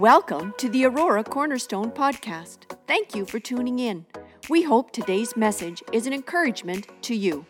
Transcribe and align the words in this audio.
Welcome 0.00 0.54
to 0.56 0.70
the 0.70 0.86
Aurora 0.86 1.22
Cornerstone 1.22 1.90
Podcast. 1.90 2.60
Thank 2.86 3.14
you 3.14 3.26
for 3.26 3.38
tuning 3.38 3.78
in. 3.80 4.06
We 4.48 4.62
hope 4.62 4.92
today's 4.92 5.36
message 5.36 5.82
is 5.92 6.06
an 6.06 6.14
encouragement 6.14 6.86
to 7.02 7.14
you. 7.14 7.44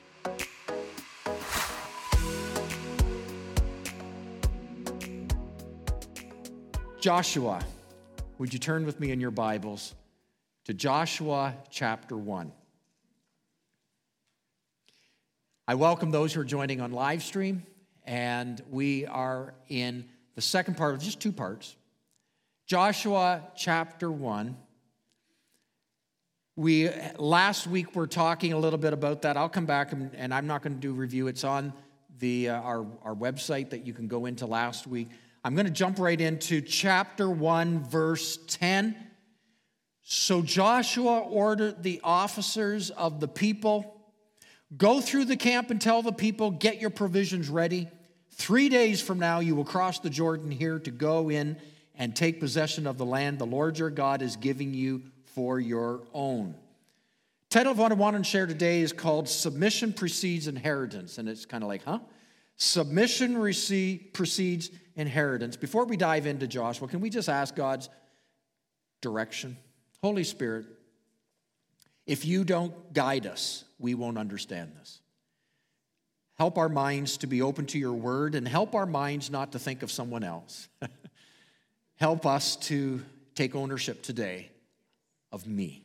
Joshua, 6.99 7.65
would 8.39 8.53
you 8.53 8.59
turn 8.59 8.85
with 8.85 8.99
me 8.99 9.13
in 9.13 9.21
your 9.21 9.31
Bibles 9.31 9.95
to 10.65 10.75
Joshua 10.75 11.55
chapter 11.71 12.17
1? 12.17 12.51
I 15.69 15.77
welcome 15.77 16.11
those 16.11 16.33
who 16.33 16.41
are 16.41 16.45
joining 16.45 16.81
on 16.81 16.91
live 16.91 17.23
stream, 17.23 17.63
and 18.05 18.61
we 18.69 19.07
are 19.07 19.55
in 19.69 20.09
the 20.35 20.43
second 20.43 20.77
part 20.77 20.95
of 20.95 21.01
just 21.01 21.21
two 21.21 21.31
parts. 21.31 21.77
Joshua 22.71 23.49
chapter 23.57 24.13
1. 24.13 24.57
We 26.55 26.89
last 27.19 27.67
week 27.67 27.97
we're 27.97 28.07
talking 28.07 28.53
a 28.53 28.59
little 28.61 28.79
bit 28.79 28.93
about 28.93 29.23
that. 29.23 29.37
I'll 29.37 29.49
come 29.49 29.67
back 29.67 29.91
and, 29.93 30.15
and 30.15 30.33
I'm 30.33 30.47
not 30.47 30.63
going 30.63 30.75
to 30.75 30.81
do 30.81 30.93
review. 30.93 31.27
It's 31.27 31.43
on 31.43 31.73
the 32.21 32.51
uh, 32.51 32.61
our, 32.61 32.87
our 33.03 33.15
website 33.17 33.71
that 33.71 33.89
you 33.89 33.93
can 33.93 34.07
go 34.07 34.27
into 34.27 34.47
last 34.47 34.87
week. 34.87 35.09
I'm 35.43 35.57
going 35.57 35.67
to 35.67 35.73
jump 35.73 35.99
right 35.99 36.21
into 36.21 36.61
chapter 36.61 37.29
1, 37.29 37.83
verse 37.87 38.39
10. 38.47 38.95
So 40.03 40.41
Joshua 40.41 41.23
ordered 41.23 41.83
the 41.83 42.01
officers 42.05 42.91
of 42.91 43.19
the 43.19 43.27
people 43.27 44.01
go 44.77 45.01
through 45.01 45.25
the 45.25 45.37
camp 45.37 45.73
and 45.73 45.81
tell 45.81 46.03
the 46.03 46.13
people, 46.13 46.53
get 46.53 46.81
your 46.81 46.91
provisions 46.91 47.49
ready. 47.49 47.89
Three 48.31 48.69
days 48.69 49.01
from 49.01 49.19
now, 49.19 49.41
you 49.41 49.57
will 49.57 49.65
cross 49.65 49.99
the 49.99 50.09
Jordan 50.09 50.53
here 50.53 50.79
to 50.79 50.93
go 50.93 51.33
in 51.33 51.57
and 52.01 52.17
take 52.17 52.41
possession 52.41 52.87
of 52.87 52.97
the 52.97 53.05
land 53.05 53.39
the 53.39 53.47
Lord 53.47 53.79
your 53.79 53.91
God 53.91 54.23
is 54.23 54.37
giving 54.37 54.73
you 54.73 55.03
for 55.35 55.61
your 55.61 56.01
own. 56.15 56.55
Title 57.51 57.73
of 57.73 57.79
what 57.79 57.93
I 57.93 57.95
want 57.95 58.17
to 58.17 58.25
share 58.25 58.47
today 58.47 58.81
is 58.81 58.91
called 58.91 59.29
Submission 59.29 59.93
Precedes 59.93 60.49
Inheritance. 60.49 61.19
And 61.19 61.29
it's 61.29 61.45
kind 61.45 61.63
of 61.63 61.69
like, 61.69 61.85
huh? 61.85 61.99
Submission 62.57 63.37
receive, 63.37 64.15
precedes 64.15 64.71
inheritance. 64.97 65.57
Before 65.57 65.85
we 65.85 65.99
dive 65.99 66.25
into 66.25 66.47
Joshua, 66.47 66.89
can 66.89 67.03
we 67.03 67.11
just 67.11 67.29
ask 67.29 67.55
God's 67.55 67.91
direction? 69.03 69.59
Holy 70.03 70.25
Spirit, 70.25 70.67
if 72.07 72.25
you 72.25 72.45
don't 72.45 72.95
guide 72.95 73.27
us, 73.27 73.65
we 73.79 73.95
won't 73.95 74.17
understand 74.17 74.73
this. 74.81 75.01
Help 76.39 76.57
our 76.57 76.71
minds 76.71 77.19
to 77.19 77.27
be 77.27 77.43
open 77.43 77.67
to 77.67 77.79
your 77.79 77.93
word 77.93 78.35
and 78.35 78.49
help 78.49 78.75
our 78.75 78.87
minds 78.87 79.31
not 79.31 79.53
to 79.53 79.59
think 79.59 79.83
of 79.83 79.91
someone 79.91 80.25
else. 80.25 80.67
help 82.01 82.25
us 82.25 82.57
to 82.57 83.03
take 83.35 83.55
ownership 83.55 84.03
today 84.03 84.51
of 85.31 85.47
me, 85.47 85.85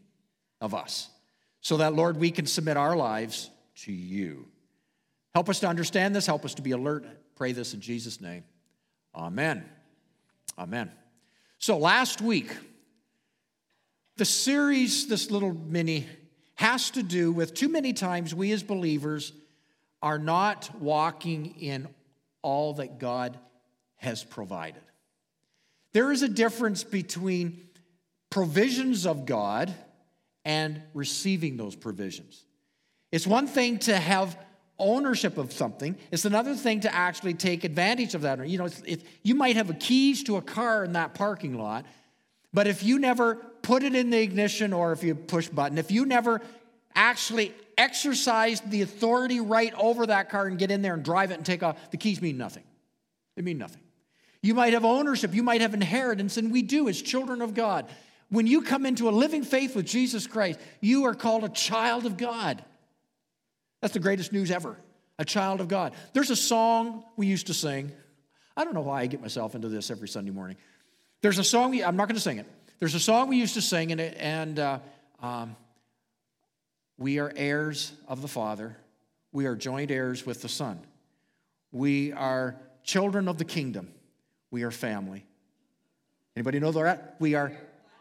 of 0.61 0.73
us, 0.73 1.09
so 1.59 1.77
that, 1.77 1.94
Lord, 1.94 2.17
we 2.17 2.31
can 2.31 2.45
submit 2.45 2.77
our 2.77 2.95
lives 2.95 3.49
to 3.83 3.91
you. 3.91 4.47
Help 5.33 5.49
us 5.49 5.59
to 5.59 5.67
understand 5.67 6.16
this. 6.16 6.25
Help 6.25 6.45
us 6.45 6.55
to 6.55 6.61
be 6.61 6.72
alert. 6.72 7.05
Pray 7.35 7.52
this 7.52 7.73
in 7.73 7.81
Jesus' 7.81 8.22
name. 8.22 8.45
Amen. 9.13 9.66
Amen. 10.57 10.89
So 11.59 11.77
last 11.77 12.22
week, 12.22 12.55
the 14.16 14.25
series, 14.25 15.07
this 15.07 15.29
little 15.29 15.53
mini, 15.53 16.07
has 16.55 16.91
to 16.91 17.03
do 17.03 17.33
with 17.33 17.53
too 17.53 17.67
many 17.67 17.91
times 17.91 18.33
we 18.33 18.53
as 18.53 18.63
believers 18.63 19.33
are 20.02 20.17
not 20.17 20.69
walking 20.79 21.55
in 21.59 21.89
all 22.41 22.75
that 22.75 23.00
God 23.00 23.38
has 23.97 24.23
provided. 24.23 24.81
There 25.95 26.11
is 26.11 26.23
a 26.23 26.27
difference 26.27 26.83
between 26.83 27.61
provisions 28.29 29.05
of 29.05 29.25
God 29.25 29.73
and 30.44 30.81
receiving 30.94 31.56
those 31.56 31.73
provisions. 31.73 32.44
It's 33.13 33.25
one 33.25 33.47
thing 33.47 33.79
to 33.79 33.97
have 33.97 34.38
ownership 34.78 35.38
of 35.38 35.53
something. 35.53 35.95
It's 36.11 36.25
another 36.25 36.53
thing 36.53 36.81
to 36.81 36.94
actually 36.94 37.34
take 37.34 37.63
advantage 37.63 38.13
of 38.13 38.23
that. 38.23 38.45
You 38.45 38.57
know, 38.57 38.67
you 39.23 39.35
might 39.35 39.55
have 39.55 39.69
a 39.69 39.73
keys 39.73 40.22
to 40.23 40.35
a 40.35 40.41
car 40.41 40.84
in 40.84 40.91
that 40.91 41.13
parking 41.13 41.57
lot, 41.57 41.85
but 42.51 42.67
if 42.67 42.84
you 42.84 43.00
never 43.00 43.35
put 43.61 43.81
it 43.81 43.95
in 43.95 44.09
the 44.09 44.22
ignition 44.22 44.73
or 44.73 44.91
if 44.91 45.01
you 45.01 45.16
push 45.16 45.47
button, 45.47 45.78
if 45.78 45.91
you 45.91 46.05
never 46.05 46.41
actually 46.94 47.53
exercise 47.78 48.59
the 48.59 48.81
authority 48.81 49.39
right 49.39 49.73
over 49.75 50.07
that 50.07 50.29
car 50.29 50.47
and 50.47 50.59
get 50.59 50.72
in 50.72 50.81
there 50.81 50.95
and 50.95 51.05
drive 51.05 51.31
it 51.31 51.35
and 51.35 51.45
take 51.45 51.63
off, 51.63 51.89
the 51.91 51.97
keys 51.97 52.22
mean 52.22 52.38
nothing. 52.38 52.63
They 53.38 53.44
mean 53.44 53.57
nothing. 53.57 53.84
You 54.45 54.53
might 54.53 54.73
have 54.73 54.85
ownership, 54.85 55.33
you 55.33 55.41
might 55.41 55.61
have 55.61 55.73
inheritance, 55.73 56.38
and 56.38 56.51
we 56.51 56.61
do 56.61 56.88
as 56.88 57.01
children 57.01 57.41
of 57.41 57.56
God. 57.56 57.89
When 58.29 58.45
you 58.45 58.61
come 58.61 58.85
into 58.85 59.09
a 59.09 59.11
living 59.11 59.44
faith 59.44 59.75
with 59.75 59.88
Jesus 59.88 60.28
Christ, 60.28 60.59
you 60.81 61.06
are 61.06 61.16
called 61.16 61.44
a 61.44 61.50
child 61.50 62.06
of 62.06 62.16
God. 62.16 62.63
That's 63.81 63.95
the 63.95 64.00
greatest 64.00 64.31
news 64.31 64.51
ever. 64.51 64.78
A 65.17 65.25
child 65.25 65.61
of 65.61 65.67
God. 65.67 65.94
There's 66.13 66.29
a 66.29 66.35
song 66.35 67.03
we 67.17 67.25
used 67.25 67.47
to 67.47 67.55
sing. 67.55 67.91
I 68.55 68.63
don't 68.63 68.75
know 68.75 68.81
why 68.81 69.01
I 69.01 69.07
get 69.07 69.19
myself 69.19 69.55
into 69.55 69.67
this 69.67 69.89
every 69.89 70.07
Sunday 70.07 70.29
morning. 70.29 70.57
There's 71.22 71.39
a 71.39 71.44
song, 71.44 71.72
we, 71.72 71.84
I'm 71.84 71.95
not 71.95 72.07
going 72.07 72.16
to 72.16 72.22
sing 72.22 72.38
it. 72.38 72.45
There's 72.78 72.94
a 72.94 73.00
song 73.00 73.29
we 73.29 73.38
used 73.38 73.55
to 73.55 73.63
sing, 73.63 73.91
and, 73.91 74.00
it, 74.00 74.16
and 74.19 74.59
uh, 74.59 74.79
um, 75.23 75.55
we 77.00 77.17
are 77.17 77.34
heirs 77.35 77.94
of 78.07 78.22
the 78.22 78.28
Father. 78.28 78.78
We 79.31 79.47
are 79.47 79.55
joint 79.55 79.89
heirs 79.89 80.23
with 80.23 80.44
the 80.44 80.50
Son. 80.50 80.79
We 81.72 82.11
are 82.11 82.57
children 82.84 83.28
of 83.28 83.39
the 83.39 83.45
kingdom. 83.45 83.89
We 84.51 84.63
are 84.63 84.72
family. 84.72 85.25
Anybody 86.35 86.59
know 86.59 86.72
that? 86.72 87.16
We 87.19 87.35
are 87.35 87.51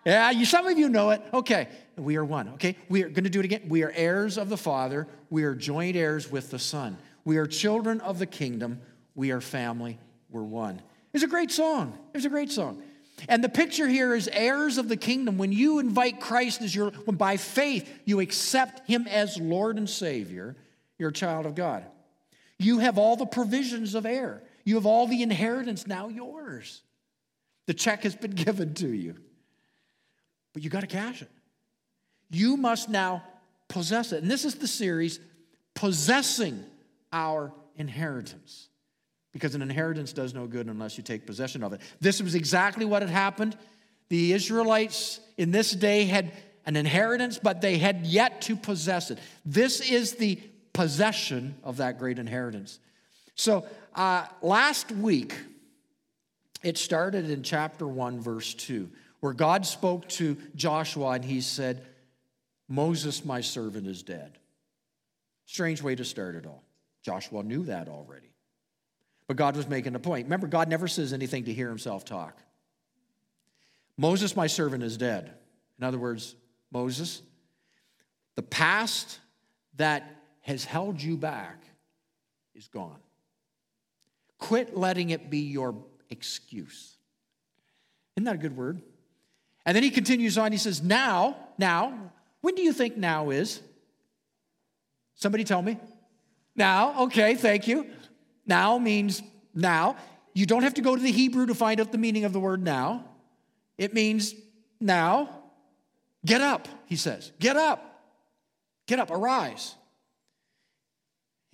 yeah, 0.05 0.31
you, 0.31 0.45
some 0.45 0.67
of 0.67 0.79
you 0.79 0.89
know 0.89 1.11
it. 1.11 1.23
Okay, 1.33 1.69
we 1.97 2.17
are 2.17 2.25
one. 2.25 2.51
Okay, 2.51 2.77
we 2.91 3.03
are 3.03 3.09
going 3.09 3.25
to 3.25 3.31
do 3.31 3.41
it 3.41 3.47
again. 3.47 3.63
We 3.69 3.85
are 3.85 3.93
heirs 3.95 4.37
of 4.37 4.51
the 4.51 4.57
Father. 4.57 5.09
We 5.31 5.45
are 5.45 5.55
joint 5.55 5.97
heirs 5.97 6.31
with 6.31 6.51
the 6.51 6.59
Son. 6.59 6.99
We 7.25 7.39
are 7.39 7.47
children 7.47 8.01
of 8.03 8.19
the 8.19 8.27
kingdom. 8.27 8.81
We 9.15 9.31
are 9.31 9.41
family. 9.41 9.99
We're 10.29 10.43
one. 10.43 10.83
It's 11.15 11.25
a 11.25 11.29
great 11.29 11.51
song. 11.51 11.99
It's 12.13 12.27
a 12.27 12.29
great 12.29 12.53
song. 12.53 12.83
And 13.29 13.43
the 13.43 13.49
picture 13.49 13.89
here 13.89 14.15
is 14.15 14.29
heirs 14.31 14.77
of 14.77 14.89
the 14.89 14.97
kingdom. 14.97 15.39
When 15.39 15.53
you 15.53 15.79
invite 15.79 16.21
Christ 16.21 16.61
as 16.61 16.75
your, 16.75 16.91
when 16.91 17.17
by 17.17 17.39
faith 17.39 17.89
you 18.05 18.21
accept 18.21 18.87
him 18.87 19.07
as 19.07 19.39
Lord 19.39 19.79
and 19.79 19.89
Savior, 19.89 20.57
you're 20.99 21.11
a 21.11 21.13
child 21.13 21.47
of 21.47 21.55
God. 21.55 21.85
You 22.59 22.81
have 22.81 22.99
all 22.99 23.17
the 23.17 23.27
provisions 23.27 23.95
of 23.95 24.05
heir. 24.05 24.43
You 24.65 24.77
have 24.77 24.87
all 24.87 25.07
the 25.07 25.23
inheritance 25.23 25.87
now 25.87 26.09
yours. 26.09 26.83
The 27.67 27.75
check 27.75 28.03
has 28.03 28.17
been 28.17 28.31
given 28.47 28.75
to 28.75 28.89
you 28.89 29.17
but 30.55 30.63
you 30.63 30.71
got 30.71 30.81
to 30.81 30.87
cash 30.87 31.21
it. 31.21 31.29
You 32.31 32.57
must 32.57 32.89
now 32.89 33.23
possess 33.69 34.13
it. 34.13 34.23
And 34.23 34.31
this 34.31 34.47
is 34.47 34.55
the 34.55 34.69
series, 34.69 35.21
Possessing 35.75 36.65
Our 37.13 37.53
Inheritance. 37.77 38.69
Because 39.33 39.57
an 39.57 39.63
inheritance 39.63 40.13
does 40.13 40.33
no 40.33 40.47
good 40.47 40.69
unless 40.69 40.97
you 40.97 41.03
take 41.03 41.27
possession 41.27 41.63
of 41.65 41.73
it. 41.73 41.81
This 42.01 42.23
was 42.23 42.37
exactly 42.37 42.85
what 42.85 43.03
had 43.03 43.11
happened. 43.11 43.57
The 44.09 44.33
Israelites 44.33 45.19
in 45.37 45.51
this 45.51 45.73
day 45.73 46.05
had 46.05 46.33
an 46.67 46.77
inheritance, 46.77 47.39
but 47.43 47.61
they 47.61 47.77
had 47.77 48.07
yet 48.07 48.43
to 48.43 48.55
possess 48.55 49.11
it. 49.11 49.19
This 49.45 49.81
is 49.81 50.13
the 50.13 50.41
possession 50.73 51.57
of 51.65 51.79
that 51.79 51.99
great 51.99 52.21
inheritance. 52.21 52.79
So 53.35 53.67
uh, 53.95 54.27
last 54.43 54.91
week, 54.93 55.35
it 56.63 56.79
started 56.79 57.31
in 57.31 57.43
chapter 57.43 57.87
1, 57.87 58.21
verse 58.21 58.55
2 58.55 58.91
where 59.25 59.33
God 59.33 59.65
spoke 59.65 60.07
to 60.11 60.37
Joshua 60.55 61.13
and 61.13 61.25
he 61.25 61.41
said, 61.41 61.83
Moses, 62.69 63.25
my 63.25 63.41
servant, 63.41 63.87
is 63.87 64.03
dead. 64.03 64.37
Strange 65.47 65.81
way 65.81 65.95
to 65.95 66.05
start 66.05 66.35
it 66.35 66.45
all. 66.45 66.63
Joshua 67.03 67.43
knew 67.43 67.65
that 67.65 67.89
already. 67.89 68.35
But 69.27 69.39
God 69.39 69.57
was 69.57 69.67
making 69.67 69.95
a 69.95 69.99
point. 69.99 70.27
Remember, 70.27 70.47
God 70.47 70.69
never 70.69 70.87
says 70.87 71.15
anything 71.15 71.45
to 71.45 71.55
hear 71.55 71.71
himself 71.71 72.05
talk. 72.05 72.39
Moses, 73.97 74.37
my 74.37 74.47
servant, 74.47 74.85
is 74.85 74.99
dead. 74.99 75.33
In 75.79 75.85
other 75.85 75.99
words, 75.99 76.35
Moses, 76.71 77.23
the 78.35 78.43
past 78.43 79.21
that 79.77 80.05
has 80.43 80.67
held 80.67 81.01
you 81.01 81.17
back 81.17 81.65
is 82.55 82.69
gone. 82.69 83.01
Quit 84.45 84.77
letting 84.77 85.09
it 85.09 85.31
be 85.31 85.39
your 85.39 85.75
excuse. 86.11 86.99
Isn't 88.15 88.27
that 88.27 88.35
a 88.35 88.39
good 88.39 88.55
word? 88.55 88.83
And 89.65 89.75
then 89.75 89.83
he 89.83 89.89
continues 89.89 90.37
on. 90.37 90.53
He 90.53 90.59
says, 90.59 90.83
Now, 90.83 91.39
now, 91.57 92.13
when 92.43 92.55
do 92.55 92.61
you 92.61 92.75
think 92.75 92.99
now 92.99 93.31
is? 93.31 93.63
Somebody 95.15 95.45
tell 95.45 95.63
me. 95.63 95.79
Now, 96.55 97.05
okay, 97.05 97.37
thank 97.37 97.67
you. 97.67 97.87
Now 98.45 98.77
means 98.77 99.23
now. 99.55 99.97
You 100.35 100.45
don't 100.45 100.63
have 100.63 100.75
to 100.75 100.83
go 100.83 100.95
to 100.95 101.01
the 101.01 101.11
Hebrew 101.11 101.47
to 101.47 101.55
find 101.55 101.81
out 101.81 101.91
the 101.91 101.97
meaning 101.97 102.27
of 102.27 102.35
the 102.35 102.41
word 102.41 102.63
now. 102.63 103.07
It 103.79 103.95
means 103.95 104.35
now. 104.79 105.31
Get 106.27 106.43
up, 106.43 106.69
he 106.85 106.97
says. 106.97 107.33
Get 107.41 107.57
up. 107.57 108.05
Get 108.87 108.99
up, 108.99 109.11
arise. 109.11 109.75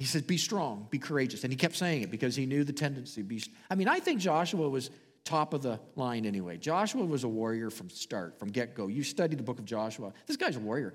He 0.00 0.06
said, 0.06 0.26
Be 0.26 0.38
strong, 0.38 0.87
be 0.88 0.99
courageous. 0.99 1.44
And 1.44 1.52
he 1.52 1.58
kept 1.58 1.76
saying 1.76 2.00
it 2.00 2.11
because 2.11 2.35
he 2.35 2.47
knew 2.47 2.64
the 2.64 2.73
tendency. 2.73 3.20
Be, 3.20 3.44
I 3.69 3.75
mean, 3.75 3.87
I 3.87 4.00
think 4.00 4.19
Joshua 4.19 4.67
was 4.67 4.88
top 5.25 5.52
of 5.52 5.61
the 5.61 5.79
line 5.94 6.25
anyway. 6.25 6.56
Joshua 6.56 7.05
was 7.05 7.25
a 7.25 7.29
warrior 7.29 7.69
from 7.69 7.91
start, 7.91 8.38
from 8.38 8.49
get 8.49 8.75
go. 8.75 8.87
You 8.87 9.02
study 9.02 9.37
the 9.37 9.43
book 9.43 9.58
of 9.58 9.67
Joshua. 9.67 10.14
This 10.26 10.38
guy's 10.38 10.56
a 10.56 10.61
warrior. 10.61 10.94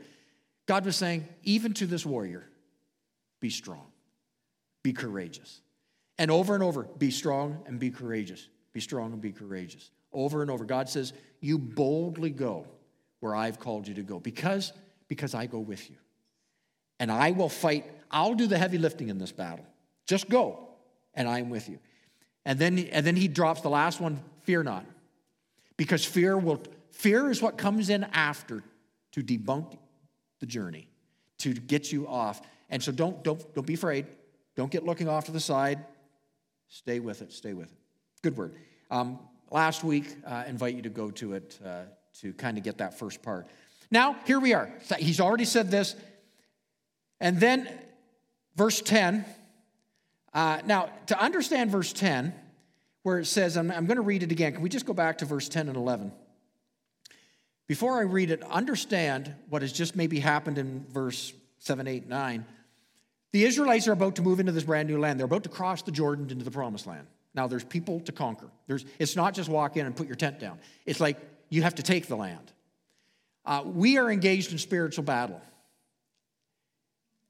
God 0.65 0.85
was 0.85 0.95
saying, 0.95 1.27
even 1.43 1.75
to 1.75 1.85
this 1.85 2.03
warrior, 2.03 2.49
be 3.39 3.51
strong, 3.51 3.85
be 4.81 4.91
courageous. 4.91 5.61
And 6.17 6.31
over 6.31 6.55
and 6.55 6.63
over, 6.63 6.87
be 6.97 7.11
strong 7.11 7.59
and 7.67 7.79
be 7.79 7.91
courageous. 7.91 8.47
Be 8.73 8.79
strong 8.79 9.13
and 9.13 9.21
be 9.21 9.33
courageous. 9.33 9.91
Over 10.13 10.41
and 10.41 10.49
over. 10.49 10.65
God 10.65 10.89
says, 10.89 11.13
You 11.41 11.59
boldly 11.59 12.31
go 12.31 12.65
where 13.19 13.35
I've 13.35 13.59
called 13.59 13.87
you 13.87 13.93
to 13.93 14.01
go 14.01 14.19
because, 14.19 14.73
because 15.09 15.35
I 15.35 15.45
go 15.45 15.59
with 15.59 15.91
you. 15.91 15.97
And 16.99 17.11
I 17.11 17.31
will 17.31 17.49
fight. 17.49 17.85
I'll 18.11 18.35
do 18.35 18.47
the 18.47 18.57
heavy 18.57 18.77
lifting 18.77 19.09
in 19.09 19.17
this 19.17 19.31
battle. 19.31 19.65
Just 20.07 20.29
go, 20.29 20.69
and 21.13 21.27
I'm 21.27 21.49
with 21.49 21.69
you. 21.69 21.79
And 22.45 22.59
then, 22.59 22.77
and 22.91 23.05
then 23.05 23.15
he 23.15 23.27
drops 23.27 23.61
the 23.61 23.69
last 23.69 23.99
one 23.99 24.21
fear 24.43 24.63
not. 24.63 24.85
Because 25.77 26.05
fear 26.05 26.37
will 26.37 26.61
fear 26.91 27.29
is 27.29 27.41
what 27.41 27.57
comes 27.57 27.89
in 27.89 28.05
after 28.13 28.63
to 29.11 29.21
debunk 29.21 29.77
the 30.39 30.45
journey, 30.45 30.87
to 31.39 31.53
get 31.53 31.91
you 31.91 32.07
off. 32.07 32.41
And 32.69 32.81
so 32.81 32.91
don't, 32.91 33.23
don't, 33.23 33.53
don't 33.53 33.67
be 33.67 33.73
afraid. 33.73 34.05
Don't 34.55 34.71
get 34.71 34.85
looking 34.85 35.09
off 35.09 35.25
to 35.25 35.31
the 35.31 35.39
side. 35.39 35.83
Stay 36.69 36.99
with 36.99 37.21
it. 37.21 37.33
Stay 37.33 37.53
with 37.53 37.71
it. 37.71 37.77
Good 38.21 38.37
word. 38.37 38.55
Um, 38.89 39.19
last 39.51 39.83
week, 39.83 40.15
uh, 40.25 40.29
I 40.29 40.45
invite 40.45 40.75
you 40.75 40.81
to 40.83 40.89
go 40.89 41.11
to 41.11 41.33
it 41.33 41.59
uh, 41.65 41.83
to 42.21 42.33
kind 42.33 42.57
of 42.57 42.63
get 42.63 42.77
that 42.77 42.97
first 42.97 43.21
part. 43.21 43.47
Now, 43.91 44.15
here 44.25 44.39
we 44.39 44.53
are. 44.53 44.71
He's 44.97 45.19
already 45.19 45.45
said 45.45 45.69
this. 45.69 45.95
And 47.19 47.39
then, 47.39 47.69
verse 48.55 48.81
10. 48.81 49.25
Uh, 50.33 50.59
now, 50.65 50.89
to 51.07 51.19
understand 51.19 51.71
verse 51.71 51.93
10, 51.93 52.33
where 53.03 53.19
it 53.19 53.25
says, 53.25 53.55
I'm, 53.55 53.71
I'm 53.71 53.85
going 53.85 53.97
to 53.97 54.01
read 54.01 54.23
it 54.23 54.31
again. 54.31 54.53
Can 54.53 54.61
we 54.61 54.69
just 54.69 54.85
go 54.85 54.93
back 54.93 55.19
to 55.19 55.25
verse 55.25 55.47
10 55.47 55.67
and 55.67 55.77
11? 55.77 56.11
Before 57.67 57.97
I 57.97 58.01
read 58.01 58.31
it, 58.31 58.43
understand 58.43 59.33
what 59.49 59.61
has 59.61 59.71
just 59.71 59.95
maybe 59.95 60.19
happened 60.19 60.57
in 60.57 60.85
verse 60.89 61.33
7, 61.59 61.87
8, 61.87 62.07
9. 62.07 62.45
The 63.31 63.43
Israelites 63.43 63.87
are 63.87 63.91
about 63.91 64.15
to 64.15 64.21
move 64.21 64.39
into 64.39 64.51
this 64.51 64.63
brand 64.63 64.87
new 64.87 64.99
land. 64.99 65.19
They're 65.19 65.25
about 65.25 65.43
to 65.43 65.49
cross 65.49 65.81
the 65.81 65.91
Jordan 65.91 66.29
into 66.29 66.45
the 66.45 66.51
promised 66.51 66.87
land. 66.87 67.07
Now, 67.33 67.47
there's 67.47 67.63
people 67.63 67.99
to 68.01 68.11
conquer. 68.11 68.49
There's, 68.67 68.85
it's 68.97 69.15
not 69.15 69.33
just 69.33 69.49
walk 69.49 69.77
in 69.77 69.85
and 69.85 69.95
put 69.95 70.07
your 70.07 70.15
tent 70.15 70.39
down, 70.39 70.59
it's 70.85 70.99
like 70.99 71.17
you 71.49 71.63
have 71.63 71.75
to 71.75 71.83
take 71.83 72.07
the 72.07 72.15
land. 72.15 72.51
Uh, 73.45 73.61
we 73.65 73.97
are 73.97 74.09
engaged 74.09 74.51
in 74.51 74.57
spiritual 74.57 75.03
battle. 75.03 75.41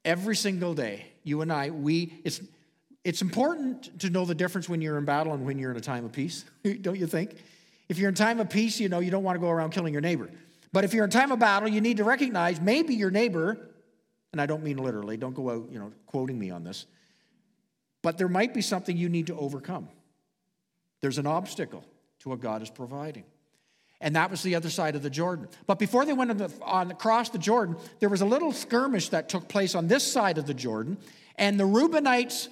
Every 0.06 0.36
single 0.36 0.74
day, 0.74 1.08
you 1.26 1.42
and 1.42 1.52
I, 1.52 1.72
we, 1.72 2.22
it's, 2.24 2.40
it's 3.04 3.22
important 3.22 4.00
to 4.00 4.10
know 4.10 4.24
the 4.24 4.36
difference 4.36 4.70
when 4.70 4.82
you're 4.82 4.98
in 4.98 5.04
battle 5.04 5.34
and 5.34 5.46
when 5.46 5.60
you're 5.60 5.72
in 5.72 5.78
a 5.78 5.82
time 5.82 6.06
of 6.06 6.14
peace, 6.14 6.46
don't 6.82 6.98
you 6.98 7.08
think? 7.08 7.36
If 7.90 8.00
you're 8.00 8.10
in 8.10 8.16
time 8.16 8.40
of 8.40 8.50
peace, 8.50 8.80
you 8.80 8.88
know, 8.88 9.00
you 9.00 9.12
don't 9.12 9.24
want 9.24 9.36
to 9.36 9.42
go 9.42 9.50
around 9.50 9.72
killing 9.72 9.92
your 9.92 10.02
neighbor. 10.02 10.30
But 10.72 10.86
if 10.86 10.94
you're 10.94 11.04
in 11.04 11.10
time 11.10 11.34
of 11.34 11.40
battle, 11.40 11.68
you 11.68 11.82
need 11.82 11.98
to 11.98 12.06
recognize 12.06 12.62
maybe 12.62 12.96
your 12.96 13.12
neighbor 13.12 13.60
and 14.36 14.42
I 14.42 14.48
don't 14.48 14.64
mean 14.64 14.76
literally, 14.76 15.16
don't 15.16 15.34
go 15.34 15.50
out, 15.50 15.70
you 15.72 15.80
know, 15.80 15.94
quoting 16.08 16.38
me 16.38 16.52
on 16.52 16.66
this, 16.66 16.88
but 18.02 18.18
there 18.18 18.28
might 18.28 18.54
be 18.54 18.62
something 18.62 18.98
you 18.98 19.08
need 19.08 19.28
to 19.28 19.38
overcome. 19.38 19.88
There's 21.00 21.18
an 21.18 21.26
obstacle 21.26 21.86
to 22.20 22.28
what 22.28 22.42
God 22.42 22.62
is 22.62 22.70
providing. 22.70 23.24
And 24.02 24.16
that 24.16 24.30
was 24.30 24.44
the 24.44 24.56
other 24.56 24.70
side 24.70 24.96
of 24.96 25.04
the 25.04 25.10
Jordan. 25.10 25.48
But 25.68 25.80
before 25.80 26.06
they 26.06 26.14
went 26.14 26.32
on, 26.32 26.38
the, 26.38 26.52
on 26.62 26.92
across 26.92 27.30
the 27.30 27.38
Jordan, 27.38 27.78
there 28.00 28.10
was 28.10 28.22
a 28.22 28.26
little 28.26 28.52
skirmish 28.52 29.10
that 29.10 29.30
took 29.30 29.48
place 29.48 29.74
on 29.74 29.88
this 29.88 30.04
side 30.04 30.38
of 30.38 30.46
the 30.46 30.54
Jordan. 30.54 30.98
And 31.38 31.60
the 31.60 31.64
Reubenites, 31.64 32.50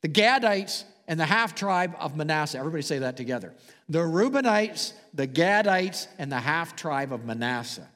the 0.00 0.08
Gadites, 0.08 0.84
and 1.08 1.18
the 1.18 1.26
half 1.26 1.54
tribe 1.54 1.94
of 1.98 2.16
Manasseh. 2.16 2.58
Everybody 2.58 2.82
say 2.82 3.00
that 3.00 3.16
together. 3.16 3.54
The 3.88 4.00
Reubenites, 4.00 4.92
the 5.14 5.26
Gadites, 5.26 6.08
and 6.18 6.30
the 6.30 6.40
half 6.40 6.76
tribe 6.76 7.12
of 7.12 7.24
Manasseh 7.24 7.88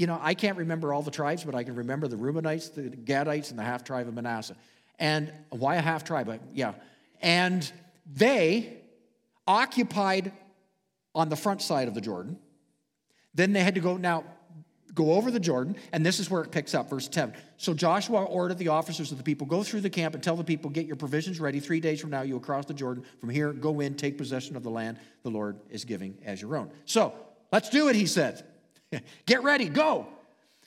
you 0.00 0.06
know, 0.06 0.18
I 0.22 0.32
can't 0.32 0.56
remember 0.56 0.94
all 0.94 1.02
the 1.02 1.10
tribes, 1.10 1.44
but 1.44 1.54
I 1.54 1.62
can 1.62 1.74
remember 1.74 2.08
the 2.08 2.16
Reubenites, 2.16 2.74
the 2.74 2.84
Gadites, 2.88 3.50
and 3.50 3.58
the 3.58 3.62
half 3.62 3.84
tribe 3.84 4.08
of 4.08 4.14
Manasseh. 4.14 4.56
And 4.98 5.30
why 5.50 5.76
a 5.76 5.82
half 5.82 6.04
tribe? 6.04 6.40
Yeah. 6.54 6.72
And 7.20 7.70
they 8.10 8.78
occupied 9.46 10.32
on 11.14 11.28
the 11.28 11.36
front 11.36 11.62
side 11.62 11.88
of 11.88 11.94
the 11.94 12.00
Jordan. 12.00 12.38
Then 13.34 13.52
they 13.52 13.62
had 13.62 13.74
to 13.74 13.80
go 13.80 13.96
now 13.96 14.24
go 14.94 15.12
over 15.12 15.30
the 15.30 15.40
Jordan, 15.40 15.76
and 15.92 16.04
this 16.04 16.18
is 16.18 16.30
where 16.30 16.42
it 16.42 16.50
picks 16.50 16.74
up, 16.74 16.90
verse 16.90 17.08
10. 17.08 17.34
So 17.56 17.74
Joshua 17.74 18.24
ordered 18.24 18.58
the 18.58 18.68
officers 18.68 19.12
of 19.12 19.18
the 19.18 19.24
people, 19.24 19.46
go 19.46 19.62
through 19.62 19.82
the 19.82 19.90
camp 19.90 20.14
and 20.14 20.22
tell 20.22 20.36
the 20.36 20.44
people, 20.44 20.70
get 20.70 20.86
your 20.86 20.96
provisions 20.96 21.40
ready. 21.40 21.60
Three 21.60 21.80
days 21.80 22.00
from 22.00 22.10
now, 22.10 22.22
you 22.22 22.34
will 22.34 22.40
cross 22.40 22.66
the 22.66 22.74
Jordan. 22.74 23.04
From 23.20 23.30
here, 23.30 23.52
go 23.52 23.80
in, 23.80 23.94
take 23.94 24.18
possession 24.18 24.56
of 24.56 24.62
the 24.62 24.70
land 24.70 24.98
the 25.22 25.30
Lord 25.30 25.58
is 25.70 25.84
giving 25.84 26.18
as 26.24 26.40
your 26.40 26.56
own. 26.56 26.70
So 26.84 27.14
let's 27.52 27.68
do 27.68 27.88
it, 27.88 27.96
he 27.96 28.06
said. 28.06 28.44
Get 29.26 29.42
ready, 29.42 29.68
go. 29.68 30.08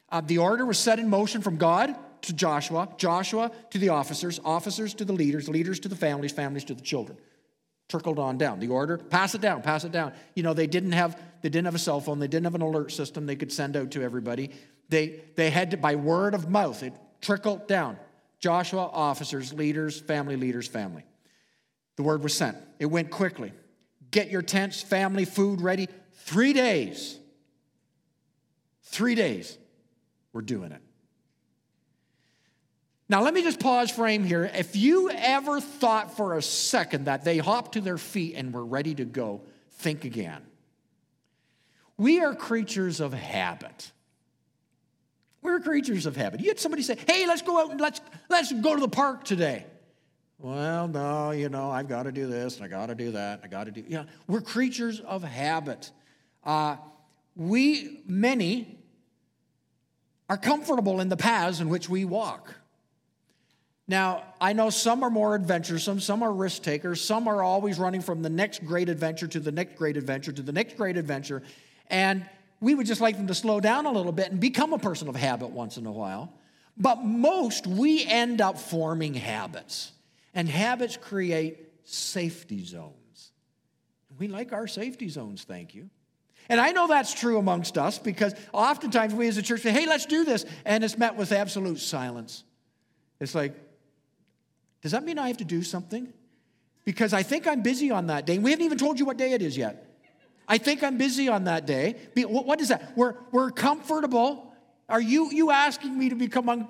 Uh, 0.10 0.22
the 0.22 0.38
order 0.38 0.66
was 0.66 0.78
set 0.78 1.00
in 1.00 1.10
motion 1.10 1.42
from 1.42 1.58
God 1.58 1.96
to 2.22 2.34
Joshua, 2.34 2.88
Joshua 2.98 3.52
to 3.72 3.78
the 3.78 3.90
officers, 3.90 4.40
officers 4.46 4.94
to 4.96 5.06
the 5.06 5.14
leaders, 5.14 5.50
leaders 5.50 5.80
to 5.82 5.90
the 5.90 5.96
families, 5.96 6.32
families 6.32 6.64
to 6.66 6.74
the 6.74 6.82
children. 6.82 7.18
Trickled 7.90 8.18
on 8.18 8.38
down. 8.38 8.60
The 8.60 8.70
order, 8.70 8.98
pass 8.98 9.36
it 9.36 9.42
down, 9.42 9.62
pass 9.62 9.84
it 9.84 9.92
down. 9.92 10.14
You 10.36 10.44
know, 10.44 10.54
they 10.54 10.68
didn't 10.68 10.94
have 10.94 11.20
they 11.42 11.50
didn't 11.50 11.66
have 11.66 11.76
a 11.76 11.80
cell 11.80 12.00
phone, 12.00 12.20
they 12.20 12.28
didn't 12.28 12.46
have 12.46 12.56
an 12.56 12.62
alert 12.62 12.92
system 12.92 13.26
they 13.26 13.36
could 13.36 13.52
send 13.52 13.76
out 13.76 13.92
to 13.92 14.02
everybody. 14.02 14.52
They 14.90 15.22
they 15.36 15.50
had 15.50 15.72
to 15.72 15.78
by 15.78 15.96
word 15.96 16.34
of 16.34 16.50
mouth, 16.50 16.82
it 16.84 16.94
trickled 17.22 17.68
down. 17.68 17.98
Joshua, 18.40 18.90
officers, 18.92 19.54
leaders, 19.54 20.00
family 20.00 20.36
leaders, 20.36 20.68
family. 20.68 21.06
The 21.96 22.04
word 22.04 22.24
was 22.24 22.34
sent. 22.34 22.58
It 22.80 22.88
went 22.88 23.10
quickly. 23.10 23.54
Get 24.12 24.30
your 24.30 24.42
tents, 24.42 24.82
family, 24.82 25.26
food 25.26 25.62
ready. 25.62 25.88
Three 26.12 26.54
days 26.54 27.20
Three 28.94 29.16
days, 29.16 29.58
we're 30.34 30.42
doing 30.42 30.72
it. 30.72 30.80
Now, 33.10 33.22
let 33.22 33.34
me 33.34 33.44
just 33.44 33.60
pause 33.60 33.92
frame 33.92 34.24
here. 34.24 34.50
If 34.54 34.76
you 34.76 35.10
ever 35.10 35.60
thought 35.60 36.16
for 36.16 36.38
a 36.38 36.42
second 36.42 37.06
that 37.06 37.24
they 37.24 37.38
hopped 37.38 37.74
to 37.74 37.82
their 37.82 37.98
feet 37.98 38.36
and 38.36 38.54
were 38.54 38.66
ready 38.66 38.96
to 38.96 39.06
go, 39.06 39.42
think 39.72 40.06
again. 40.06 40.42
We 41.98 42.22
are 42.22 42.34
creatures 42.34 43.00
of 43.00 43.14
habit. 43.14 43.92
We're 45.42 45.60
creatures 45.60 46.06
of 46.06 46.16
habit. 46.16 46.40
You 46.40 46.48
had 46.48 46.60
somebody 46.60 46.82
say, 46.82 46.98
hey, 47.08 47.28
let's 47.28 47.42
go 47.42 47.60
out 47.60 47.72
and 47.72 47.80
let's, 47.80 48.00
let's 48.30 48.52
go 48.52 48.76
to 48.76 48.82
the 48.82 48.88
park 48.88 49.26
today. 49.26 49.66
Well, 50.40 50.88
no, 50.88 51.32
you 51.32 51.50
know, 51.50 51.70
I've 51.70 51.88
got 51.88 52.04
to 52.04 52.12
do 52.12 52.28
this 52.28 52.56
and 52.56 52.66
I 52.66 52.68
got 52.68 52.88
to 52.88 52.96
do 52.96 53.12
that. 53.12 53.42
I 53.44 53.48
got 53.48 53.66
to 53.66 53.72
do, 53.72 53.84
yeah. 53.88 54.06
We're 54.28 54.42
creatures 54.42 55.02
of 55.02 55.24
habit. 55.24 55.92
Uh, 56.44 56.78
we, 57.36 58.02
many, 58.08 58.80
are 60.30 60.38
comfortable 60.38 61.00
in 61.02 61.10
the 61.10 61.18
paths 61.18 61.60
in 61.60 61.70
which 61.70 61.90
we 61.90 62.06
walk. 62.06 62.56
Now, 63.88 64.24
I 64.40 64.54
know 64.54 64.70
some 64.70 65.04
are 65.04 65.10
more 65.10 65.36
adventuresome, 65.36 66.00
some 66.00 66.24
are 66.24 66.32
risk 66.32 66.64
takers, 66.64 67.02
some 67.02 67.28
are 67.28 67.44
always 67.44 67.78
running 67.78 68.02
from 68.02 68.22
the 68.22 68.30
next 68.30 68.66
great 68.66 68.88
adventure 68.88 69.28
to 69.28 69.40
the 69.40 69.52
next 69.52 69.76
great 69.76 69.98
adventure 69.98 70.32
to 70.32 70.42
the 70.42 70.54
next 70.54 70.78
great 70.78 70.96
adventure. 70.96 71.44
And 71.90 72.26
we 72.62 72.76
would 72.76 72.88
just 72.88 73.02
like 73.02 73.18
them 73.18 73.28
to 73.28 73.36
slow 73.36 73.60
down 73.60 73.86
a 73.86 73.92
little 73.92 74.14
bit 74.14 74.32
and 74.32 74.40
become 74.40 74.72
a 74.72 74.80
person 74.80 75.10
of 75.10 75.16
habit 75.16 75.50
once 75.50 75.76
in 75.76 75.86
a 75.86 75.92
while. 75.92 76.32
But 76.78 77.04
most, 77.04 77.68
we 77.68 78.06
end 78.06 78.40
up 78.40 78.58
forming 78.58 79.14
habits. 79.14 79.92
And 80.34 80.48
habits 80.48 80.98
create 80.98 81.58
safety 81.84 82.64
zones. 82.64 83.32
We 84.18 84.28
like 84.28 84.54
our 84.54 84.68
safety 84.68 85.10
zones, 85.10 85.44
thank 85.44 85.76
you. 85.76 85.90
And 86.50 86.60
I 86.60 86.72
know 86.72 86.88
that's 86.88 87.14
true 87.14 87.38
amongst 87.38 87.78
us 87.78 88.00
because 88.00 88.34
oftentimes 88.54 89.14
we 89.14 89.28
as 89.28 89.38
a 89.38 89.42
church 89.42 89.62
say, 89.62 89.72
hey, 89.72 89.86
let's 89.86 90.06
do 90.06 90.24
this. 90.24 90.46
And 90.66 90.84
it's 90.84 90.98
met 90.98 91.16
with 91.16 91.32
absolute 91.32 91.80
silence. 91.80 92.44
It's 93.20 93.36
like, 93.36 93.56
does 94.84 94.92
that 94.92 95.04
mean 95.04 95.18
I 95.18 95.30
have 95.30 95.38
to 95.38 95.46
do 95.46 95.64
something? 95.64 96.12
Because 96.86 97.14
I 97.14 97.24
think 97.24 97.48
I'm 97.48 97.62
busy 97.62 97.90
on 97.90 98.08
that 98.08 98.26
day. 98.26 98.38
We 98.38 98.52
haven't 98.52 98.66
even 98.66 98.78
told 98.78 99.00
you 99.00 99.06
what 99.06 99.18
day 99.18 99.32
it 99.32 99.42
is 99.42 99.56
yet. 99.56 99.90
I 100.48 100.58
think 100.58 100.84
I'm 100.84 100.98
busy 100.98 101.30
on 101.30 101.46
that 101.46 101.66
day. 101.66 101.96
What 102.16 102.60
is 102.60 102.68
that? 102.68 102.92
We're, 102.98 103.16
we're 103.32 103.50
comfortable. 103.50 104.54
Are 104.90 105.00
you, 105.00 105.32
you 105.32 105.52
asking 105.52 105.98
me 105.98 106.10
to 106.10 106.16
become, 106.16 106.68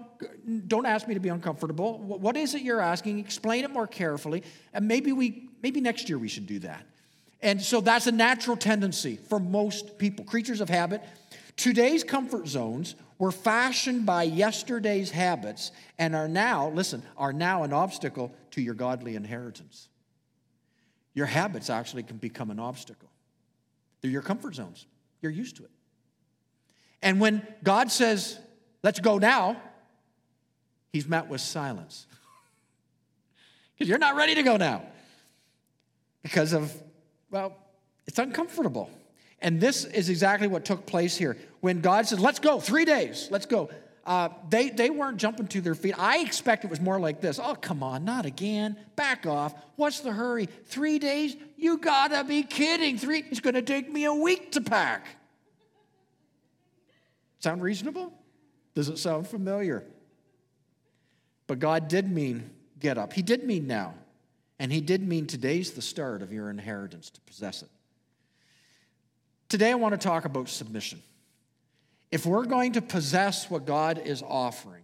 don't 0.68 0.86
ask 0.86 1.08
me 1.08 1.16
to 1.16 1.20
be 1.20 1.30
uncomfortable. 1.30 1.98
What 1.98 2.38
is 2.38 2.54
it 2.54 2.62
you're 2.62 2.80
asking? 2.80 3.18
Explain 3.18 3.64
it 3.64 3.72
more 3.72 3.88
carefully. 3.88 4.44
And 4.74 4.88
maybe 4.88 5.12
we, 5.12 5.50
maybe 5.64 5.82
next 5.82 6.08
year 6.08 6.20
we 6.20 6.28
should 6.28 6.46
do 6.46 6.60
that. 6.60 6.86
And 7.42 7.60
so 7.62 7.82
that's 7.82 8.06
a 8.06 8.12
natural 8.12 8.56
tendency 8.56 9.18
for 9.28 9.40
most 9.40 9.98
people, 9.98 10.24
creatures 10.24 10.62
of 10.62 10.70
habit. 10.70 11.02
Today's 11.56 12.04
comfort 12.04 12.48
zones 12.48 12.96
were 13.20 13.32
fashioned 13.32 14.06
by 14.06 14.24
yesterday's 14.24 15.12
habits 15.12 15.72
and 15.98 16.16
are 16.16 16.28
now, 16.28 16.70
listen, 16.70 17.04
are 17.16 17.34
now 17.34 17.64
an 17.64 17.74
obstacle 17.74 18.34
to 18.52 18.62
your 18.62 18.74
godly 18.74 19.16
inheritance. 19.16 19.88
Your 21.14 21.28
habits 21.28 21.70
actually 21.70 22.04
can 22.04 22.18
become 22.18 22.50
an 22.50 22.60
obstacle. 22.60 23.10
They're 24.02 24.12
your 24.12 24.22
comfort 24.22 24.56
zones. 24.56 24.88
You're 25.22 25.32
used 25.32 25.58
to 25.58 25.64
it. 25.64 25.72
And 27.02 27.20
when 27.20 27.46
God 27.64 27.92
says, 27.92 28.40
let's 28.82 29.00
go 29.00 29.18
now, 29.18 29.62
he's 30.92 31.08
met 31.08 31.28
with 31.28 31.42
silence. 31.42 32.08
Because 33.76 33.90
you're 33.90 33.98
not 33.98 34.16
ready 34.16 34.36
to 34.36 34.44
go 34.44 34.56
now 34.56 34.84
because 36.24 36.54
of 36.54 36.74
Well, 37.30 37.56
it's 38.08 38.18
uncomfortable. 38.18 38.90
And 39.44 39.60
this 39.60 39.84
is 39.84 40.10
exactly 40.10 40.48
what 40.48 40.64
took 40.64 40.86
place 40.86 41.18
here. 41.18 41.38
When 41.60 41.82
God 41.82 42.08
said, 42.08 42.20
let's 42.20 42.40
go, 42.40 42.62
three 42.62 42.86
days, 42.86 43.28
let's 43.30 43.46
go. 43.46 43.70
Uh, 44.06 44.30
they, 44.50 44.70
they 44.70 44.90
weren't 44.90 45.18
jumping 45.18 45.48
to 45.48 45.62
their 45.62 45.76
feet. 45.76 45.96
I 45.98 46.20
expect 46.20 46.64
it 46.64 46.70
was 46.70 46.82
more 46.82 47.00
like 47.00 47.22
this. 47.22 47.40
Oh, 47.42 47.56
come 47.56 47.84
on, 47.84 48.04
not 48.06 48.26
again. 48.26 48.78
Back 48.96 49.26
off. 49.26 49.54
What's 49.76 50.00
the 50.00 50.12
hurry? 50.12 50.48
Three 50.66 50.98
days? 50.98 51.36
You 51.58 51.78
gotta 51.78 52.24
be 52.24 52.44
kidding. 52.44 52.98
Three, 52.98 53.24
it's 53.30 53.40
gonna 53.42 53.62
take 53.62 53.92
me 53.92 54.06
a 54.06 54.14
week 54.14 54.54
to 54.54 54.62
pack. 54.62 55.06
Sound 57.40 57.62
reasonable? 57.62 58.14
Does 58.76 58.90
it 58.90 58.98
sound 58.98 59.28
familiar? 59.28 59.84
But 61.48 61.60
God 61.60 61.90
did 61.90 62.10
mean 62.10 62.50
get 62.80 62.98
up. 62.98 63.14
He 63.14 63.22
did 63.22 63.44
mean 63.44 63.68
now. 63.68 63.94
And 64.60 64.72
He 64.72 64.82
did 64.82 65.06
mean 65.06 65.28
today's 65.28 65.72
the 65.72 65.82
start 65.82 66.22
of 66.22 66.32
your 66.32 66.50
inheritance 66.50 67.10
to 67.10 67.22
possess 67.22 67.62
it. 67.62 67.70
Today, 69.54 69.70
I 69.70 69.76
want 69.76 69.92
to 69.92 70.00
talk 70.00 70.26
about 70.26 70.50
submission. 70.50 71.00
If 72.12 72.26
we're 72.26 72.46
going 72.46 72.72
to 72.72 72.82
possess 72.82 73.52
what 73.52 73.68
God 73.68 74.02
is 74.04 74.24
offering, 74.28 74.84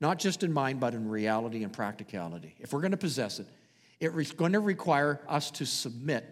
not 0.00 0.18
just 0.18 0.42
in 0.42 0.52
mind, 0.52 0.80
but 0.80 0.92
in 0.92 1.08
reality 1.08 1.62
and 1.62 1.72
practicality, 1.72 2.56
if 2.58 2.72
we're 2.72 2.80
going 2.80 2.90
to 2.90 2.96
possess 2.96 3.38
it, 3.38 3.46
it's 4.00 4.32
going 4.32 4.54
to 4.54 4.58
require 4.58 5.20
us 5.28 5.52
to 5.52 5.66
submit. 5.66 6.24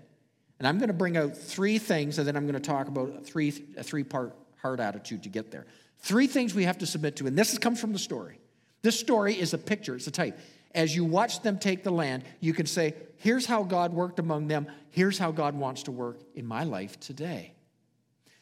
And 0.58 0.66
I'm 0.66 0.78
going 0.78 0.88
to 0.88 0.94
bring 0.94 1.16
out 1.16 1.36
three 1.36 1.78
things, 1.78 2.18
and 2.18 2.26
then 2.26 2.34
I'm 2.36 2.42
going 2.42 2.60
to 2.60 2.68
talk 2.68 2.88
about 2.88 3.24
three, 3.24 3.54
a 3.76 3.84
three 3.84 4.02
part 4.02 4.34
heart 4.60 4.80
attitude 4.80 5.22
to 5.22 5.28
get 5.28 5.52
there. 5.52 5.66
Three 6.00 6.26
things 6.26 6.56
we 6.56 6.64
have 6.64 6.78
to 6.78 6.86
submit 6.86 7.14
to, 7.18 7.28
and 7.28 7.38
this 7.38 7.56
comes 7.56 7.80
from 7.80 7.92
the 7.92 8.00
story. 8.00 8.40
This 8.82 8.98
story 8.98 9.38
is 9.38 9.54
a 9.54 9.58
picture, 9.58 9.94
it's 9.94 10.08
a 10.08 10.10
type. 10.10 10.36
As 10.74 10.94
you 10.94 11.04
watch 11.04 11.42
them 11.42 11.58
take 11.58 11.82
the 11.82 11.90
land, 11.90 12.24
you 12.40 12.54
can 12.54 12.66
say, 12.66 12.94
here's 13.16 13.46
how 13.46 13.62
God 13.62 13.92
worked 13.92 14.18
among 14.18 14.48
them, 14.48 14.66
here's 14.90 15.18
how 15.18 15.30
God 15.30 15.54
wants 15.54 15.84
to 15.84 15.92
work 15.92 16.20
in 16.34 16.46
my 16.46 16.64
life 16.64 16.98
today. 16.98 17.54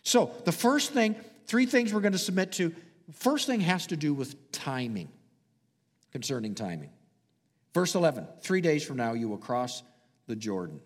So, 0.02 0.32
the 0.44 0.52
first 0.52 0.92
thing, 0.92 1.16
three 1.46 1.66
things 1.66 1.92
we're 1.92 2.00
going 2.00 2.12
to 2.12 2.18
submit 2.18 2.52
to. 2.52 2.74
First 3.12 3.46
thing 3.46 3.60
has 3.60 3.88
to 3.88 3.96
do 3.96 4.14
with 4.14 4.52
timing, 4.52 5.10
concerning 6.12 6.54
timing. 6.54 6.90
Verse 7.74 7.94
11 7.94 8.26
Three 8.40 8.60
days 8.60 8.84
from 8.84 8.96
now, 8.96 9.12
you 9.12 9.28
will 9.28 9.38
cross 9.38 9.82
the 10.26 10.36
Jordan. 10.36 10.80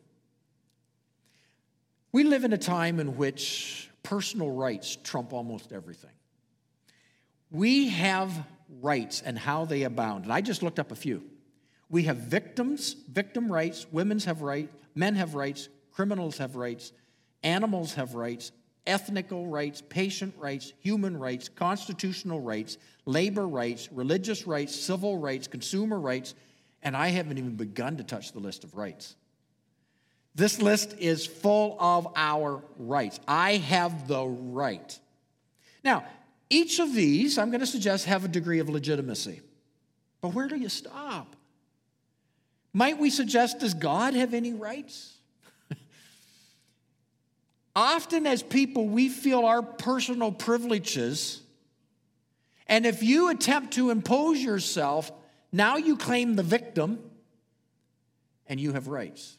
We 2.13 2.25
live 2.25 2.45
in 2.45 2.53
a 2.53 2.59
time 2.59 3.01
in 3.01 3.17
which 3.17 3.91
personal 4.03 4.51
rights 4.51 4.97
trump 5.03 5.33
almost 5.33 5.73
everything. 5.73 6.11
We 7.51 7.89
have 7.89 8.33
rights 8.81 9.21
and 9.21 9.39
how 9.39 9.65
they 9.65 9.83
abound. 9.83 10.25
And 10.25 10.33
I 10.33 10.41
just 10.41 10.63
looked 10.63 10.79
up 10.79 10.93
a 10.93 10.97
few. 10.97 11.23
We 11.91 12.05
have 12.05 12.17
victims, 12.17 12.97
victim 13.11 13.51
rights, 13.51 13.87
women's 13.93 14.25
have 14.25 14.43
rights, 14.43 14.73
men 14.95 15.15
have 15.15 15.35
rights, 15.35 15.69
criminals 15.93 16.39
have 16.39 16.57
rights, 16.57 16.93
animals 17.43 17.95
have 17.95 18.15
rights, 18.15 18.53
ethnical 18.87 19.47
rights, 19.47 19.83
patient 19.89 20.35
rights, 20.39 20.73
human 20.81 21.17
rights, 21.17 21.49
constitutional 21.49 22.41
rights, 22.41 22.79
labor 23.07 23.47
rights, 23.47 23.89
religious 23.93 24.47
rights, 24.47 24.75
civil 24.75 25.19
rights, 25.19 25.47
consumer 25.47 25.99
rights, 25.99 26.35
and 26.83 26.97
I 26.97 27.09
haven't 27.09 27.39
even 27.39 27.57
begun 27.57 27.97
to 27.97 28.05
touch 28.05 28.33
the 28.33 28.41
list 28.41 28.65
of 28.65 28.75
rights. 28.75 29.17
This 30.35 30.61
list 30.61 30.97
is 30.99 31.25
full 31.25 31.77
of 31.79 32.09
our 32.17 32.63
rights. 32.77 33.21
I 33.29 33.57
have 33.57 34.09
the 34.09 34.25
right. 34.27 34.99
Now, 35.85 36.05
each 36.51 36.81
of 36.81 36.93
these, 36.93 37.39
I'm 37.39 37.51
going 37.51 37.61
to 37.61 37.67
suggest, 37.67 38.07
have 38.07 38.25
a 38.25 38.29
degree 38.29 38.59
of 38.59 38.69
legitimacy. 38.69 39.41
But 40.21 40.35
where 40.35 40.49
do 40.49 40.57
you 40.57 40.69
stop? 40.69 41.37
Might 42.77 42.99
we 42.99 43.09
suggest, 43.09 43.61
does 43.61 43.73
God 43.73 44.15
have 44.15 44.35
any 44.35 44.53
rights? 44.53 45.15
Often, 47.77 48.27
as 48.27 48.43
people, 48.43 48.89
we 48.89 49.09
feel 49.09 49.45
our 49.45 49.63
personal 49.63 50.33
privileges. 50.33 51.41
And 52.67 52.85
if 52.85 53.01
you 53.05 53.31
attempt 53.31 53.75
to 53.75 53.91
impose 53.91 54.43
yourself, 54.43 55.13
now 55.53 55.77
you 55.77 55.97
claim 55.97 56.35
the 56.35 56.43
victim 56.43 56.99
and 58.49 58.59
you 58.59 58.73
have 58.73 58.89
rights. 58.89 59.39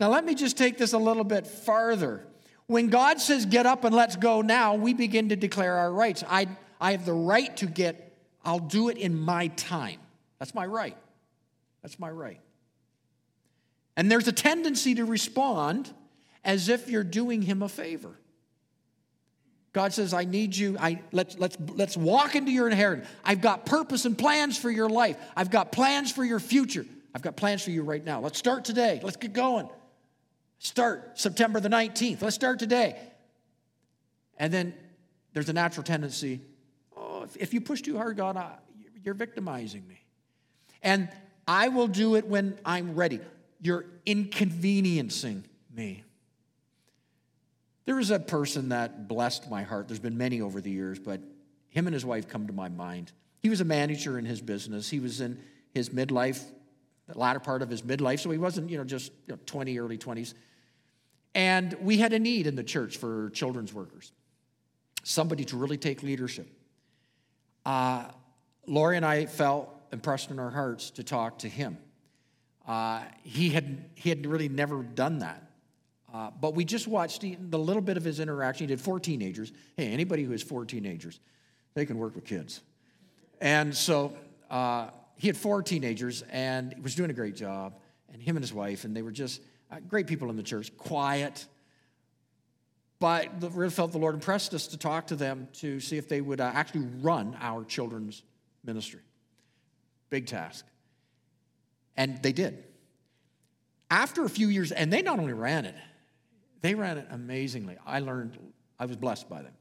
Now, 0.00 0.08
let 0.08 0.24
me 0.24 0.34
just 0.34 0.56
take 0.56 0.78
this 0.78 0.94
a 0.94 0.98
little 0.98 1.24
bit 1.24 1.46
farther. 1.46 2.26
When 2.66 2.88
God 2.88 3.20
says, 3.20 3.44
get 3.44 3.66
up 3.66 3.84
and 3.84 3.94
let's 3.94 4.16
go 4.16 4.40
now, 4.40 4.74
we 4.74 4.94
begin 4.94 5.28
to 5.28 5.36
declare 5.36 5.76
our 5.76 5.92
rights. 5.92 6.24
I, 6.26 6.48
I 6.80 6.92
have 6.92 7.04
the 7.04 7.12
right 7.12 7.54
to 7.58 7.66
get, 7.66 8.16
I'll 8.42 8.58
do 8.58 8.88
it 8.88 8.96
in 8.96 9.20
my 9.20 9.48
time. 9.48 10.00
That's 10.38 10.54
my 10.54 10.64
right. 10.64 10.96
That's 11.82 11.98
my 11.98 12.10
right. 12.10 12.40
And 13.96 14.10
there's 14.10 14.28
a 14.28 14.32
tendency 14.32 14.94
to 14.94 15.04
respond 15.04 15.92
as 16.44 16.68
if 16.68 16.88
you're 16.88 17.04
doing 17.04 17.42
him 17.42 17.62
a 17.62 17.68
favor. 17.68 18.16
God 19.72 19.92
says, 19.92 20.12
I 20.12 20.24
need 20.24 20.54
you. 20.54 20.76
I, 20.78 21.00
let's, 21.12 21.38
let's, 21.38 21.56
let's 21.74 21.96
walk 21.96 22.36
into 22.36 22.50
your 22.50 22.68
inheritance. 22.68 23.08
I've 23.24 23.40
got 23.40 23.64
purpose 23.64 24.04
and 24.04 24.16
plans 24.16 24.58
for 24.58 24.70
your 24.70 24.88
life. 24.88 25.16
I've 25.34 25.50
got 25.50 25.72
plans 25.72 26.12
for 26.12 26.24
your 26.24 26.40
future. 26.40 26.84
I've 27.14 27.22
got 27.22 27.36
plans 27.36 27.62
for 27.62 27.70
you 27.70 27.82
right 27.82 28.04
now. 28.04 28.20
Let's 28.20 28.38
start 28.38 28.64
today. 28.64 29.00
Let's 29.02 29.16
get 29.16 29.32
going. 29.32 29.68
Start 30.58 31.18
September 31.18 31.58
the 31.58 31.70
19th. 31.70 32.22
Let's 32.22 32.34
start 32.34 32.58
today. 32.58 32.98
And 34.38 34.52
then 34.52 34.74
there's 35.32 35.48
a 35.48 35.52
natural 35.52 35.84
tendency 35.84 36.42
oh, 37.22 37.22
if, 37.22 37.36
if 37.36 37.54
you 37.54 37.60
push 37.60 37.82
too 37.82 37.96
hard, 37.96 38.16
God, 38.16 38.36
I, 38.36 38.52
you're 39.02 39.14
victimizing 39.14 39.86
me. 39.86 40.04
And 40.82 41.08
I 41.52 41.68
will 41.68 41.86
do 41.86 42.14
it 42.14 42.26
when 42.26 42.58
I'm 42.64 42.94
ready. 42.94 43.20
You're 43.60 43.84
inconveniencing 44.06 45.44
me. 45.70 46.02
There 47.84 47.94
was 47.94 48.10
a 48.10 48.18
person 48.18 48.70
that 48.70 49.06
blessed 49.06 49.50
my 49.50 49.62
heart. 49.62 49.86
There's 49.86 50.00
been 50.00 50.16
many 50.16 50.40
over 50.40 50.62
the 50.62 50.70
years, 50.70 50.98
but 50.98 51.20
him 51.68 51.86
and 51.86 51.92
his 51.92 52.06
wife 52.06 52.26
come 52.26 52.46
to 52.46 52.54
my 52.54 52.70
mind. 52.70 53.12
He 53.42 53.50
was 53.50 53.60
a 53.60 53.66
manager 53.66 54.18
in 54.18 54.24
his 54.24 54.40
business. 54.40 54.88
He 54.88 54.98
was 54.98 55.20
in 55.20 55.38
his 55.74 55.90
midlife, 55.90 56.42
the 57.06 57.18
latter 57.18 57.40
part 57.40 57.60
of 57.60 57.68
his 57.68 57.82
midlife, 57.82 58.20
so 58.20 58.30
he 58.30 58.38
wasn't, 58.38 58.70
you 58.70 58.78
know, 58.78 58.84
just 58.84 59.12
you 59.26 59.34
know, 59.34 59.38
20, 59.44 59.78
early 59.78 59.98
20s. 59.98 60.32
And 61.34 61.74
we 61.82 61.98
had 61.98 62.14
a 62.14 62.18
need 62.18 62.46
in 62.46 62.56
the 62.56 62.64
church 62.64 62.96
for 62.96 63.28
children's 63.28 63.74
workers, 63.74 64.10
somebody 65.02 65.44
to 65.44 65.58
really 65.58 65.76
take 65.76 66.02
leadership. 66.02 66.48
Uh, 67.66 68.06
Lori 68.66 68.96
and 68.96 69.04
I 69.04 69.26
felt 69.26 69.68
impressed 69.92 70.30
in 70.30 70.38
our 70.38 70.50
hearts 70.50 70.90
to 70.90 71.04
talk 71.04 71.40
to 71.40 71.48
him. 71.48 71.78
Uh, 72.66 73.02
he, 73.22 73.50
had, 73.50 73.84
he 73.94 74.08
had 74.08 74.26
really 74.26 74.48
never 74.48 74.82
done 74.82 75.18
that. 75.18 75.42
Uh, 76.12 76.30
but 76.40 76.54
we 76.54 76.64
just 76.64 76.86
watched 76.86 77.22
the 77.22 77.58
little 77.58 77.82
bit 77.82 77.96
of 77.96 78.04
his 78.04 78.20
interaction. 78.20 78.68
He 78.68 78.74
did 78.74 78.80
four 78.80 79.00
teenagers. 79.00 79.52
Hey, 79.76 79.88
anybody 79.92 80.24
who 80.24 80.32
has 80.32 80.42
four 80.42 80.64
teenagers, 80.64 81.18
they 81.74 81.86
can 81.86 81.96
work 81.98 82.14
with 82.14 82.24
kids. 82.24 82.60
And 83.40 83.74
so 83.74 84.14
uh, 84.50 84.88
he 85.16 85.26
had 85.26 85.36
four 85.36 85.62
teenagers 85.62 86.22
and 86.30 86.74
was 86.82 86.94
doing 86.94 87.10
a 87.10 87.14
great 87.14 87.34
job. 87.34 87.74
And 88.12 88.20
him 88.22 88.36
and 88.36 88.42
his 88.42 88.52
wife, 88.52 88.84
and 88.84 88.94
they 88.94 89.00
were 89.00 89.10
just 89.10 89.40
uh, 89.70 89.76
great 89.88 90.06
people 90.06 90.28
in 90.28 90.36
the 90.36 90.42
church, 90.42 90.76
quiet. 90.76 91.46
But 92.98 93.40
the, 93.40 93.48
really 93.48 93.70
felt 93.70 93.92
the 93.92 93.98
Lord 93.98 94.14
impressed 94.14 94.52
us 94.52 94.66
to 94.68 94.76
talk 94.76 95.06
to 95.06 95.16
them 95.16 95.48
to 95.54 95.80
see 95.80 95.96
if 95.96 96.08
they 96.08 96.20
would 96.20 96.40
uh, 96.40 96.50
actually 96.54 96.86
run 97.00 97.36
our 97.40 97.64
children's 97.64 98.22
ministry. 98.62 99.00
Big 100.12 100.26
task. 100.26 100.66
And 101.96 102.22
they 102.22 102.32
did. 102.32 102.64
After 103.90 104.26
a 104.26 104.28
few 104.28 104.48
years, 104.48 104.70
and 104.70 104.92
they 104.92 105.00
not 105.00 105.18
only 105.18 105.32
ran 105.32 105.64
it, 105.64 105.74
they 106.60 106.74
ran 106.74 106.98
it 106.98 107.06
amazingly. 107.10 107.78
I 107.86 108.00
learned, 108.00 108.36
I 108.78 108.84
was 108.84 108.98
blessed 108.98 109.30
by 109.30 109.40
them, 109.40 109.54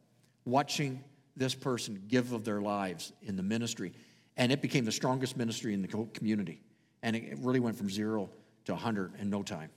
watching 0.44 1.06
this 1.38 1.56
person 1.56 2.04
give 2.10 2.34
of 2.34 2.44
their 2.44 2.60
lives 2.60 3.14
in 3.22 3.38
the 3.38 3.44
ministry. 3.44 3.94
And 4.36 4.52
it 4.52 4.62
became 4.62 4.84
the 4.84 4.92
strongest 4.92 5.38
ministry 5.38 5.74
in 5.74 5.82
the 5.82 5.88
community. 5.88 6.62
And 7.02 7.16
it 7.16 7.38
really 7.40 7.62
went 7.62 7.78
from 7.78 7.90
zero 7.90 8.30
to 8.66 8.74
100 8.74 9.14
in 9.22 9.30
no 9.30 9.44
time 9.44 9.70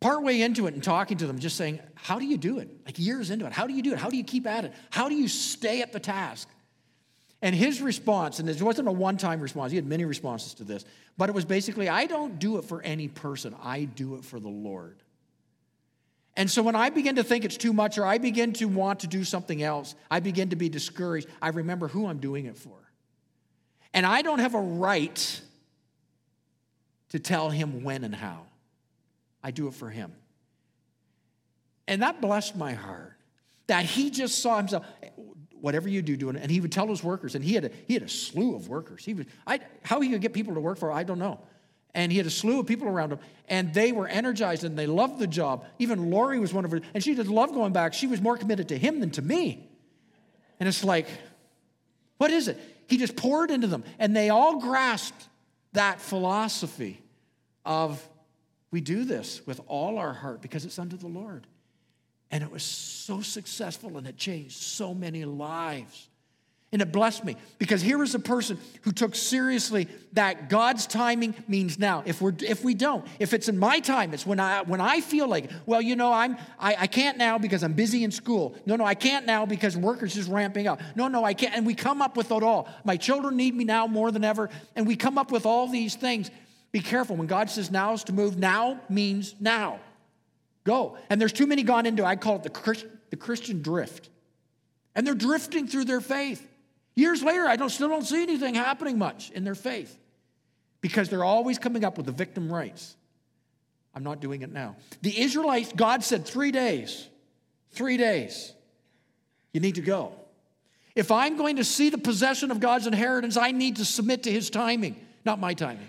partway 0.00 0.40
into 0.40 0.66
it 0.66 0.74
and 0.74 0.82
talking 0.82 1.16
to 1.18 1.26
them, 1.28 1.38
just 1.38 1.56
saying, 1.56 1.78
How 1.94 2.18
do 2.18 2.26
you 2.26 2.36
do 2.36 2.58
it? 2.58 2.68
Like 2.84 2.98
years 2.98 3.30
into 3.30 3.46
it, 3.46 3.52
how 3.52 3.68
do 3.68 3.72
you 3.72 3.82
do 3.82 3.92
it? 3.92 3.98
How 3.98 4.10
do 4.10 4.16
you 4.16 4.24
keep 4.24 4.48
at 4.48 4.64
it? 4.64 4.74
How 4.90 5.08
do 5.08 5.14
you 5.14 5.28
stay 5.28 5.80
at 5.80 5.92
the 5.92 6.00
task? 6.00 6.48
And 7.42 7.56
his 7.56 7.82
response, 7.82 8.38
and 8.38 8.48
this 8.48 8.62
wasn't 8.62 8.86
a 8.86 8.92
one 8.92 9.16
time 9.16 9.40
response, 9.40 9.72
he 9.72 9.76
had 9.76 9.86
many 9.86 10.04
responses 10.04 10.54
to 10.54 10.64
this, 10.64 10.84
but 11.18 11.28
it 11.28 11.34
was 11.34 11.44
basically, 11.44 11.88
I 11.88 12.06
don't 12.06 12.38
do 12.38 12.58
it 12.58 12.64
for 12.64 12.80
any 12.82 13.08
person, 13.08 13.54
I 13.60 13.84
do 13.84 14.14
it 14.14 14.24
for 14.24 14.38
the 14.38 14.48
Lord. 14.48 15.02
And 16.34 16.50
so 16.50 16.62
when 16.62 16.76
I 16.76 16.88
begin 16.88 17.16
to 17.16 17.24
think 17.24 17.44
it's 17.44 17.58
too 17.58 17.72
much 17.72 17.98
or 17.98 18.06
I 18.06 18.16
begin 18.16 18.54
to 18.54 18.66
want 18.66 19.00
to 19.00 19.06
do 19.06 19.22
something 19.22 19.62
else, 19.62 19.94
I 20.10 20.20
begin 20.20 20.50
to 20.50 20.56
be 20.56 20.70
discouraged. 20.70 21.28
I 21.42 21.48
remember 21.48 21.88
who 21.88 22.06
I'm 22.06 22.18
doing 22.18 22.46
it 22.46 22.56
for. 22.56 22.78
And 23.92 24.06
I 24.06 24.22
don't 24.22 24.38
have 24.38 24.54
a 24.54 24.60
right 24.60 25.40
to 27.10 27.18
tell 27.18 27.50
him 27.50 27.82
when 27.82 28.04
and 28.04 28.14
how. 28.14 28.46
I 29.42 29.50
do 29.50 29.66
it 29.66 29.74
for 29.74 29.90
him. 29.90 30.14
And 31.86 32.00
that 32.00 32.22
blessed 32.22 32.56
my 32.56 32.72
heart 32.72 33.18
that 33.66 33.84
he 33.84 34.10
just 34.10 34.38
saw 34.38 34.56
himself, 34.56 34.86
whatever 35.62 35.88
you 35.88 36.02
do, 36.02 36.16
doing 36.16 36.34
it. 36.34 36.42
And 36.42 36.50
he 36.50 36.60
would 36.60 36.72
tell 36.72 36.88
his 36.88 37.02
workers, 37.04 37.36
and 37.36 37.44
he 37.44 37.54
had 37.54 37.66
a, 37.66 37.70
he 37.86 37.94
had 37.94 38.02
a 38.02 38.08
slew 38.08 38.56
of 38.56 38.68
workers. 38.68 39.04
He 39.04 39.14
was, 39.14 39.26
I, 39.46 39.60
how 39.82 40.00
he 40.00 40.10
could 40.10 40.20
get 40.20 40.32
people 40.32 40.54
to 40.54 40.60
work 40.60 40.76
for, 40.76 40.90
I 40.92 41.04
don't 41.04 41.20
know. 41.20 41.40
And 41.94 42.10
he 42.10 42.18
had 42.18 42.26
a 42.26 42.30
slew 42.30 42.58
of 42.58 42.66
people 42.66 42.88
around 42.88 43.12
him, 43.12 43.20
and 43.48 43.72
they 43.72 43.92
were 43.92 44.08
energized 44.08 44.64
and 44.64 44.76
they 44.76 44.86
loved 44.88 45.20
the 45.20 45.26
job. 45.26 45.64
Even 45.78 46.10
Lori 46.10 46.40
was 46.40 46.52
one 46.52 46.64
of 46.64 46.72
her, 46.72 46.80
and 46.94 47.02
she 47.02 47.14
just 47.14 47.30
loved 47.30 47.54
going 47.54 47.72
back. 47.72 47.94
She 47.94 48.08
was 48.08 48.20
more 48.20 48.36
committed 48.36 48.70
to 48.70 48.78
him 48.78 48.98
than 48.98 49.10
to 49.12 49.22
me. 49.22 49.70
And 50.58 50.68
it's 50.68 50.82
like, 50.82 51.06
what 52.18 52.32
is 52.32 52.48
it? 52.48 52.58
He 52.88 52.98
just 52.98 53.14
poured 53.14 53.52
into 53.52 53.68
them, 53.68 53.84
and 54.00 54.16
they 54.16 54.30
all 54.30 54.58
grasped 54.58 55.28
that 55.74 56.00
philosophy 56.00 57.00
of 57.64 58.06
we 58.72 58.80
do 58.80 59.04
this 59.04 59.46
with 59.46 59.60
all 59.68 59.98
our 59.98 60.12
heart 60.12 60.42
because 60.42 60.64
it's 60.64 60.78
unto 60.78 60.96
the 60.96 61.06
Lord. 61.06 61.46
And 62.32 62.42
it 62.42 62.50
was 62.50 62.62
so 62.62 63.20
successful 63.20 63.98
and 63.98 64.06
it 64.06 64.16
changed 64.16 64.56
so 64.56 64.94
many 64.94 65.24
lives. 65.24 66.08
And 66.72 66.80
it 66.80 66.90
blessed 66.90 67.22
me 67.22 67.36
because 67.58 67.82
here 67.82 68.02
is 68.02 68.14
a 68.14 68.18
person 68.18 68.58
who 68.80 68.92
took 68.92 69.14
seriously 69.14 69.88
that 70.14 70.48
God's 70.48 70.86
timing 70.86 71.34
means 71.46 71.78
now. 71.78 72.02
If 72.06 72.22
we're 72.22 72.32
if 72.40 72.64
we 72.64 72.72
don't, 72.72 73.06
if 73.18 73.34
it's 73.34 73.50
in 73.50 73.58
my 73.58 73.78
time, 73.80 74.14
it's 74.14 74.24
when 74.24 74.40
I 74.40 74.62
when 74.62 74.80
I 74.80 75.02
feel 75.02 75.28
like, 75.28 75.50
well, 75.66 75.82
you 75.82 75.96
know, 75.96 76.10
I'm 76.10 76.38
I, 76.58 76.74
I 76.78 76.86
can't 76.86 77.18
now 77.18 77.36
because 77.36 77.62
I'm 77.62 77.74
busy 77.74 78.04
in 78.04 78.10
school. 78.10 78.56
No, 78.64 78.76
no, 78.76 78.86
I 78.86 78.94
can't 78.94 79.26
now 79.26 79.44
because 79.44 79.76
work 79.76 80.02
is 80.02 80.14
just 80.14 80.30
ramping 80.30 80.66
up. 80.66 80.80
No, 80.96 81.08
no, 81.08 81.22
I 81.24 81.34
can't. 81.34 81.54
And 81.54 81.66
we 81.66 81.74
come 81.74 82.00
up 82.00 82.16
with 82.16 82.32
it 82.32 82.42
all. 82.42 82.66
My 82.84 82.96
children 82.96 83.36
need 83.36 83.54
me 83.54 83.64
now 83.64 83.86
more 83.86 84.10
than 84.10 84.24
ever. 84.24 84.48
And 84.74 84.86
we 84.86 84.96
come 84.96 85.18
up 85.18 85.30
with 85.30 85.44
all 85.44 85.68
these 85.68 85.94
things. 85.94 86.30
Be 86.70 86.80
careful. 86.80 87.16
When 87.16 87.26
God 87.26 87.50
says 87.50 87.70
now 87.70 87.92
is 87.92 88.04
to 88.04 88.14
move, 88.14 88.38
now 88.38 88.80
means 88.88 89.34
now. 89.38 89.78
Go. 90.64 90.96
And 91.10 91.20
there's 91.20 91.32
too 91.32 91.46
many 91.46 91.62
gone 91.62 91.86
into, 91.86 92.04
I 92.04 92.16
call 92.16 92.36
it 92.36 92.42
the, 92.42 92.50
Christ, 92.50 92.86
the 93.10 93.16
Christian 93.16 93.62
drift. 93.62 94.08
And 94.94 95.06
they're 95.06 95.14
drifting 95.14 95.66
through 95.66 95.84
their 95.84 96.00
faith. 96.00 96.46
Years 96.94 97.22
later, 97.22 97.46
I 97.46 97.56
don't, 97.56 97.70
still 97.70 97.88
don't 97.88 98.04
see 98.04 98.22
anything 98.22 98.54
happening 98.54 98.98
much 98.98 99.30
in 99.30 99.44
their 99.44 99.54
faith 99.54 99.98
because 100.80 101.08
they're 101.08 101.24
always 101.24 101.58
coming 101.58 101.84
up 101.84 101.96
with 101.96 102.06
the 102.06 102.12
victim 102.12 102.52
rights. 102.52 102.96
I'm 103.94 104.02
not 104.02 104.20
doing 104.20 104.42
it 104.42 104.52
now. 104.52 104.76
The 105.00 105.20
Israelites, 105.20 105.72
God 105.74 106.04
said 106.04 106.26
three 106.26 106.50
days, 106.50 107.08
three 107.70 107.96
days, 107.96 108.52
you 109.52 109.60
need 109.60 109.76
to 109.76 109.82
go. 109.82 110.12
If 110.94 111.10
I'm 111.10 111.36
going 111.36 111.56
to 111.56 111.64
see 111.64 111.88
the 111.88 111.98
possession 111.98 112.50
of 112.50 112.60
God's 112.60 112.86
inheritance, 112.86 113.36
I 113.36 113.50
need 113.52 113.76
to 113.76 113.84
submit 113.84 114.24
to 114.24 114.32
his 114.32 114.50
timing, 114.50 114.96
not 115.24 115.40
my 115.40 115.54
timing. 115.54 115.88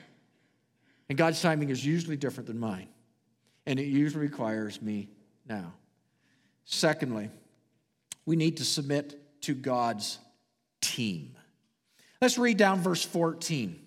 And 1.10 1.18
God's 1.18 1.42
timing 1.42 1.70
is 1.70 1.86
usually 1.86 2.16
different 2.16 2.48
than 2.48 2.60
mine, 2.60 2.88
and 3.66 3.80
it 3.80 3.86
usually 3.86 4.26
requires 4.26 4.82
me 4.82 5.10
now. 5.48 5.74
Secondly, 6.66 7.30
we 8.26 8.36
need 8.36 8.58
to 8.58 8.66
submit 8.66 9.20
to 9.42 9.54
God's 9.54 10.20
team. 10.82 11.36
Let's 12.22 12.38
read 12.38 12.58
down 12.58 12.80
verse 12.80 13.04
14. 13.04 13.80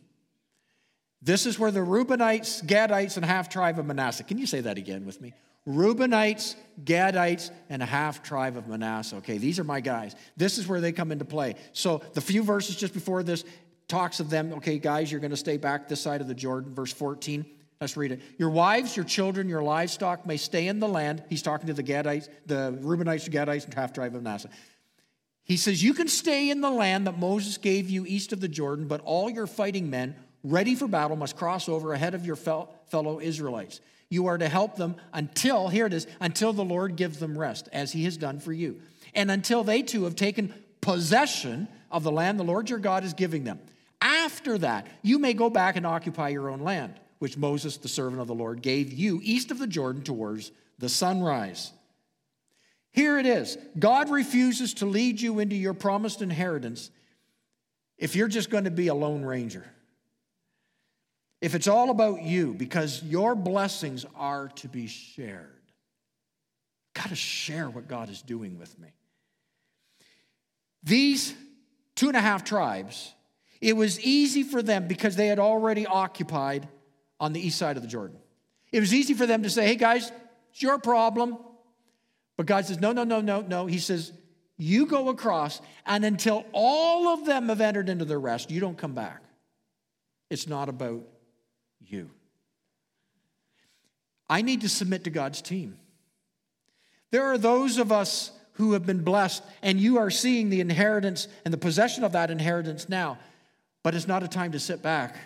This 1.23 1.47
is 1.47 1.59
where 1.59 1.71
the 1.71 1.81
Reubenites, 1.81 2.65
Gadites, 2.65 3.17
and 3.17 3.25
half 3.25 3.49
tribe 3.49 3.79
of 3.79 3.87
Manasseh. 3.87 4.25
Can 4.25 4.39
you 4.39 4.47
say 4.47 4.61
that 4.61 4.77
again 4.77 5.07
with 5.07 5.21
me? 5.21 5.33
Reubenites, 5.67 6.55
Gadites, 6.85 7.51
and 7.69 7.83
a 7.83 7.87
half 7.87 8.23
tribe 8.23 8.57
of 8.57 8.69
Manasseh. 8.69 9.17
Okay, 9.17 9.39
these 9.39 9.59
are 9.59 9.65
my 9.65 9.81
guys. 9.81 10.15
This 10.37 10.59
is 10.59 10.69
where 10.69 10.81
they 10.81 10.93
come 10.93 11.11
into 11.11 11.25
play. 11.25 11.57
So 11.73 12.03
the 12.13 12.21
few 12.21 12.45
verses 12.45 12.77
just 12.77 12.95
before 12.95 13.23
this 13.23 13.45
talks 13.89 14.21
of 14.21 14.31
them. 14.31 14.53
Okay, 14.55 14.79
guys, 14.79 15.11
you're 15.11 15.21
going 15.21 15.31
to 15.33 15.37
stay 15.37 15.57
back 15.57 15.89
this 15.89 16.01
side 16.01 16.21
of 16.21 16.29
the 16.29 16.35
Jordan. 16.35 16.75
Verse 16.75 16.93
14. 16.93 17.45
Let's 17.81 17.97
read 17.97 18.13
it. 18.13 18.21
Your 18.39 18.51
wives, 18.51 18.97
your 18.97 19.05
children, 19.05 19.49
your 19.49 19.63
livestock 19.63 20.27
may 20.27 20.37
stay 20.39 20.69
in 20.69 20.81
the 20.81 20.89
land. 20.89 21.23
He's 21.29 21.43
talking 21.43 21.67
to 21.67 21.75
the 21.75 21.83
Gadites, 21.83 22.29
the 22.47 22.79
Reubenites, 22.81 23.25
the 23.25 23.31
Gadites, 23.31 23.65
and 23.65 23.75
half 23.75 23.93
tribe 23.93 24.15
of 24.15 24.23
Manasseh. 24.23 24.49
He 25.45 25.57
says, 25.57 25.83
You 25.83 25.95
can 25.95 26.09
stay 26.09 26.51
in 26.51 26.61
the 26.61 26.71
land 26.71 27.07
that 27.07 27.19
Moses 27.19 27.59
gave 27.59 27.91
you 27.91 28.07
east 28.07 28.33
of 28.33 28.41
the 28.41 28.49
Jordan, 28.49 28.89
but 28.89 29.01
all 29.03 29.29
your 29.29 29.47
fighting 29.47 29.91
men 29.91 30.17
ready 30.43 30.75
for 30.75 30.89
battle 30.89 31.17
must 31.17 31.37
cross 31.37 31.69
over 31.69 31.93
ahead 31.93 32.15
of 32.15 32.25
your 32.25 32.37
fellow 32.37 33.21
Israelites. 33.21 33.81
You 34.09 34.27
are 34.27 34.39
to 34.39 34.49
help 34.49 34.77
them 34.77 34.97
until, 35.13 35.69
here 35.69 35.87
it 35.87 35.93
is, 35.93 36.07
until 36.21 36.53
the 36.53 36.65
Lord 36.65 36.97
gives 36.97 37.19
them 37.19 37.37
rest, 37.37 37.69
as 37.73 37.93
he 37.93 38.05
has 38.05 38.17
done 38.17 38.39
for 38.39 38.53
you, 38.53 38.81
and 39.15 39.31
until 39.31 39.65
they 39.65 39.83
too 39.83 40.05
have 40.05 40.17
taken 40.17 40.55
possession 40.81 41.69
of 41.91 42.05
the 42.05 42.13
land 42.13 42.39
the 42.39 42.45
Lord 42.45 42.71
your 42.71 42.79
God 42.79 43.05
is 43.05 43.15
giving 43.15 43.45
them. 43.45 43.59
After 44.01 44.59
that, 44.59 44.87
you 45.03 45.19
may 45.19 45.33
go 45.33 45.51
back 45.51 45.77
and 45.77 45.87
occupy 45.87 46.29
your 46.29 46.49
own 46.49 46.61
land, 46.61 46.95
which 47.19 47.37
Moses, 47.37 47.77
the 47.77 47.89
servant 47.89 48.21
of 48.21 48.27
the 48.27 48.35
Lord, 48.35 48.63
gave 48.63 48.93
you 48.93 49.21
east 49.23 49.51
of 49.51 49.59
the 49.59 49.67
Jordan 49.67 50.03
towards 50.03 50.53
the 50.79 50.89
sunrise. 50.89 51.73
Here 52.93 53.19
it 53.19 53.27
is 53.27 53.59
God 53.79 54.11
refuses 54.11 54.75
to 54.75 54.87
lead 54.87 55.21
you 55.21 55.39
into 55.39 55.57
your 55.57 55.75
promised 55.75 56.23
inheritance 56.23 56.91
if 57.99 58.17
you're 58.17 58.29
just 58.29 58.51
going 58.51 58.65
to 58.65 58.71
be 58.71 58.89
a 58.89 58.95
lone 58.95 59.25
ranger. 59.25 59.65
If 61.41 61.55
it's 61.55 61.69
all 61.69 61.91
about 61.91 62.23
you, 62.23 62.55
because 62.55 63.03
your 63.03 63.35
blessings 63.35 64.07
are 64.17 64.49
to 64.57 64.69
be 64.69 64.87
shared. 64.87 65.53
Got 66.95 67.11
to 67.11 67.15
share 67.15 67.69
what 67.69 67.89
God 67.89 68.09
is 68.09 68.23
doing 68.23 68.59
with 68.59 68.79
me. 68.79 68.89
These 70.83 71.35
two 71.95 72.09
and 72.09 72.17
a 72.17 72.21
half 72.21 72.45
tribes, 72.45 73.13
it 73.61 73.77
was 73.77 74.01
easy 74.01 74.43
for 74.43 74.63
them 74.63 74.89
because 74.89 75.17
they 75.17 75.27
had 75.27 75.39
already 75.39 75.85
occupied 75.85 76.69
on 77.21 77.33
the 77.33 77.41
east 77.41 77.59
side 77.59 77.77
of 77.77 77.83
the 77.83 77.89
Jordan. 77.89 78.19
It 78.73 78.81
was 78.81 78.93
easy 78.93 79.15
for 79.15 79.27
them 79.27 79.43
to 79.43 79.51
say, 79.51 79.67
hey 79.67 79.77
guys, 79.77 80.13
it's 80.51 80.63
your 80.63 80.79
problem. 80.79 81.39
But 82.37 82.47
God 82.47 82.67
says, 82.67 82.79
no, 82.79 82.93
no, 82.93 83.05
no, 83.05 83.21
no, 83.21 83.41
no. 83.41 83.67
He 83.67 83.79
says, 83.79 84.13
you 84.59 84.87
go 84.87 85.09
across, 85.09 85.61
and 85.85 86.05
until 86.05 86.45
all 86.53 87.09
of 87.09 87.27
them 87.27 87.49
have 87.49 87.61
entered 87.61 87.89
into 87.89 88.05
their 88.05 88.21
rest, 88.21 88.51
you 88.51 88.61
don't 88.61 88.79
come 88.79 88.95
back. 88.95 89.23
It's 90.31 90.47
not 90.47 90.69
about 90.69 91.03
you. 91.81 92.11
I 94.29 94.43
need 94.43 94.63
to 94.63 94.69
submit 94.69 95.05
to 95.05 95.11
God's 95.11 95.41
team. 95.41 95.79
There 97.11 97.25
are 97.25 97.39
those 97.39 97.79
of 97.79 97.93
us 97.93 98.33
who 98.53 98.73
have 98.73 98.87
been 98.87 99.05
blessed, 99.05 99.43
and 99.63 99.79
you 99.79 99.99
are 99.99 100.11
seeing 100.11 100.49
the 100.49 100.61
inheritance 100.61 101.29
and 101.45 101.53
the 101.53 101.59
possession 101.59 102.03
of 102.03 102.13
that 102.13 102.31
inheritance 102.31 102.89
now. 102.89 103.19
But 103.83 103.95
it's 103.95 104.09
not 104.09 104.23
a 104.23 104.29
time 104.29 104.53
to 104.53 104.59
sit 104.59 104.83
back 104.83 105.17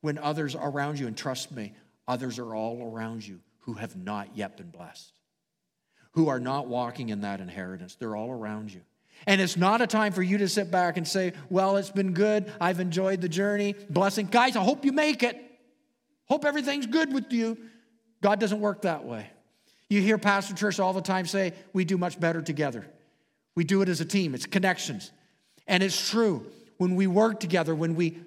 when 0.00 0.18
others 0.18 0.54
are 0.54 0.70
around 0.70 0.98
you, 0.98 1.06
and 1.06 1.16
trust 1.16 1.52
me, 1.52 1.74
others 2.06 2.38
are 2.38 2.54
all 2.54 2.92
around 2.92 3.26
you 3.26 3.40
who 3.60 3.74
have 3.74 3.96
not 3.96 4.36
yet 4.36 4.56
been 4.56 4.70
blessed 4.70 5.12
who 6.18 6.28
are 6.28 6.40
not 6.40 6.66
walking 6.66 7.10
in 7.10 7.20
that 7.20 7.40
inheritance. 7.40 7.94
They're 7.94 8.16
all 8.16 8.30
around 8.30 8.72
you. 8.72 8.80
And 9.26 9.40
it's 9.40 9.56
not 9.56 9.80
a 9.80 9.86
time 9.86 10.12
for 10.12 10.22
you 10.22 10.38
to 10.38 10.48
sit 10.48 10.68
back 10.68 10.96
and 10.96 11.06
say, 11.06 11.32
Well, 11.48 11.76
it's 11.76 11.90
been 11.90 12.12
good. 12.12 12.52
I've 12.60 12.80
enjoyed 12.80 13.20
the 13.20 13.28
journey. 13.28 13.74
Blessing. 13.90 14.26
Guys, 14.26 14.56
I 14.56 14.62
hope 14.64 14.84
you 14.84 14.90
make 14.92 15.22
it. 15.22 15.40
Hope 16.26 16.44
everything's 16.44 16.86
good 16.86 17.12
with 17.12 17.32
you. 17.32 17.56
God 18.20 18.40
doesn't 18.40 18.60
work 18.60 18.82
that 18.82 19.04
way. 19.04 19.30
You 19.88 20.00
hear 20.00 20.18
Pastor 20.18 20.54
Trish 20.54 20.80
all 20.80 20.92
the 20.92 21.00
time 21.00 21.24
say, 21.24 21.52
We 21.72 21.84
do 21.84 21.96
much 21.96 22.18
better 22.18 22.42
together. 22.42 22.84
We 23.54 23.62
do 23.64 23.82
it 23.82 23.88
as 23.88 24.00
a 24.00 24.04
team, 24.04 24.34
it's 24.34 24.46
connections. 24.46 25.12
And 25.66 25.82
it's 25.82 26.10
true. 26.10 26.46
When 26.78 26.96
we 26.96 27.06
work 27.06 27.38
together, 27.38 27.74
when 27.74 27.94
we 27.94 28.18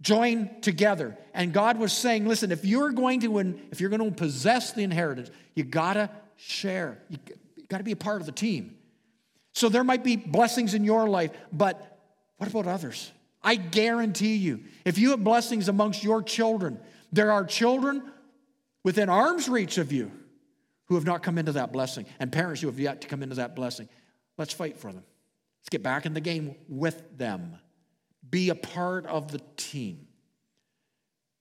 join 0.00 0.50
together, 0.60 1.16
and 1.34 1.52
God 1.52 1.78
was 1.78 1.92
saying, 1.92 2.26
Listen, 2.26 2.52
if 2.52 2.64
you're 2.64 2.90
going 2.90 3.20
to, 3.20 3.58
if 3.70 3.80
you're 3.80 3.90
going 3.90 4.04
to 4.04 4.10
possess 4.10 4.72
the 4.72 4.82
inheritance, 4.82 5.30
you 5.54 5.64
gotta 5.64 6.10
share. 6.36 7.02
You, 7.08 7.18
got 7.68 7.78
to 7.78 7.84
be 7.84 7.92
a 7.92 7.96
part 7.96 8.20
of 8.20 8.26
the 8.26 8.32
team. 8.32 8.76
So 9.52 9.68
there 9.68 9.84
might 9.84 10.04
be 10.04 10.16
blessings 10.16 10.74
in 10.74 10.84
your 10.84 11.08
life, 11.08 11.30
but 11.52 11.98
what 12.36 12.50
about 12.50 12.66
others? 12.66 13.12
I 13.42 13.56
guarantee 13.56 14.36
you, 14.36 14.64
if 14.84 14.98
you 14.98 15.10
have 15.10 15.24
blessings 15.24 15.68
amongst 15.68 16.04
your 16.04 16.22
children, 16.22 16.78
there 17.12 17.32
are 17.32 17.44
children 17.44 18.02
within 18.82 19.08
arm's 19.08 19.48
reach 19.48 19.78
of 19.78 19.92
you 19.92 20.10
who 20.86 20.96
have 20.96 21.04
not 21.04 21.22
come 21.22 21.38
into 21.38 21.52
that 21.52 21.72
blessing, 21.72 22.04
and 22.18 22.32
parents 22.32 22.60
who 22.60 22.66
have 22.66 22.80
yet 22.80 23.00
to 23.02 23.08
come 23.08 23.22
into 23.22 23.36
that 23.36 23.54
blessing. 23.54 23.88
Let's 24.36 24.52
fight 24.52 24.76
for 24.76 24.92
them. 24.92 25.04
Let's 25.60 25.68
get 25.70 25.82
back 25.82 26.04
in 26.04 26.14
the 26.14 26.20
game 26.20 26.56
with 26.68 27.16
them. 27.16 27.56
Be 28.30 28.50
a 28.50 28.54
part 28.54 29.06
of 29.06 29.32
the 29.32 29.40
team. 29.56 30.06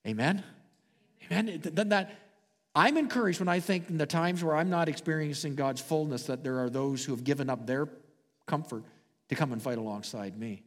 Amen? 0.08 0.44
Amen? 1.26 1.60
Doesn't 1.62 1.90
that 1.90 2.12
I'm 2.76 2.98
encouraged 2.98 3.40
when 3.40 3.50
I 3.50 3.60
think 3.60 3.90
in 3.90 3.98
the 3.98 4.06
times 4.06 4.44
where 4.44 4.56
I'm 4.56 4.70
not 4.70 4.90
experiencing 4.90 5.56
God's 5.56 5.82
fullness 5.82 6.24
that 6.24 6.44
there 6.44 6.60
are 6.60 6.70
those 6.70 7.04
who 7.04 7.14
have 7.14 7.24
given 7.24 7.50
up 7.50 7.66
their 7.66 7.90
comfort 8.46 8.84
to 9.30 9.36
come 9.36 9.52
and 9.52 9.62
fight 9.62 9.78
alongside 9.78 10.38
me. 10.38 10.64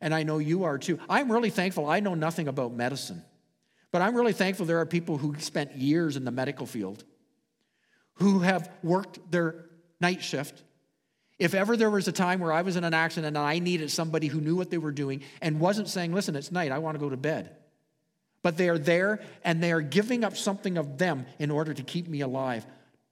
And 0.00 0.14
I 0.14 0.22
know 0.22 0.38
you 0.38 0.64
are 0.64 0.78
too. 0.78 0.98
I'm 1.08 1.30
really 1.30 1.50
thankful. 1.50 1.88
I 1.88 2.00
know 2.00 2.14
nothing 2.14 2.48
about 2.48 2.72
medicine, 2.72 3.22
but 3.90 4.00
I'm 4.00 4.14
really 4.14 4.32
thankful 4.32 4.64
there 4.66 4.80
are 4.80 4.86
people 4.86 5.18
who 5.18 5.38
spent 5.38 5.76
years 5.76 6.16
in 6.16 6.24
the 6.24 6.30
medical 6.30 6.66
field 6.66 7.04
who 8.14 8.40
have 8.40 8.70
worked 8.82 9.30
their 9.30 9.66
night 10.00 10.22
shift. 10.22 10.62
If 11.38 11.54
ever 11.54 11.76
there 11.76 11.90
was 11.90 12.08
a 12.08 12.12
time 12.12 12.40
where 12.40 12.52
I 12.52 12.62
was 12.62 12.76
in 12.76 12.84
an 12.84 12.94
accident 12.94 13.36
and 13.36 13.38
I 13.38 13.58
needed 13.58 13.90
somebody 13.90 14.26
who 14.26 14.40
knew 14.40 14.56
what 14.56 14.70
they 14.70 14.78
were 14.78 14.92
doing 14.92 15.22
and 15.40 15.60
wasn't 15.60 15.88
saying, 15.88 16.12
listen, 16.12 16.34
it's 16.34 16.50
night, 16.50 16.72
I 16.72 16.78
want 16.78 16.96
to 16.96 16.98
go 16.98 17.08
to 17.08 17.16
bed 17.16 17.54
but 18.42 18.56
they 18.56 18.68
are 18.68 18.78
there 18.78 19.20
and 19.44 19.62
they 19.62 19.72
are 19.72 19.80
giving 19.80 20.24
up 20.24 20.36
something 20.36 20.78
of 20.78 20.98
them 20.98 21.26
in 21.38 21.50
order 21.50 21.74
to 21.74 21.82
keep 21.82 22.08
me 22.08 22.20
alive. 22.20 22.64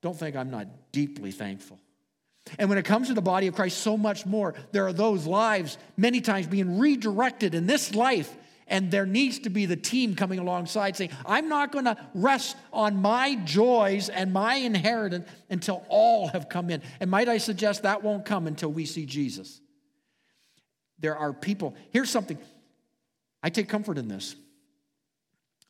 Don't 0.02 0.16
think 0.16 0.36
I'm 0.36 0.50
not 0.50 0.66
deeply 0.92 1.32
thankful. 1.32 1.78
And 2.58 2.68
when 2.68 2.78
it 2.78 2.84
comes 2.84 3.08
to 3.08 3.14
the 3.14 3.22
body 3.22 3.48
of 3.48 3.54
Christ, 3.54 3.78
so 3.78 3.96
much 3.96 4.24
more. 4.24 4.54
There 4.70 4.86
are 4.86 4.92
those 4.92 5.26
lives 5.26 5.78
many 5.96 6.20
times 6.20 6.46
being 6.46 6.78
redirected 6.78 7.54
in 7.54 7.66
this 7.66 7.94
life 7.94 8.34
And 8.68 8.90
there 8.90 9.06
needs 9.06 9.38
to 9.40 9.50
be 9.50 9.66
the 9.66 9.76
team 9.76 10.16
coming 10.16 10.40
alongside 10.40 10.96
saying, 10.96 11.10
I'm 11.24 11.48
not 11.48 11.70
going 11.70 11.84
to 11.84 11.96
rest 12.14 12.56
on 12.72 13.00
my 13.00 13.36
joys 13.36 14.08
and 14.08 14.32
my 14.32 14.56
inheritance 14.56 15.28
until 15.48 15.84
all 15.88 16.28
have 16.28 16.48
come 16.48 16.70
in. 16.70 16.82
And 16.98 17.10
might 17.10 17.28
I 17.28 17.38
suggest 17.38 17.84
that 17.84 18.02
won't 18.02 18.24
come 18.24 18.48
until 18.48 18.72
we 18.72 18.84
see 18.84 19.06
Jesus? 19.06 19.60
There 20.98 21.16
are 21.16 21.32
people, 21.32 21.76
here's 21.90 22.10
something 22.10 22.38
I 23.42 23.50
take 23.50 23.68
comfort 23.68 23.98
in 23.98 24.08
this. 24.08 24.34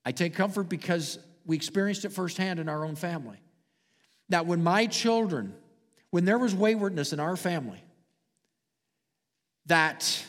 I 0.04 0.12
take 0.12 0.34
comfort 0.34 0.68
because 0.68 1.18
we 1.44 1.56
experienced 1.56 2.04
it 2.04 2.12
firsthand 2.12 2.60
in 2.60 2.68
our 2.68 2.84
own 2.84 2.96
family. 2.96 3.38
That 4.30 4.46
when 4.46 4.62
my 4.62 4.86
children, 4.86 5.54
when 6.10 6.24
there 6.24 6.38
was 6.38 6.54
waywardness 6.54 7.12
in 7.12 7.20
our 7.20 7.36
family, 7.36 7.82
that 9.66 10.24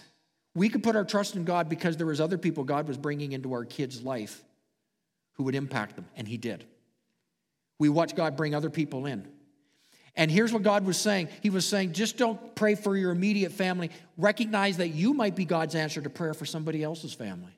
we 0.57 0.69
could 0.69 0.81
put 0.81 0.95
our 0.95 1.05
trust 1.05 1.35
in 1.35 1.43
God 1.43 1.69
because 1.69 1.97
there 1.97 2.07
was 2.07 2.19
other 2.19 2.39
people 2.39 2.63
God 2.63 2.87
was 2.87 2.97
bringing 2.97 3.31
into 3.31 3.53
our 3.53 3.63
kids' 3.63 4.01
life 4.01 4.43
who 5.33 5.43
would 5.43 5.53
impact 5.53 5.95
them, 5.95 6.07
and 6.15 6.27
He 6.27 6.37
did. 6.37 6.65
We 7.77 7.89
watch 7.89 8.15
God 8.15 8.35
bring 8.35 8.55
other 8.55 8.71
people 8.71 9.05
in. 9.05 9.27
And 10.15 10.31
here's 10.31 10.51
what 10.51 10.63
God 10.63 10.83
was 10.83 10.97
saying 10.97 11.29
He 11.43 11.51
was 11.51 11.63
saying, 11.63 11.93
just 11.93 12.17
don't 12.17 12.55
pray 12.55 12.73
for 12.73 12.97
your 12.97 13.11
immediate 13.11 13.51
family. 13.51 13.91
Recognize 14.17 14.77
that 14.77 14.89
you 14.89 15.13
might 15.13 15.35
be 15.35 15.45
God's 15.45 15.75
answer 15.75 16.01
to 16.01 16.09
prayer 16.09 16.33
for 16.33 16.45
somebody 16.45 16.83
else's 16.83 17.13
family. 17.13 17.55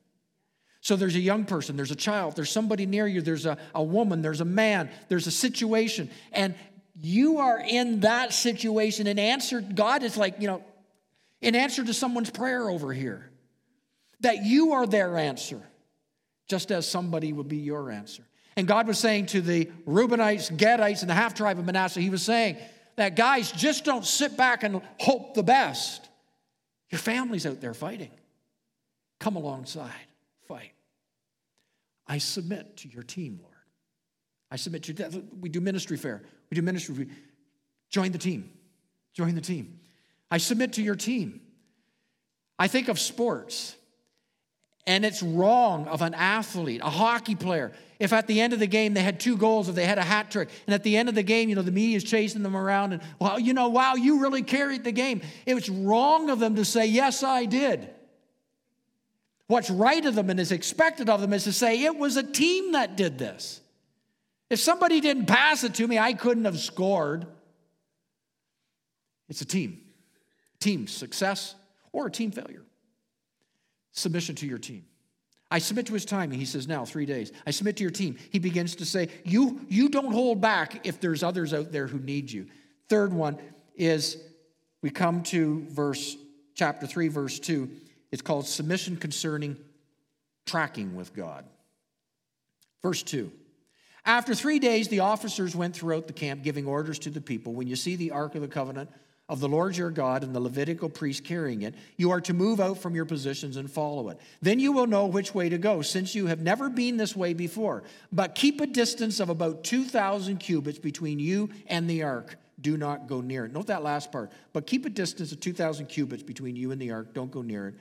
So 0.82 0.98
there's 0.98 1.16
a 1.16 1.22
young 1.22 1.46
person, 1.46 1.78
there's 1.78 1.92
a 1.92 1.96
child, 1.96 2.36
there's 2.36 2.52
somebody 2.52 2.86
near 2.86 3.08
you, 3.08 3.22
there's 3.22 3.46
a, 3.46 3.58
a 3.74 3.84
woman, 3.84 4.22
there's 4.22 4.42
a 4.42 4.46
man, 4.46 4.90
there's 5.08 5.28
a 5.28 5.32
situation. 5.32 6.10
And 6.34 6.54
you 7.02 7.38
are 7.38 7.62
in 7.66 8.02
that 8.02 8.34
situation 8.34 9.08
and 9.08 9.18
answer, 9.22 9.62
God 9.62 10.04
is 10.04 10.18
like, 10.18 10.42
you 10.42 10.48
know, 10.48 10.64
in 11.42 11.56
answer 11.56 11.84
to 11.84 11.94
someone's 11.94 12.30
prayer 12.30 12.70
over 12.70 12.94
here, 12.94 13.30
that 14.22 14.44
you 14.44 14.74
are 14.74 14.86
their 14.86 15.18
answer, 15.18 15.62
just 16.48 16.72
as 16.72 16.88
somebody 16.88 17.32
would 17.32 17.48
be 17.48 17.58
your 17.58 17.92
answer. 17.92 18.24
And 18.58 18.68
God 18.68 18.88
was 18.88 19.00
saying 19.00 19.28
to 19.28 19.42
the 19.42 19.66
Reubenites, 19.88 20.52
Gadites, 20.52 21.02
and 21.02 21.10
the 21.10 21.14
half 21.14 21.34
tribe 21.34 21.60
of 21.60 21.66
Manasseh, 21.66 22.02
He 22.02 22.10
was 22.10 22.22
saying 22.22 22.58
that 22.98 23.16
guys, 23.16 23.52
just 23.52 23.86
don't 23.86 24.06
sit 24.06 24.36
back 24.36 24.64
and 24.64 24.82
hope 25.00 25.34
the 25.34 25.44
best. 25.44 26.10
Your 26.90 27.00
family's 27.00 27.46
out 27.46 27.62
there 27.62 27.74
fighting. 27.74 28.12
Come 29.20 29.36
alongside, 29.36 29.92
fight. 30.48 30.72
I 32.08 32.18
submit 32.18 32.78
to 32.78 32.90
your 32.90 33.04
team, 33.04 33.40
Lord. 33.42 33.54
I 34.52 34.56
submit 34.56 34.84
to 34.84 34.94
you. 34.94 35.24
We 35.40 35.50
do 35.50 35.62
ministry 35.62 35.96
fair. 35.96 36.24
We 36.50 36.56
do 36.56 36.62
ministry. 36.62 37.08
Join 37.90 38.12
the 38.12 38.18
team. 38.18 38.52
Join 39.14 39.36
the 39.36 39.42
team. 39.42 39.80
I 40.32 40.38
submit 40.38 40.74
to 40.74 40.84
your 40.84 40.96
team. 40.96 41.42
I 42.58 42.68
think 42.68 42.90
of 42.90 43.00
sports, 43.00 43.76
and 44.86 45.06
it's 45.06 45.24
wrong 45.24 45.88
of 45.88 46.02
an 46.02 46.14
athlete, 46.14 46.82
a 46.84 46.90
hockey 46.90 47.36
player, 47.36 47.72
if 48.00 48.14
at 48.14 48.28
the 48.28 48.40
end 48.42 48.54
of 48.54 48.60
the 48.60 48.68
game 48.68 48.94
they 48.94 49.02
had 49.02 49.20
two 49.20 49.38
goals, 49.38 49.70
if 49.70 49.76
they 49.76 49.86
had 49.86 49.98
a 49.98 50.04
hat 50.04 50.30
trick, 50.30 50.50
and 50.68 50.74
at 50.74 50.84
the 50.84 50.98
end 50.98 51.10
of 51.10 51.16
the 51.16 51.24
game, 51.24 51.50
you 51.50 51.56
know, 51.56 51.62
the 51.62 51.72
media 51.72 51.98
is 51.98 52.04
chasing 52.04 52.44
them 52.44 52.56
around, 52.56 52.94
and, 52.94 53.02
well, 53.18 53.40
you 53.40 53.54
know, 53.54 53.70
wow, 53.70 53.96
you 53.96 54.22
really 54.22 54.44
carried 54.44 54.84
the 54.84 54.92
game. 54.92 55.22
It 55.46 55.54
was 55.54 55.70
wrong 55.70 56.30
of 56.30 56.40
them 56.40 56.56
to 56.56 56.66
say, 56.66 56.86
yes, 56.86 57.24
I 57.24 57.46
did. 57.46 57.90
What's 59.48 59.70
right 59.70 60.06
of 60.06 60.16
them 60.16 60.30
and 60.30 60.40
is 60.40 60.52
expected 60.52 61.10
of 61.10 61.22
them 61.22 61.34
is 61.34 61.46
to 61.46 61.54
say, 61.54 61.84
it 61.84 61.98
was 61.98 62.18
a 62.18 62.24
team 62.24 62.74
that 62.74 62.96
did 62.96 63.18
this. 63.18 63.62
If 64.50 64.60
somebody 64.60 65.02
didn't 65.02 65.26
pass 65.26 65.64
it 65.64 65.76
to 65.76 65.88
me, 65.88 65.98
I 65.98 66.14
couldn't 66.14 66.46
have 66.46 66.60
scored. 66.60 67.26
It's 69.28 69.42
a 69.42 69.46
team 69.46 69.82
team 70.60 70.88
success 70.88 71.56
or 71.92 72.08
a 72.08 72.12
team 72.12 72.32
failure. 72.32 72.64
Submission 73.92 74.36
to 74.36 74.48
your 74.48 74.58
team. 74.58 74.86
I 75.52 75.60
submit 75.60 75.88
to 75.88 75.94
his 75.94 76.06
timing. 76.06 76.38
He 76.38 76.46
says, 76.46 76.68
now, 76.68 76.86
three 76.86 77.08
days. 77.08 77.32
I 77.48 77.52
submit 77.52 77.78
to 77.78 77.84
your 77.84 77.92
team. 77.92 78.18
He 78.30 78.38
begins 78.38 78.76
to 78.76 78.86
say, 78.86 79.10
you, 79.24 79.62
you 79.68 79.90
don't 79.90 80.12
hold 80.12 80.42
back 80.42 80.86
if 80.86 81.02
there's 81.02 81.24
others 81.24 81.54
out 81.54 81.72
there 81.72 81.88
who 81.88 82.00
need 82.00 82.32
you. 82.32 82.46
Third 82.88 83.12
one 83.12 83.40
is 83.76 84.18
we 84.84 84.92
come 84.92 85.24
to 85.24 85.66
verse 85.70 86.18
chapter 86.54 86.86
3, 86.86 87.08
verse 87.08 87.40
2. 87.40 87.68
It's 88.12 88.22
called 88.22 88.48
submission 88.48 88.98
concerning 88.98 89.58
tracking 90.46 90.96
with 90.96 91.16
God. 91.16 91.46
Verse 92.84 93.02
2. 93.04 93.32
After 94.06 94.34
three 94.34 94.60
days, 94.60 94.88
the 94.88 95.02
officers 95.02 95.56
went 95.56 95.76
throughout 95.76 96.08
the 96.08 96.14
camp 96.14 96.44
giving 96.44 96.66
orders 96.66 97.00
to 97.00 97.10
the 97.10 97.22
people. 97.22 97.54
When 97.54 97.68
you 97.68 97.76
see 97.76 97.96
the 97.96 98.12
Ark 98.12 98.36
of 98.36 98.42
the 98.42 98.48
Covenant 98.48 98.90
of 99.30 99.40
the 99.40 99.48
Lord 99.48 99.78
your 99.78 99.92
God 99.92 100.24
and 100.24 100.36
the 100.36 100.40
Levitical 100.40 100.90
priest 100.90 101.24
carrying 101.24 101.62
it, 101.62 101.76
you 101.98 102.10
are 102.12 102.20
to 102.22 102.34
move 102.34 102.60
out 102.60 102.80
from 102.80 102.96
your 102.96 103.06
positions 103.06 103.56
and 103.56 103.72
follow 103.72 104.10
it. 104.10 104.20
Then 104.42 104.60
you 104.60 104.72
will 104.72 104.88
know 104.88 105.06
which 105.06 105.36
way 105.36 105.48
to 105.50 105.60
go, 105.60 105.84
since 105.84 106.16
you 106.16 106.26
have 106.26 106.42
never 106.42 106.68
been 106.68 106.98
this 106.98 107.16
way 107.16 107.34
before. 107.34 107.84
But 108.12 108.34
keep 108.34 108.60
a 108.60 108.68
distance 108.68 109.20
of 109.20 109.30
about 109.30 109.64
2,000 109.64 110.38
cubits 110.40 110.80
between 110.80 111.20
you 111.20 111.50
and 111.68 111.88
the 111.88 112.04
ark. 112.04 112.38
Do 112.60 112.76
not 112.76 113.08
go 113.08 113.22
near 113.22 113.46
it. 113.46 113.54
Note 113.54 113.68
that 113.68 113.84
last 113.84 114.12
part. 114.12 114.32
But 114.52 114.68
keep 114.68 114.86
a 114.86 114.90
distance 114.90 115.32
of 115.32 115.40
2,000 115.40 115.86
cubits 115.86 116.24
between 116.24 116.56
you 116.56 116.72
and 116.72 116.82
the 116.82 116.92
ark. 116.92 117.14
Don't 117.14 117.32
go 117.32 117.42
near 117.42 117.70
it. 117.70 117.76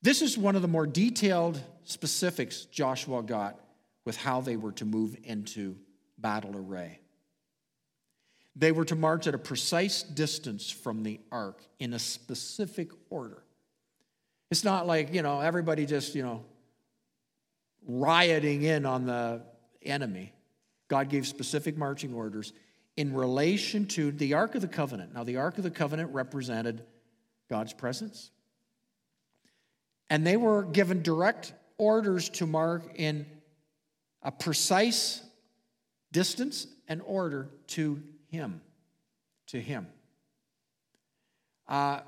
This 0.00 0.22
is 0.22 0.38
one 0.38 0.54
of 0.54 0.62
the 0.62 0.68
more 0.68 0.86
detailed 0.86 1.60
specifics 1.82 2.66
Joshua 2.66 3.22
got 3.22 3.60
with 4.04 4.16
how 4.16 4.40
they 4.40 4.56
were 4.56 4.72
to 4.72 4.84
move 4.84 5.16
into 5.24 5.76
battle 6.16 6.56
array. 6.56 7.00
They 8.58 8.72
were 8.72 8.86
to 8.86 8.96
march 8.96 9.26
at 9.26 9.34
a 9.34 9.38
precise 9.38 10.02
distance 10.02 10.70
from 10.70 11.02
the 11.02 11.20
ark 11.30 11.62
in 11.78 11.92
a 11.92 11.98
specific 11.98 12.90
order. 13.10 13.42
It's 14.50 14.64
not 14.64 14.86
like, 14.86 15.12
you 15.12 15.22
know, 15.22 15.40
everybody 15.40 15.84
just, 15.84 16.14
you 16.14 16.22
know, 16.22 16.44
rioting 17.86 18.62
in 18.62 18.86
on 18.86 19.04
the 19.04 19.42
enemy. 19.82 20.32
God 20.88 21.10
gave 21.10 21.26
specific 21.26 21.76
marching 21.76 22.14
orders 22.14 22.54
in 22.96 23.12
relation 23.12 23.86
to 23.88 24.10
the 24.12 24.34
Ark 24.34 24.54
of 24.54 24.62
the 24.62 24.68
Covenant. 24.68 25.14
Now, 25.14 25.24
the 25.24 25.36
Ark 25.36 25.58
of 25.58 25.64
the 25.64 25.70
Covenant 25.70 26.14
represented 26.14 26.82
God's 27.50 27.74
presence. 27.74 28.30
And 30.08 30.26
they 30.26 30.36
were 30.36 30.62
given 30.62 31.02
direct 31.02 31.52
orders 31.76 32.30
to 32.30 32.46
mark 32.46 32.92
in 32.94 33.26
a 34.22 34.32
precise 34.32 35.20
distance 36.12 36.66
and 36.88 37.02
order 37.04 37.50
to 37.68 38.02
him, 38.36 38.60
to 39.48 39.60
Him. 39.60 39.86
Uh, 41.68 42.00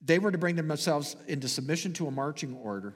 they 0.00 0.18
were 0.18 0.30
to 0.30 0.38
bring 0.38 0.56
themselves 0.56 1.16
into 1.26 1.48
submission 1.48 1.92
to 1.94 2.06
a 2.06 2.10
marching 2.10 2.54
order. 2.56 2.94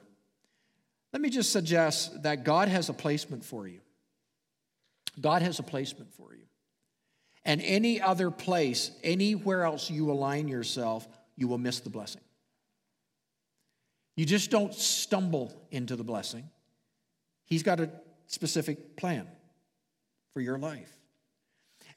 Let 1.13 1.23
me 1.23 1.31
just 1.31 1.53
suggest 1.53 2.23
that 2.25 2.45
God 2.45 2.69
has 2.69 2.89
a 2.89 2.93
placement 2.93 3.45
for 3.45 3.67
you. 3.67 3.81
God 5.21 5.43
has 5.43 5.59
a 5.59 5.63
placement 5.63 6.13
for 6.13 6.35
you. 6.35 6.43
And 7.45 7.63
any 7.63 8.01
other 8.01 8.31
place, 8.31 8.91
anywhere 9.03 9.65
else 9.65 9.89
you 9.89 10.11
align 10.11 10.49
yourself, 10.49 11.07
you 11.37 11.49
will 11.49 11.59
miss 11.59 11.81
the 11.81 11.91
blessing. 11.91 12.23
You 14.17 14.27
just 14.27 14.51
don't 14.51 14.75
stumble 14.75 15.55
into 15.71 15.95
the 15.95 16.05
blessing. 16.05 16.51
He's 17.45 17.63
got 17.63 17.79
a 17.81 17.91
specific 18.27 18.97
plan 18.97 19.29
for 20.33 20.41
your 20.41 20.59
life. 20.59 20.96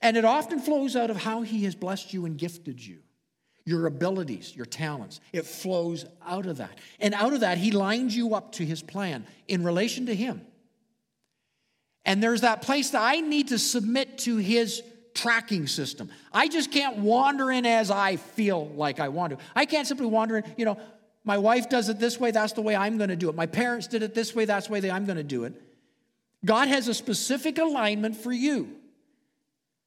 And 0.02 0.16
it 0.16 0.26
often 0.26 0.60
flows 0.60 0.96
out 0.96 1.10
of 1.10 1.18
how 1.18 1.42
He 1.42 1.64
has 1.66 1.76
blessed 1.76 2.14
you 2.14 2.26
and 2.26 2.38
gifted 2.38 2.86
you. 2.86 3.00
Your 3.66 3.86
abilities, 3.86 4.56
your 4.56 4.66
talents. 4.66 5.20
It 5.34 5.46
flows 5.46 6.06
out 6.26 6.46
of 6.46 6.58
that. 6.58 6.78
And 7.00 7.14
out 7.14 7.34
of 7.34 7.42
that, 7.42 7.58
He 7.58 7.72
lines 7.72 8.16
you 8.16 8.34
up 8.36 8.54
to 8.54 8.66
His 8.66 8.82
plan 8.82 9.26
in 9.48 9.64
relation 9.64 10.06
to 10.08 10.16
Him. 10.16 10.42
And 12.06 12.24
there's 12.24 12.42
that 12.42 12.62
place 12.62 12.92
that 12.92 13.02
I 13.02 13.20
need 13.20 13.50
to 13.50 13.60
submit 13.60 14.20
to 14.20 14.38
His 14.38 14.82
tracking 15.14 15.68
system. 15.68 16.10
I 16.32 16.48
just 16.48 16.72
can't 16.72 16.98
wander 16.98 17.52
in 17.52 17.66
as 17.66 17.92
I 17.92 18.16
feel 18.16 18.68
like 18.70 19.00
I 19.00 19.10
want 19.10 19.38
to. 19.38 19.46
I 19.56 19.66
can't 19.66 19.88
simply 19.88 20.06
wander 20.06 20.38
in, 20.38 20.46
you 20.58 20.66
know, 20.66 20.80
my 21.26 21.38
wife 21.38 21.70
does 21.70 21.90
it 21.90 22.00
this 22.00 22.20
way, 22.20 22.32
that's 22.32 22.54
the 22.54 22.62
way 22.62 22.76
I'm 22.76 22.98
going 22.98 23.10
to 23.10 23.16
do 23.16 23.30
it. 23.30 23.36
My 23.36 23.46
parents 23.46 23.88
did 23.88 24.02
it 24.02 24.16
this 24.16 24.34
way, 24.34 24.46
that's 24.46 24.68
the 24.68 24.74
way 24.74 24.90
I'm 24.90 25.06
going 25.06 25.18
to 25.18 25.24
do 25.24 25.44
it. 25.44 25.54
God 26.46 26.70
has 26.70 26.88
a 26.88 26.94
specific 26.94 27.58
alignment 27.58 28.16
for 28.16 28.32
you 28.32 28.79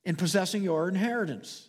in 0.05 0.17
possessing 0.17 0.63
your 0.63 0.89
inheritance. 0.89 1.69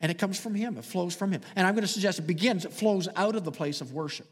And 0.00 0.10
it 0.10 0.18
comes 0.18 0.38
from 0.38 0.54
Him, 0.54 0.76
it 0.76 0.84
flows 0.84 1.14
from 1.14 1.32
Him. 1.32 1.40
And 1.56 1.66
I'm 1.66 1.74
going 1.74 1.86
to 1.86 1.92
suggest 1.92 2.18
it 2.18 2.26
begins, 2.26 2.64
it 2.64 2.72
flows 2.72 3.08
out 3.16 3.36
of 3.36 3.44
the 3.44 3.52
place 3.52 3.80
of 3.80 3.92
worship. 3.92 4.26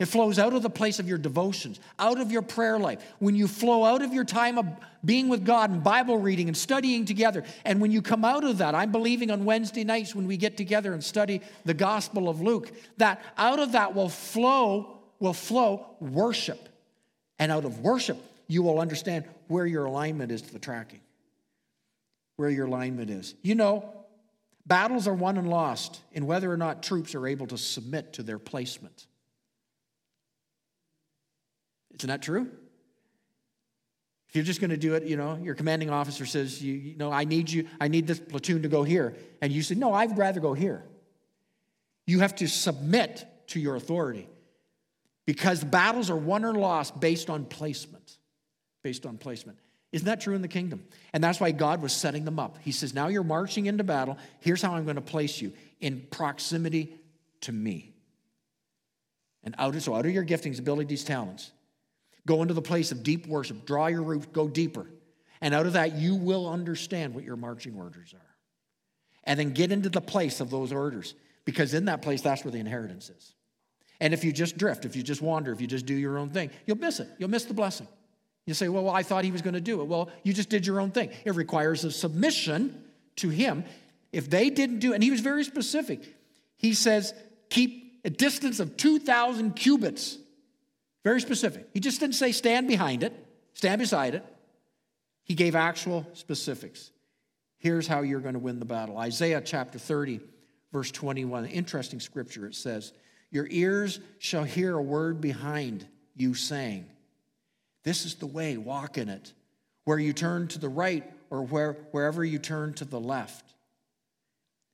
It 0.00 0.06
flows 0.06 0.40
out 0.40 0.54
of 0.54 0.62
the 0.62 0.70
place 0.70 0.98
of 0.98 1.08
your 1.08 1.18
devotions, 1.18 1.78
out 2.00 2.20
of 2.20 2.32
your 2.32 2.42
prayer 2.42 2.80
life. 2.80 3.00
When 3.20 3.36
you 3.36 3.46
flow 3.46 3.84
out 3.84 4.02
of 4.02 4.12
your 4.12 4.24
time 4.24 4.58
of 4.58 4.66
being 5.04 5.28
with 5.28 5.44
God 5.44 5.70
and 5.70 5.84
Bible 5.84 6.18
reading 6.18 6.48
and 6.48 6.56
studying 6.56 7.04
together, 7.04 7.44
and 7.64 7.80
when 7.80 7.92
you 7.92 8.02
come 8.02 8.24
out 8.24 8.42
of 8.42 8.58
that, 8.58 8.74
I'm 8.74 8.90
believing 8.90 9.30
on 9.30 9.44
Wednesday 9.44 9.84
nights 9.84 10.12
when 10.12 10.26
we 10.26 10.36
get 10.36 10.56
together 10.56 10.94
and 10.94 11.04
study 11.04 11.42
the 11.64 11.74
Gospel 11.74 12.28
of 12.28 12.40
Luke, 12.40 12.72
that 12.96 13.22
out 13.38 13.60
of 13.60 13.72
that 13.72 13.94
will 13.94 14.08
flow, 14.08 14.98
will 15.20 15.32
flow 15.32 15.86
worship. 16.00 16.68
And 17.38 17.52
out 17.52 17.64
of 17.64 17.78
worship, 17.78 18.18
you 18.48 18.64
will 18.64 18.80
understand 18.80 19.26
where 19.46 19.64
your 19.64 19.84
alignment 19.84 20.32
is 20.32 20.42
to 20.42 20.52
the 20.52 20.58
tracking 20.58 21.00
where 22.36 22.50
your 22.50 22.66
alignment 22.66 23.10
is. 23.10 23.34
You 23.42 23.54
know, 23.54 23.94
Battles 24.66 25.06
are 25.06 25.14
won 25.14 25.36
and 25.36 25.48
lost 25.48 26.00
in 26.12 26.26
whether 26.26 26.50
or 26.50 26.56
not 26.56 26.82
troops 26.82 27.14
are 27.14 27.26
able 27.26 27.46
to 27.48 27.58
submit 27.58 28.14
to 28.14 28.22
their 28.22 28.38
placement. 28.38 29.06
Isn't 31.98 32.08
that 32.08 32.22
true? 32.22 32.50
If 34.28 34.34
you're 34.34 34.44
just 34.44 34.60
going 34.60 34.70
to 34.70 34.76
do 34.76 34.94
it, 34.94 35.04
you 35.04 35.16
know, 35.16 35.36
your 35.36 35.54
commanding 35.54 35.90
officer 35.90 36.24
says, 36.26 36.62
you, 36.62 36.72
you 36.72 36.96
know, 36.96 37.12
I 37.12 37.24
need 37.24 37.50
you, 37.50 37.68
I 37.78 37.88
need 37.88 38.06
this 38.06 38.18
platoon 38.18 38.62
to 38.62 38.68
go 38.68 38.82
here. 38.82 39.14
And 39.42 39.52
you 39.52 39.62
say, 39.62 39.74
no, 39.74 39.92
I'd 39.92 40.16
rather 40.16 40.40
go 40.40 40.54
here. 40.54 40.82
You 42.06 42.20
have 42.20 42.34
to 42.36 42.48
submit 42.48 43.26
to 43.48 43.60
your 43.60 43.76
authority 43.76 44.28
because 45.26 45.62
battles 45.62 46.10
are 46.10 46.16
won 46.16 46.44
or 46.44 46.54
lost 46.54 46.98
based 46.98 47.28
on 47.30 47.44
placement. 47.44 48.18
Based 48.82 49.06
on 49.06 49.18
placement. 49.18 49.58
Isn't 49.94 50.06
that 50.06 50.20
true 50.20 50.34
in 50.34 50.42
the 50.42 50.48
kingdom? 50.48 50.82
And 51.12 51.22
that's 51.22 51.38
why 51.38 51.52
God 51.52 51.80
was 51.80 51.92
setting 51.92 52.24
them 52.24 52.40
up. 52.40 52.58
He 52.62 52.72
says, 52.72 52.94
Now 52.94 53.06
you're 53.06 53.22
marching 53.22 53.66
into 53.66 53.84
battle. 53.84 54.18
Here's 54.40 54.60
how 54.60 54.74
I'm 54.74 54.82
going 54.82 54.96
to 54.96 55.00
place 55.00 55.40
you 55.40 55.52
in 55.80 56.04
proximity 56.10 56.96
to 57.42 57.52
me. 57.52 57.94
And 59.44 59.54
out 59.56 59.76
of, 59.76 59.82
so 59.84 59.94
out 59.94 60.04
of 60.04 60.10
your 60.10 60.24
giftings, 60.24 60.58
abilities, 60.58 61.04
talents, 61.04 61.52
go 62.26 62.42
into 62.42 62.54
the 62.54 62.62
place 62.62 62.90
of 62.90 63.04
deep 63.04 63.28
worship. 63.28 63.66
Draw 63.66 63.86
your 63.86 64.02
roots, 64.02 64.26
go 64.32 64.48
deeper. 64.48 64.84
And 65.40 65.54
out 65.54 65.64
of 65.64 65.74
that, 65.74 65.94
you 65.94 66.16
will 66.16 66.50
understand 66.50 67.14
what 67.14 67.22
your 67.22 67.36
marching 67.36 67.76
orders 67.76 68.14
are. 68.14 68.34
And 69.22 69.38
then 69.38 69.52
get 69.52 69.70
into 69.70 69.90
the 69.90 70.00
place 70.00 70.40
of 70.40 70.50
those 70.50 70.72
orders, 70.72 71.14
because 71.44 71.72
in 71.72 71.84
that 71.84 72.02
place, 72.02 72.20
that's 72.20 72.44
where 72.44 72.50
the 72.50 72.58
inheritance 72.58 73.10
is. 73.10 73.34
And 74.00 74.12
if 74.12 74.24
you 74.24 74.32
just 74.32 74.58
drift, 74.58 74.86
if 74.86 74.96
you 74.96 75.04
just 75.04 75.22
wander, 75.22 75.52
if 75.52 75.60
you 75.60 75.68
just 75.68 75.86
do 75.86 75.94
your 75.94 76.18
own 76.18 76.30
thing, 76.30 76.50
you'll 76.66 76.78
miss 76.78 76.98
it. 76.98 77.08
You'll 77.16 77.30
miss 77.30 77.44
the 77.44 77.54
blessing. 77.54 77.86
You 78.46 78.54
say, 78.54 78.68
well, 78.68 78.84
well, 78.84 78.94
I 78.94 79.02
thought 79.02 79.24
he 79.24 79.32
was 79.32 79.42
going 79.42 79.54
to 79.54 79.60
do 79.60 79.80
it. 79.80 79.84
Well, 79.84 80.10
you 80.22 80.32
just 80.32 80.50
did 80.50 80.66
your 80.66 80.80
own 80.80 80.90
thing. 80.90 81.10
It 81.24 81.34
requires 81.34 81.84
a 81.84 81.90
submission 81.90 82.84
to 83.16 83.30
him. 83.30 83.64
If 84.12 84.28
they 84.28 84.50
didn't 84.50 84.80
do 84.80 84.92
and 84.92 85.02
he 85.02 85.10
was 85.10 85.20
very 85.20 85.44
specific, 85.44 86.02
he 86.56 86.74
says, 86.74 87.14
keep 87.48 88.00
a 88.04 88.10
distance 88.10 88.60
of 88.60 88.76
2,000 88.76 89.56
cubits. 89.56 90.18
Very 91.04 91.20
specific. 91.20 91.68
He 91.72 91.80
just 91.80 92.00
didn't 92.00 92.14
say 92.14 92.32
stand 92.32 92.68
behind 92.68 93.02
it, 93.02 93.12
stand 93.54 93.78
beside 93.78 94.14
it. 94.14 94.24
He 95.24 95.34
gave 95.34 95.54
actual 95.54 96.06
specifics. 96.12 96.90
Here's 97.58 97.86
how 97.86 98.02
you're 98.02 98.20
going 98.20 98.34
to 98.34 98.40
win 98.40 98.58
the 98.58 98.66
battle. 98.66 98.98
Isaiah 98.98 99.40
chapter 99.40 99.78
30, 99.78 100.20
verse 100.70 100.90
21. 100.90 101.46
Interesting 101.46 101.98
scripture. 101.98 102.46
It 102.46 102.54
says, 102.54 102.92
Your 103.30 103.46
ears 103.50 104.00
shall 104.18 104.44
hear 104.44 104.76
a 104.76 104.82
word 104.82 105.22
behind 105.22 105.86
you 106.14 106.34
saying, 106.34 106.86
this 107.84 108.06
is 108.06 108.16
the 108.16 108.26
way, 108.26 108.56
walk 108.56 108.98
in 108.98 109.08
it. 109.08 109.32
Where 109.84 109.98
you 109.98 110.14
turn 110.14 110.48
to 110.48 110.58
the 110.58 110.68
right 110.68 111.04
or 111.30 111.42
where, 111.42 111.74
wherever 111.90 112.24
you 112.24 112.38
turn 112.38 112.72
to 112.74 112.84
the 112.84 112.98
left. 112.98 113.54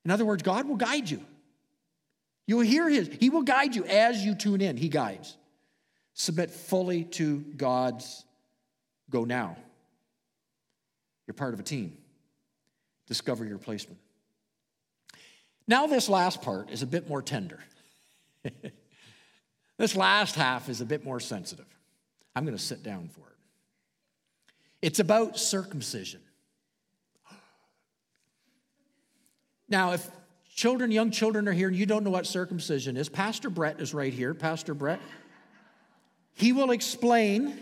In 0.05 0.11
other 0.11 0.25
words, 0.25 0.43
God 0.43 0.69
will 0.69 0.77
guide 0.77 1.11
you. 1.11 1.21
You'll 2.47 2.61
hear 2.61 2.89
His, 2.89 3.11
He 3.19 3.29
will 3.29 3.43
guide 3.43 3.75
you 3.75 3.85
as 3.85 4.25
you 4.25 4.35
tune 4.35 4.61
in. 4.61 4.77
He 4.77 4.89
guides. 4.89 5.37
Submit 6.15 6.51
fully 6.51 7.05
to 7.05 7.39
God's 7.57 8.25
go 9.11 9.25
now. 9.25 9.57
You're 11.27 11.35
part 11.35 11.55
of 11.55 11.61
a 11.61 11.65
team. 11.65 11.97
Discover 13.07 13.45
your 13.45 13.59
placement. 13.59 13.99
Now, 15.67 15.87
this 15.87 16.09
last 16.09 16.43
part 16.43 16.71
is 16.71 16.83
a 16.83 16.87
bit 16.87 17.09
more 17.09 17.23
tender. 17.23 17.61
this 19.79 19.95
last 19.95 20.35
half 20.35 20.69
is 20.69 20.81
a 20.81 20.85
bit 20.85 21.05
more 21.05 21.21
sensitive. 21.21 21.67
I'm 22.35 22.45
going 22.45 22.57
to 22.57 22.63
sit 22.63 22.83
down 22.83 23.09
for 23.09 23.21
it. 23.21 23.37
It's 24.83 24.99
about 24.99 25.39
circumcision. 25.39 26.21
Now, 29.69 29.93
if 29.93 30.09
children, 30.55 30.91
young 30.91 31.11
children 31.11 31.49
are 31.49 31.53
here 31.53 31.69
and 31.69 31.77
you 31.77 31.87
don't 31.87 32.03
know 32.03 32.11
what 32.11 32.27
circumcision 32.27 32.97
is, 32.97 33.09
Pastor 33.09 33.51
Brett 33.51 33.81
is 33.81 33.95
right 33.95 34.13
here. 34.13 34.35
Pastor 34.35 34.75
Brett. 34.75 35.01
He 36.35 36.53
will 36.53 36.71
explain 36.71 37.61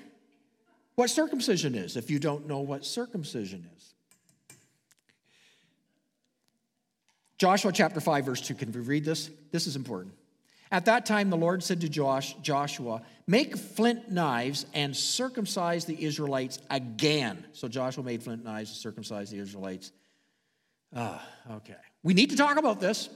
what 0.94 1.10
circumcision 1.10 1.74
is 1.74 1.96
if 1.96 2.10
you 2.10 2.18
don't 2.18 2.46
know 2.46 2.60
what 2.60 2.84
circumcision 2.84 3.68
is. 3.76 3.94
Joshua 7.38 7.72
chapter 7.72 8.00
5, 8.00 8.24
verse 8.24 8.40
2. 8.40 8.54
Can 8.54 8.72
we 8.72 8.80
read 8.80 9.04
this? 9.04 9.30
This 9.52 9.66
is 9.66 9.76
important. 9.76 10.14
At 10.70 10.84
that 10.84 11.06
time, 11.06 11.30
the 11.30 11.36
Lord 11.36 11.62
said 11.62 11.80
to 11.80 11.88
Josh, 11.88 12.34
Joshua, 12.42 13.02
Make 13.26 13.56
flint 13.56 14.10
knives 14.10 14.64
and 14.72 14.96
circumcise 14.96 15.84
the 15.84 16.02
Israelites 16.02 16.58
again. 16.70 17.44
So 17.52 17.68
Joshua 17.68 18.02
made 18.02 18.22
flint 18.22 18.42
knives 18.44 18.72
to 18.72 18.78
circumcise 18.78 19.30
the 19.30 19.38
Israelites. 19.38 19.92
Ah, 20.94 21.22
okay. 21.50 21.76
We 22.02 22.14
need 22.14 22.30
to 22.30 22.36
talk 22.36 22.56
about 22.56 22.80
this. 22.80 23.10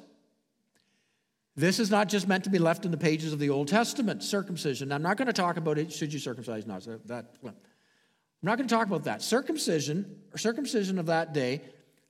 This 1.56 1.78
is 1.78 1.90
not 1.90 2.08
just 2.08 2.28
meant 2.28 2.44
to 2.44 2.50
be 2.50 2.58
left 2.58 2.84
in 2.84 2.90
the 2.90 2.96
pages 2.96 3.32
of 3.32 3.38
the 3.38 3.50
Old 3.50 3.68
Testament, 3.68 4.22
circumcision. 4.22 4.90
I'm 4.90 5.02
not 5.02 5.16
going 5.16 5.26
to 5.26 5.34
talk 5.34 5.56
about 5.56 5.78
it, 5.78 5.92
should 5.92 6.12
you 6.12 6.18
circumcise? 6.18 6.66
not. 6.66 6.82
that, 7.06 7.34
I'm 7.42 7.52
not 8.42 8.56
going 8.56 8.68
to 8.68 8.74
talk 8.74 8.86
about 8.86 9.04
that. 9.04 9.22
Circumcision, 9.22 10.16
or 10.34 10.38
circumcision 10.38 10.98
of 10.98 11.06
that 11.06 11.32
day, 11.32 11.60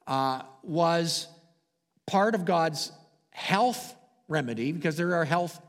uh, 0.06 0.42
was 0.62 1.26
part 2.06 2.34
of 2.34 2.44
God's 2.44 2.92
health 3.30 3.94
remedy 4.32 4.72
because 4.72 4.96
there 4.96 5.14
are 5.14 5.24
health 5.24 5.60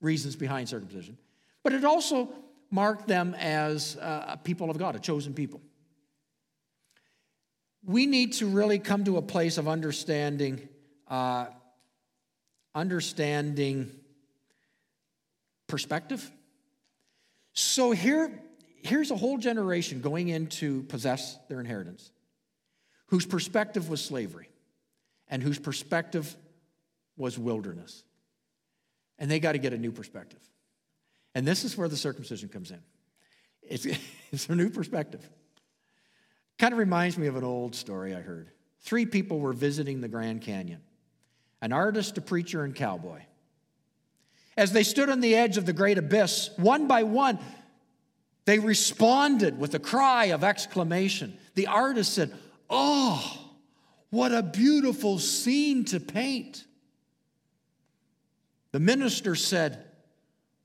reasons 0.00 0.36
behind 0.36 0.68
circumcision. 0.68 1.18
But 1.62 1.74
it 1.74 1.84
also 1.84 2.30
marked 2.70 3.06
them 3.06 3.34
as 3.38 3.96
a 3.96 4.38
people 4.42 4.70
of 4.70 4.78
God, 4.78 4.96
a 4.96 4.98
chosen 4.98 5.34
people. 5.34 5.60
We 7.84 8.06
need 8.06 8.34
to 8.34 8.46
really 8.46 8.78
come 8.78 9.04
to 9.04 9.16
a 9.16 9.22
place 9.22 9.58
of 9.58 9.66
understanding, 9.66 10.68
uh, 11.08 11.46
understanding 12.74 13.90
perspective. 15.66 16.30
So 17.54 17.90
here, 17.90 18.38
here's 18.82 19.10
a 19.10 19.16
whole 19.16 19.38
generation 19.38 20.00
going 20.00 20.28
in 20.28 20.46
to 20.48 20.82
possess 20.84 21.38
their 21.48 21.58
inheritance, 21.58 22.12
whose 23.06 23.26
perspective 23.26 23.88
was 23.88 24.04
slavery, 24.04 24.48
and 25.28 25.42
whose 25.42 25.58
perspective 25.58 26.36
was 27.16 27.38
wilderness. 27.38 28.04
And 29.18 29.30
they 29.30 29.40
got 29.40 29.52
to 29.52 29.58
get 29.58 29.72
a 29.72 29.78
new 29.78 29.92
perspective. 29.92 30.40
And 31.34 31.46
this 31.46 31.64
is 31.64 31.76
where 31.76 31.88
the 31.88 31.96
circumcision 31.96 32.48
comes 32.48 32.70
in. 32.70 32.80
It's, 33.62 33.86
it's 34.32 34.48
a 34.48 34.54
new 34.54 34.70
perspective. 34.70 35.28
Kind 36.58 36.72
of 36.72 36.78
reminds 36.78 37.16
me 37.16 37.26
of 37.26 37.36
an 37.36 37.44
old 37.44 37.74
story 37.74 38.14
I 38.14 38.20
heard. 38.20 38.50
Three 38.80 39.06
people 39.06 39.40
were 39.40 39.52
visiting 39.52 40.00
the 40.00 40.08
Grand 40.08 40.42
Canyon 40.42 40.80
an 41.62 41.72
artist, 41.72 42.16
a 42.16 42.22
preacher, 42.22 42.64
and 42.64 42.74
cowboy. 42.74 43.20
As 44.56 44.72
they 44.72 44.82
stood 44.82 45.10
on 45.10 45.20
the 45.20 45.34
edge 45.34 45.58
of 45.58 45.66
the 45.66 45.74
great 45.74 45.98
abyss, 45.98 46.50
one 46.56 46.86
by 46.86 47.02
one, 47.02 47.38
they 48.46 48.58
responded 48.58 49.58
with 49.58 49.74
a 49.74 49.78
cry 49.78 50.26
of 50.26 50.42
exclamation. 50.42 51.36
The 51.54 51.66
artist 51.66 52.14
said, 52.14 52.34
Oh, 52.68 53.50
what 54.10 54.32
a 54.32 54.42
beautiful 54.42 55.18
scene 55.18 55.84
to 55.86 56.00
paint. 56.00 56.64
The 58.72 58.80
minister 58.80 59.34
said, 59.34 59.84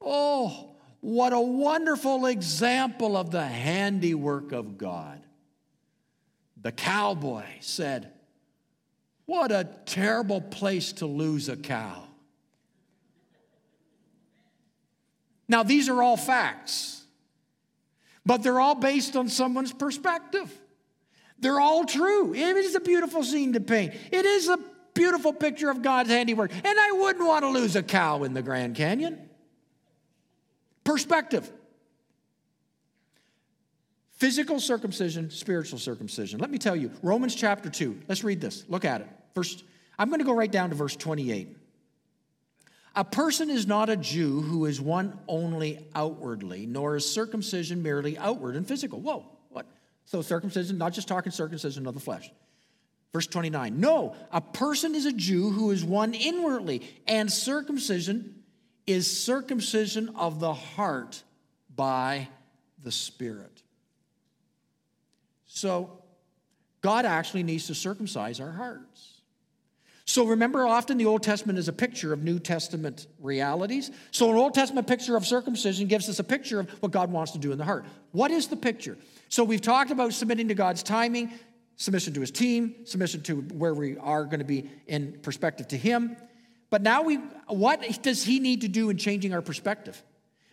Oh, 0.02 0.76
what 1.02 1.34
a 1.34 1.40
wonderful 1.40 2.26
example 2.28 3.18
of 3.18 3.32
the 3.32 3.46
handiwork 3.46 4.52
of 4.52 4.78
God. 4.78 5.22
The 6.62 6.72
cowboy 6.72 7.46
said, 7.62 8.12
What 9.26 9.52
a 9.52 9.68
terrible 9.86 10.42
place 10.42 10.94
to 10.94 11.06
lose 11.06 11.50
a 11.50 11.58
cow. 11.58 12.04
Now, 15.48 15.64
these 15.64 15.90
are 15.90 16.02
all 16.02 16.18
facts, 16.18 17.04
but 18.26 18.42
they're 18.42 18.60
all 18.60 18.76
based 18.76 19.16
on 19.16 19.30
someone's 19.30 19.74
perspective. 19.74 20.52
They're 21.40 21.60
all 21.60 21.86
true. 21.86 22.34
It 22.34 22.58
is 22.58 22.74
a 22.76 22.80
beautiful 22.80 23.24
scene 23.24 23.54
to 23.54 23.60
paint. 23.60 23.94
It 24.12 24.26
is 24.26 24.50
a 24.50 24.58
beautiful 24.96 25.32
picture 25.32 25.70
of 25.70 25.84
God's 25.84 26.10
handiwork. 26.10 26.52
And 26.52 26.80
I 26.80 26.92
wouldn't 26.94 27.26
want 27.26 27.44
to 27.44 27.50
lose 27.50 27.76
a 27.76 27.84
cow 27.84 28.24
in 28.24 28.34
the 28.34 28.42
Grand 28.42 28.76
Canyon. 28.76 29.30
Perspective. 30.84 31.52
Physical 34.14 34.60
circumcision, 34.60 35.30
spiritual 35.30 35.78
circumcision. 35.78 36.40
Let 36.40 36.50
me 36.50 36.58
tell 36.58 36.76
you, 36.76 36.90
Romans 37.04 37.36
chapter 37.36 37.70
2. 37.70 38.04
Let's 38.08 38.24
read 38.24 38.42
this. 38.42 38.64
Look 38.68 38.86
at 38.86 39.02
it. 39.02 39.08
First, 39.36 39.64
I'm 40.00 40.08
going 40.08 40.20
to 40.20 40.26
go 40.26 40.34
right 40.34 40.52
down 40.52 40.70
to 40.70 40.76
verse 40.76 40.96
28. 40.96 41.58
A 42.96 43.04
person 43.04 43.50
is 43.50 43.68
not 43.68 43.90
a 43.90 43.98
Jew 43.98 44.40
who 44.42 44.66
is 44.66 44.80
one 44.80 45.20
only 45.28 45.86
outwardly, 45.94 46.66
nor 46.66 46.96
is 46.96 47.10
circumcision 47.10 47.84
merely 47.84 48.18
outward 48.18 48.56
and 48.56 48.66
physical. 48.66 49.02
Whoa, 49.02 49.26
what? 49.50 49.66
So 50.06 50.22
circumcision, 50.22 50.78
not 50.78 50.94
just 50.94 51.10
talking 51.10 51.34
circumcision 51.34 51.86
of 51.88 51.94
the 51.94 52.00
flesh. 52.00 52.32
Verse 53.16 53.28
29 53.28 53.80
No, 53.80 54.14
a 54.30 54.42
person 54.42 54.94
is 54.94 55.06
a 55.06 55.14
Jew 55.14 55.50
who 55.50 55.72
is 55.72 55.86
one 55.86 56.14
inwardly, 56.14 56.82
and 57.08 57.32
circumcision 57.32 58.44
is 58.86 59.10
circumcision 59.10 60.10
of 60.18 60.42
the 60.42 60.54
heart 60.54 61.24
by 61.74 62.28
the 62.84 62.92
Spirit. 62.92 63.64
So, 65.48 66.04
God 66.82 67.06
actually 67.06 67.44
needs 67.44 67.68
to 67.68 67.74
circumcise 67.74 68.42
our 68.42 68.52
hearts. 68.52 69.16
So 70.08 70.26
remember, 70.26 70.68
often 70.68 70.98
the 70.98 71.06
Old 71.06 71.24
Testament 71.24 71.58
is 71.58 71.68
a 71.68 71.74
picture 71.74 72.14
of 72.14 72.24
New 72.24 72.38
Testament 72.38 73.08
realities. 73.20 73.90
So 74.12 74.30
an 74.30 74.38
Old 74.38 74.54
Testament 74.54 74.88
picture 74.88 75.18
of 75.18 75.26
circumcision 75.26 75.88
gives 75.88 76.08
us 76.08 76.20
a 76.20 76.24
picture 76.24 76.60
of 76.60 76.70
what 76.82 76.92
God 76.92 77.12
wants 77.12 77.32
to 77.32 77.40
do 77.40 77.52
in 77.52 77.58
the 77.58 77.66
heart. 77.66 77.86
What 78.12 78.30
is 78.30 78.48
the 78.48 78.56
picture? 78.56 78.98
So 79.30 79.44
we've 79.44 79.62
talked 79.62 79.90
about 79.90 80.14
submitting 80.14 80.48
to 80.50 80.54
God's 80.54 80.84
timing, 80.84 81.32
submission 81.78 82.14
to 82.14 82.22
his 82.22 82.32
team, 82.32 82.86
submission 82.86 83.22
to 83.24 83.42
where 83.42 83.74
we 83.74 83.98
are 83.98 84.26
going 84.26 84.40
to 84.40 84.46
be 84.46 84.70
in 84.88 85.20
perspective 85.22 85.68
to 85.70 85.78
him. 85.78 86.16
But 86.70 86.82
now 86.82 87.04
we 87.04 87.18
what 87.48 88.02
does 88.02 88.24
he 88.24 88.40
need 88.40 88.62
to 88.62 88.68
do 88.68 88.90
in 88.90 88.98
changing 88.98 89.34
our 89.34 89.42
perspective? 89.42 90.02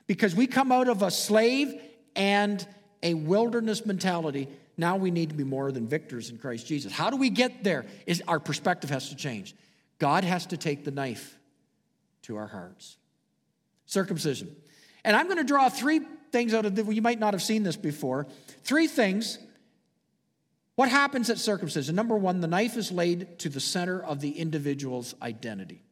Because 0.06 0.34
we 0.34 0.46
come 0.46 0.72
out 0.72 0.88
of 0.88 1.02
a 1.02 1.10
slave 1.10 1.80
and 2.14 2.66
a 3.02 3.14
wilderness 3.14 3.86
mentality 3.86 4.48
now 4.76 4.96
we 4.96 5.10
need 5.10 5.28
to 5.28 5.34
be 5.34 5.44
more 5.44 5.70
than 5.70 5.86
victors 5.86 6.30
in 6.30 6.38
Christ 6.38 6.66
Jesus. 6.66 6.92
How 6.92 7.10
do 7.10 7.16
we 7.16 7.30
get 7.30 7.62
there? 7.62 7.84
Is 8.06 8.22
our 8.26 8.40
perspective 8.40 8.90
has 8.90 9.10
to 9.10 9.16
change. 9.16 9.54
God 9.98 10.24
has 10.24 10.46
to 10.46 10.56
take 10.56 10.84
the 10.84 10.90
knife 10.90 11.38
to 12.22 12.36
our 12.36 12.46
hearts. 12.46 12.96
Circumcision. 13.86 14.54
And 15.04 15.14
I'm 15.16 15.26
going 15.26 15.38
to 15.38 15.44
draw 15.44 15.68
three 15.68 16.00
things 16.30 16.54
out 16.54 16.64
of 16.64 16.74
the, 16.74 16.84
you 16.92 17.02
might 17.02 17.20
not 17.20 17.34
have 17.34 17.42
seen 17.42 17.62
this 17.62 17.76
before. 17.76 18.26
Three 18.62 18.86
things. 18.86 19.38
What 20.74 20.88
happens 20.88 21.28
at 21.28 21.38
circumcision? 21.38 21.94
Number 21.94 22.16
one, 22.16 22.40
the 22.40 22.46
knife 22.46 22.76
is 22.76 22.90
laid 22.90 23.38
to 23.40 23.48
the 23.48 23.60
center 23.60 24.02
of 24.02 24.20
the 24.20 24.30
individual's 24.30 25.14
identity. 25.20 25.82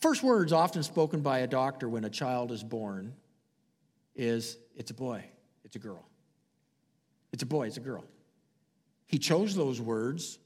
First 0.00 0.22
words 0.22 0.52
often 0.52 0.82
spoken 0.82 1.20
by 1.20 1.40
a 1.40 1.46
doctor 1.46 1.88
when 1.88 2.04
a 2.04 2.10
child 2.10 2.52
is 2.52 2.62
born 2.62 3.14
is 4.14 4.56
it's 4.76 4.90
a 4.90 4.94
boy, 4.94 5.24
it's 5.64 5.76
a 5.76 5.78
girl. 5.78 6.04
It's 7.32 7.42
a 7.42 7.46
boy, 7.46 7.66
it's 7.66 7.76
a 7.76 7.80
girl. 7.80 8.04
He 9.06 9.18
chose 9.18 9.54
those 9.54 9.80
words 9.80 10.38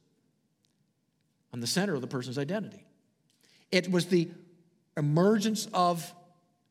on 1.53 1.61
the 1.61 1.67
center 1.67 1.95
of 1.95 2.01
the 2.01 2.07
person's 2.07 2.39
identity. 2.39 2.85
It 3.71 3.91
was 3.91 4.07
the 4.07 4.29
emergence 4.97 5.69
of, 5.73 6.15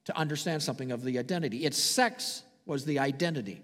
to 0.06 0.17
understand 0.17 0.63
something 0.63 0.91
of 0.91 1.04
the 1.04 1.19
identity. 1.19 1.65
Its 1.65 1.78
sex 1.78 2.43
was 2.65 2.84
the 2.86 3.00
identity. 3.00 3.62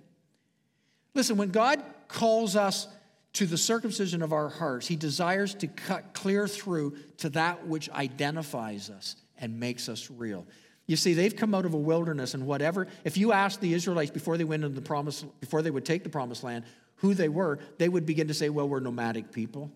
Listen, 1.15 1.37
when 1.37 1.49
God 1.49 1.83
calls 2.07 2.55
us 2.55 2.87
to 3.33 3.45
the 3.45 3.57
circumcision 3.57 4.21
of 4.21 4.33
our 4.33 4.49
hearts, 4.49 4.87
He 4.87 4.95
desires 4.95 5.53
to 5.55 5.67
cut 5.67 6.13
clear 6.13 6.47
through 6.47 6.97
to 7.17 7.29
that 7.29 7.67
which 7.67 7.89
identifies 7.89 8.89
us 8.89 9.15
and 9.37 9.59
makes 9.59 9.89
us 9.89 10.09
real. 10.09 10.45
You 10.85 10.95
see, 10.95 11.13
they've 11.13 11.35
come 11.35 11.55
out 11.55 11.65
of 11.65 11.73
a 11.73 11.77
wilderness 11.77 12.33
and 12.33 12.45
whatever. 12.45 12.87
If 13.03 13.17
you 13.17 13.31
asked 13.31 13.61
the 13.61 13.73
Israelites 13.73 14.11
before 14.11 14.37
they 14.37 14.43
went 14.43 14.63
into 14.63 14.75
the 14.75 14.85
promise, 14.85 15.23
before 15.39 15.61
they 15.61 15.71
would 15.71 15.85
take 15.85 16.03
the 16.03 16.09
promised 16.09 16.43
land, 16.43 16.65
who 16.97 17.13
they 17.13 17.29
were, 17.29 17.59
they 17.77 17.89
would 17.89 18.05
begin 18.05 18.27
to 18.27 18.33
say, 18.33 18.49
Well, 18.49 18.67
we're 18.67 18.79
nomadic 18.79 19.31
people. 19.31 19.71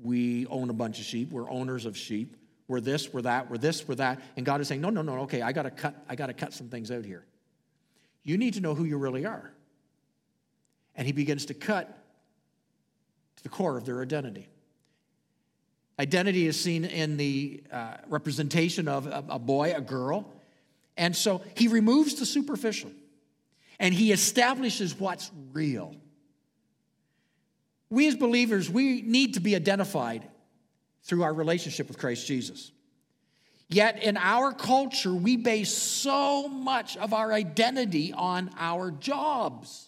We 0.00 0.46
own 0.46 0.70
a 0.70 0.74
bunch 0.74 1.00
of 1.00 1.04
sheep. 1.04 1.32
We're 1.32 1.50
owners 1.50 1.86
of 1.86 1.96
sheep. 1.96 2.36
We're 2.68 2.80
this, 2.80 3.12
we're 3.12 3.22
that, 3.22 3.50
we're 3.50 3.58
this, 3.58 3.88
we're 3.88 3.96
that. 3.96 4.20
And 4.36 4.44
God 4.44 4.60
is 4.60 4.68
saying, 4.68 4.82
No, 4.82 4.90
no, 4.90 5.02
no, 5.02 5.20
okay, 5.20 5.42
I 5.42 5.52
gotta 5.52 5.70
cut, 5.70 5.94
I 6.08 6.14
gotta 6.14 6.34
cut 6.34 6.52
some 6.52 6.68
things 6.68 6.90
out 6.90 7.04
here. 7.04 7.24
You 8.22 8.36
need 8.36 8.54
to 8.54 8.60
know 8.60 8.74
who 8.74 8.84
you 8.84 8.98
really 8.98 9.24
are. 9.24 9.52
And 10.98 11.06
he 11.06 11.12
begins 11.12 11.46
to 11.46 11.54
cut 11.54 11.88
to 13.36 13.42
the 13.42 13.48
core 13.48 13.78
of 13.78 13.86
their 13.86 14.02
identity. 14.02 14.48
Identity 15.98 16.46
is 16.46 16.60
seen 16.60 16.84
in 16.84 17.16
the 17.16 17.62
uh, 17.72 17.96
representation 18.08 18.86
of 18.86 19.06
a, 19.06 19.24
a 19.30 19.38
boy, 19.38 19.72
a 19.74 19.80
girl. 19.80 20.30
And 20.96 21.16
so 21.16 21.40
he 21.56 21.68
removes 21.68 22.16
the 22.16 22.26
superficial 22.26 22.90
and 23.80 23.94
he 23.94 24.12
establishes 24.12 24.98
what's 24.98 25.30
real. 25.52 25.94
We 27.90 28.06
as 28.08 28.16
believers, 28.16 28.68
we 28.68 29.02
need 29.02 29.34
to 29.34 29.40
be 29.40 29.56
identified 29.56 30.28
through 31.04 31.22
our 31.22 31.32
relationship 31.32 31.88
with 31.88 31.98
Christ 31.98 32.26
Jesus. 32.26 32.70
Yet 33.68 34.02
in 34.02 34.16
our 34.16 34.52
culture, 34.52 35.14
we 35.14 35.36
base 35.36 35.72
so 35.72 36.48
much 36.48 36.96
of 36.96 37.12
our 37.12 37.32
identity 37.32 38.12
on 38.12 38.50
our 38.58 38.90
jobs. 38.90 39.87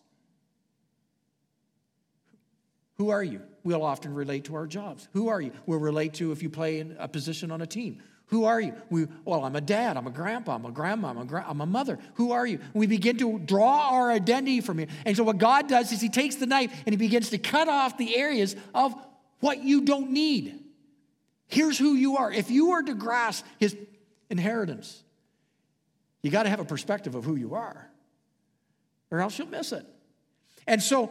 Who 3.00 3.08
are 3.08 3.24
you? 3.24 3.40
we'll 3.64 3.82
often 3.82 4.14
relate 4.14 4.44
to 4.44 4.54
our 4.54 4.66
jobs. 4.66 5.08
Who 5.12 5.28
are 5.28 5.40
you? 5.40 5.52
We'll 5.66 5.78
relate 5.78 6.14
to 6.14 6.32
if 6.32 6.42
you 6.42 6.50
play 6.50 6.80
in 6.80 6.96
a 6.98 7.08
position 7.08 7.50
on 7.50 7.60
a 7.60 7.66
team. 7.66 8.02
Who 8.26 8.44
are 8.44 8.60
you? 8.60 8.74
We, 8.90 9.06
well, 9.24 9.44
I'm 9.44 9.56
a 9.56 9.60
dad, 9.60 9.96
I'm 9.96 10.06
a 10.06 10.10
grandpa, 10.10 10.54
I'm 10.54 10.64
a 10.64 10.70
grandma, 10.70 11.08
I'm 11.08 11.18
a, 11.18 11.24
gra- 11.24 11.44
I'm 11.48 11.60
a 11.62 11.66
mother. 11.66 11.98
Who 12.14 12.32
are 12.32 12.46
you? 12.46 12.60
We 12.74 12.86
begin 12.86 13.16
to 13.18 13.38
draw 13.38 13.90
our 13.90 14.10
identity 14.10 14.60
from 14.60 14.78
you. 14.78 14.86
And 15.04 15.16
so, 15.16 15.24
what 15.24 15.38
God 15.38 15.66
does 15.66 15.92
is 15.92 16.00
He 16.00 16.08
takes 16.08 16.36
the 16.36 16.46
knife 16.46 16.70
and 16.86 16.92
He 16.92 16.96
begins 16.96 17.30
to 17.30 17.38
cut 17.38 17.68
off 17.68 17.98
the 17.98 18.16
areas 18.16 18.54
of 18.74 18.94
what 19.40 19.64
you 19.64 19.82
don't 19.82 20.12
need. 20.12 20.62
Here's 21.48 21.76
who 21.76 21.94
you 21.94 22.18
are. 22.18 22.30
If 22.30 22.50
you 22.50 22.72
are 22.72 22.82
to 22.82 22.94
grasp 22.94 23.44
His 23.58 23.76
inheritance, 24.28 25.02
you 26.22 26.30
got 26.30 26.44
to 26.44 26.50
have 26.50 26.60
a 26.60 26.64
perspective 26.64 27.16
of 27.16 27.24
who 27.24 27.34
you 27.34 27.54
are, 27.54 27.90
or 29.10 29.20
else 29.20 29.38
you'll 29.38 29.48
miss 29.48 29.72
it. 29.72 29.86
And 30.68 30.80
so, 30.80 31.10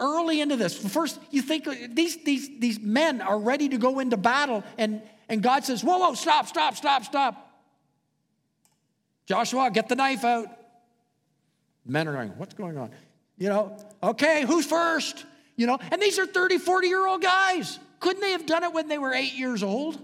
early 0.00 0.40
into 0.40 0.56
this. 0.56 0.76
First, 0.76 1.20
you 1.30 1.42
think 1.42 1.68
these, 1.94 2.22
these, 2.24 2.48
these 2.58 2.80
men 2.80 3.20
are 3.20 3.38
ready 3.38 3.68
to 3.68 3.78
go 3.78 4.00
into 4.00 4.16
battle, 4.16 4.64
and, 4.78 5.02
and 5.28 5.42
God 5.42 5.64
says, 5.64 5.82
Whoa, 5.82 5.98
whoa, 5.98 6.14
stop, 6.14 6.46
stop, 6.46 6.76
stop, 6.76 7.04
stop. 7.04 7.48
Joshua, 9.26 9.70
get 9.70 9.88
the 9.88 9.96
knife 9.96 10.24
out. 10.24 10.46
Men 11.86 12.08
are 12.08 12.12
going, 12.12 12.30
What's 12.30 12.54
going 12.54 12.76
on? 12.76 12.90
You 13.38 13.48
know, 13.48 13.76
okay, 14.02 14.44
who's 14.44 14.66
first? 14.66 15.24
You 15.56 15.66
know, 15.66 15.78
and 15.90 16.00
these 16.00 16.18
are 16.18 16.26
30, 16.26 16.58
40 16.58 16.88
year 16.88 17.06
old 17.06 17.22
guys. 17.22 17.78
Couldn't 18.00 18.20
they 18.20 18.32
have 18.32 18.46
done 18.46 18.64
it 18.64 18.72
when 18.72 18.88
they 18.88 18.98
were 18.98 19.14
eight 19.14 19.34
years 19.34 19.62
old? 19.62 19.96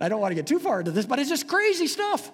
I 0.00 0.08
don't 0.08 0.20
want 0.20 0.30
to 0.30 0.36
get 0.36 0.46
too 0.46 0.58
far 0.58 0.80
into 0.80 0.90
this, 0.90 1.06
but 1.06 1.18
it's 1.18 1.28
just 1.28 1.48
crazy 1.48 1.86
stuff. 1.86 2.30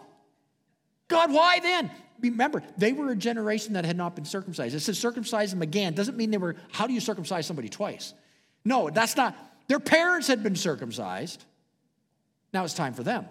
God, 1.08 1.32
why 1.32 1.60
then? 1.60 1.90
Remember, 2.20 2.62
they 2.76 2.92
were 2.92 3.10
a 3.10 3.16
generation 3.16 3.74
that 3.74 3.84
had 3.84 3.96
not 3.96 4.14
been 4.14 4.24
circumcised. 4.24 4.74
It 4.74 4.80
says 4.80 4.98
circumcise 4.98 5.50
them 5.50 5.62
again. 5.62 5.94
Doesn't 5.94 6.16
mean 6.16 6.30
they 6.30 6.38
were, 6.38 6.56
how 6.72 6.86
do 6.86 6.92
you 6.92 7.00
circumcise 7.00 7.46
somebody 7.46 7.68
twice? 7.68 8.14
No, 8.64 8.90
that's 8.90 9.16
not. 9.16 9.36
Their 9.68 9.80
parents 9.80 10.26
had 10.26 10.42
been 10.42 10.56
circumcised. 10.56 11.44
Now 12.52 12.64
it's 12.64 12.74
time 12.74 12.94
for 12.94 13.02
them. 13.02 13.26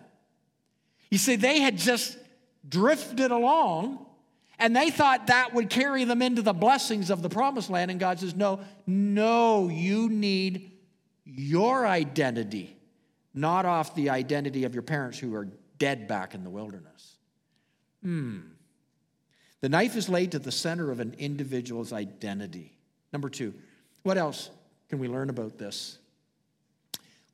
You 1.09 1.17
see, 1.17 1.35
they 1.35 1.59
had 1.59 1.77
just 1.77 2.17
drifted 2.67 3.31
along 3.31 4.05
and 4.59 4.75
they 4.75 4.89
thought 4.89 5.27
that 5.27 5.53
would 5.53 5.69
carry 5.69 6.03
them 6.03 6.21
into 6.21 6.41
the 6.41 6.53
blessings 6.53 7.09
of 7.09 7.21
the 7.21 7.29
promised 7.29 7.69
land. 7.69 7.91
And 7.91 7.99
God 7.99 8.19
says, 8.19 8.35
no, 8.35 8.59
no, 8.85 9.69
you 9.69 10.09
need 10.09 10.71
your 11.25 11.85
identity, 11.85 12.75
not 13.33 13.65
off 13.65 13.93
the 13.93 14.09
identity 14.09 14.63
of 14.63 14.73
your 14.73 14.83
parents 14.83 15.19
who 15.19 15.35
are 15.35 15.47
dead 15.77 16.07
back 16.07 16.33
in 16.33 16.43
the 16.43 16.49
wilderness. 16.49 17.17
Hmm. 18.01 18.39
The 19.61 19.69
knife 19.69 19.95
is 19.95 20.07
laid 20.07 20.31
to 20.33 20.39
the 20.39 20.51
center 20.51 20.91
of 20.91 20.99
an 20.99 21.15
individual's 21.17 21.91
identity. 21.91 22.77
Number 23.11 23.29
two, 23.29 23.53
what 24.03 24.17
else 24.17 24.49
can 24.89 24.99
we 24.99 25.07
learn 25.07 25.29
about 25.29 25.57
this? 25.57 25.97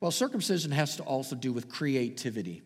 Well, 0.00 0.10
circumcision 0.10 0.70
has 0.72 0.96
to 0.96 1.02
also 1.02 1.36
do 1.36 1.52
with 1.52 1.68
creativity. 1.68 2.62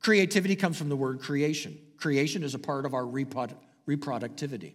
Creativity 0.00 0.56
comes 0.56 0.78
from 0.78 0.88
the 0.88 0.96
word 0.96 1.20
creation. 1.20 1.78
Creation 1.98 2.42
is 2.42 2.54
a 2.54 2.58
part 2.58 2.86
of 2.86 2.94
our 2.94 3.02
reprodu- 3.02 3.56
reproductivity. 3.86 4.74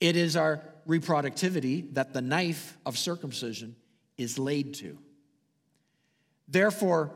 It 0.00 0.16
is 0.16 0.36
our 0.36 0.62
reproductivity 0.86 1.92
that 1.94 2.12
the 2.12 2.22
knife 2.22 2.76
of 2.86 2.96
circumcision 2.96 3.74
is 4.16 4.38
laid 4.38 4.74
to. 4.74 4.98
Therefore, 6.48 7.12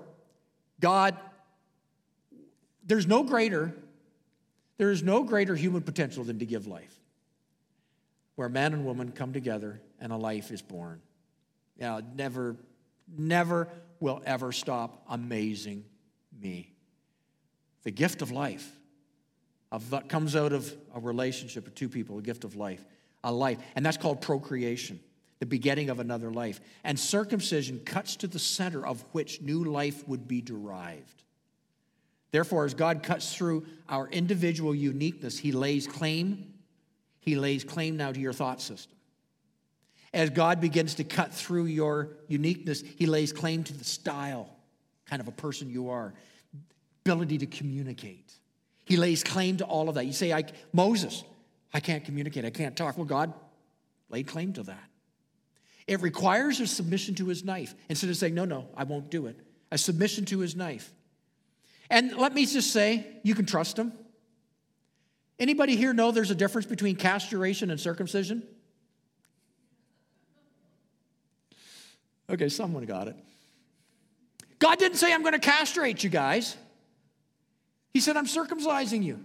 God, 0.81 1.17
there's 2.85 3.07
no 3.07 3.23
greater 3.23 3.75
there 4.81 4.91
is 4.91 5.03
no 5.03 5.23
greater 5.25 5.55
human 5.55 5.83
potential 5.83 6.25
than 6.25 6.39
to 6.39 6.47
give 6.47 6.67
life, 6.67 6.99
where 8.37 8.49
man 8.49 8.73
and 8.73 8.87
woman 8.87 9.13
come 9.13 9.31
together 9.31 9.79
and 10.01 10.11
a 10.11 10.17
life 10.17 10.51
is 10.51 10.63
born. 10.63 11.03
Yeah, 11.77 12.01
never, 12.15 12.57
never 13.15 13.69
will 14.01 14.23
ever 14.25 14.53
stop 14.53 15.05
amazing 15.11 15.85
me. 16.41 16.73
The 17.83 17.91
gift 17.91 18.23
of 18.23 18.31
life 18.31 18.67
of 19.71 19.91
that 19.91 20.09
comes 20.09 20.35
out 20.35 20.55
of 20.55 20.75
a 20.95 21.01
relationship 21.01 21.67
of 21.67 21.75
two 21.75 21.91
people, 21.91 22.17
a 22.17 22.23
gift 22.23 22.45
of 22.45 22.57
life, 22.57 22.83
a 23.23 23.31
life, 23.31 23.59
and 23.77 23.85
that's 23.85 23.99
called 23.99 24.23
procreation, 24.23 24.99
the 25.41 25.47
begetting 25.47 25.91
of 25.91 26.01
another 26.01 26.31
life. 26.31 26.59
And 26.85 26.99
circumcision 26.99 27.81
cuts 27.81 28.17
to 28.17 28.27
the 28.27 28.39
center 28.39 28.87
of 28.87 29.05
which 29.13 29.43
new 29.43 29.63
life 29.63 30.09
would 30.09 30.27
be 30.27 30.41
derived. 30.41 31.23
Therefore, 32.33 32.65
as 32.65 32.75
God 32.75 33.03
cuts 33.03 33.35
through 33.35 33.67
our 33.89 34.09
individual 34.09 34.75
uniqueness, 34.75 35.39
He 35.39 35.53
lays 35.53 35.87
claim. 35.87 36.55
He 37.21 37.37
lays 37.37 37.65
claim 37.65 37.97
now 37.97 38.13
to 38.13 38.21
your 38.21 38.33
thought 38.33 38.61
system. 38.61 38.97
As 40.13 40.31
God 40.31 40.61
begins 40.61 40.95
to 40.97 41.05
cut 41.05 41.33
through 41.33 41.67
your 41.67 42.11
uniqueness, 42.29 42.83
He 42.97 43.07
lays 43.07 43.33
claim 43.33 43.65
to 43.65 43.73
the 43.73 43.85
style, 43.85 44.49
kind 45.07 45.21
of 45.21 45.29
a 45.29 45.33
person 45.33 45.71
you 45.71 45.91
are, 45.91 46.15
ability 47.05 47.39
to 47.39 47.47
communicate. 47.47 48.33
He 48.85 48.97
lays 48.97 49.23
claim 49.23 49.57
to 49.59 49.65
all 49.65 49.89
of 49.89 49.95
that. 49.97 50.07
You 50.07 50.13
say, 50.13 50.33
I, 50.33 50.45
Moses, 50.73 51.25
I 51.73 51.81
can't 51.81 52.05
communicate, 52.05 52.45
I 52.45 52.51
can't 52.51 52.77
talk. 52.77 52.97
Well, 52.97 53.07
God 53.07 53.33
laid 54.09 54.27
claim 54.27 54.53
to 54.55 54.63
that. 54.65 54.91
It 55.87 56.03
requires 56.03 56.61
a 56.61 56.67
submission 56.67 57.15
to 57.17 57.27
his 57.27 57.45
knife 57.45 57.75
instead 57.89 58.11
of 58.11 58.17
saying, 58.17 58.35
No, 58.35 58.45
no, 58.45 58.69
I 58.77 58.85
won't 58.85 59.11
do 59.11 59.27
it. 59.27 59.37
A 59.73 59.79
submission 59.79 60.25
to 60.27 60.39
his 60.39 60.55
knife. 60.55 60.93
And 61.91 62.17
let 62.17 62.33
me 62.33 62.47
just 62.47 62.73
say, 62.73 63.05
you 63.25 63.35
can 63.35 63.45
trust 63.45 63.77
him. 63.77 63.93
Anybody 65.39 65.75
here 65.75 65.93
know 65.93 66.13
there's 66.13 66.31
a 66.31 66.37
difference 66.37 66.67
between 66.67 66.95
castration 66.97 67.71
and 67.71 67.81
circumcision? 67.81 68.43
Okay, 72.31 72.49
someone 72.49 72.85
got 72.85 73.09
it. 73.09 73.17
God 74.61 74.79
didn't 74.79 74.99
say, 74.99 75.13
I'm 75.13 75.23
going 75.23 75.33
to 75.33 75.39
castrate 75.41 76.05
you 76.05 76.11
guys. 76.11 76.57
He 77.93 78.01
said, 78.01 78.17
I'm 78.17 78.27
circumcising 78.27 79.03
you. 79.03 79.25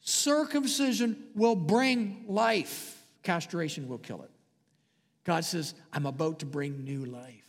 Circumcision 0.00 1.24
will 1.34 1.54
bring 1.54 2.24
life, 2.26 3.04
castration 3.22 3.88
will 3.88 3.98
kill 3.98 4.22
it. 4.22 4.30
God 5.24 5.44
says, 5.44 5.74
I'm 5.92 6.06
about 6.06 6.40
to 6.40 6.46
bring 6.46 6.84
new 6.84 7.04
life. 7.04 7.45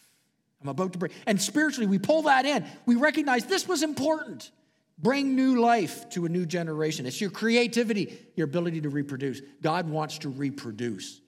I'm 0.68 0.72
about 0.72 0.94
to 0.94 1.00
bring, 1.00 1.12
and 1.26 1.42
spiritually, 1.42 1.88
we 1.88 2.00
pull 2.00 2.24
that 2.24 2.46
in. 2.46 2.66
We 2.86 2.96
recognize 2.96 3.46
this 3.46 3.68
was 3.68 3.84
important. 3.84 4.52
Bring 5.00 5.36
new 5.36 5.62
life 5.62 6.10
to 6.10 6.26
a 6.26 6.30
new 6.30 6.46
generation. 6.46 7.06
It's 7.06 7.22
your 7.22 7.30
creativity, 7.30 8.18
your 8.36 8.46
ability 8.46 8.82
to 8.82 8.90
reproduce. 8.90 9.42
God 9.62 9.90
wants 9.90 10.18
to 10.20 10.30
reproduce. 10.30 11.22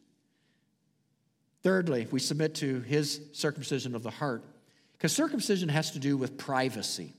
Thirdly, 1.62 2.08
we 2.10 2.20
submit 2.20 2.56
to 2.56 2.80
his 2.82 3.22
circumcision 3.34 3.96
of 3.96 4.04
the 4.04 4.10
heart, 4.10 4.44
because 4.94 5.12
circumcision 5.12 5.70
has 5.70 5.92
to 5.92 6.00
do 6.00 6.18
with 6.18 6.38
privacy. 6.38 7.14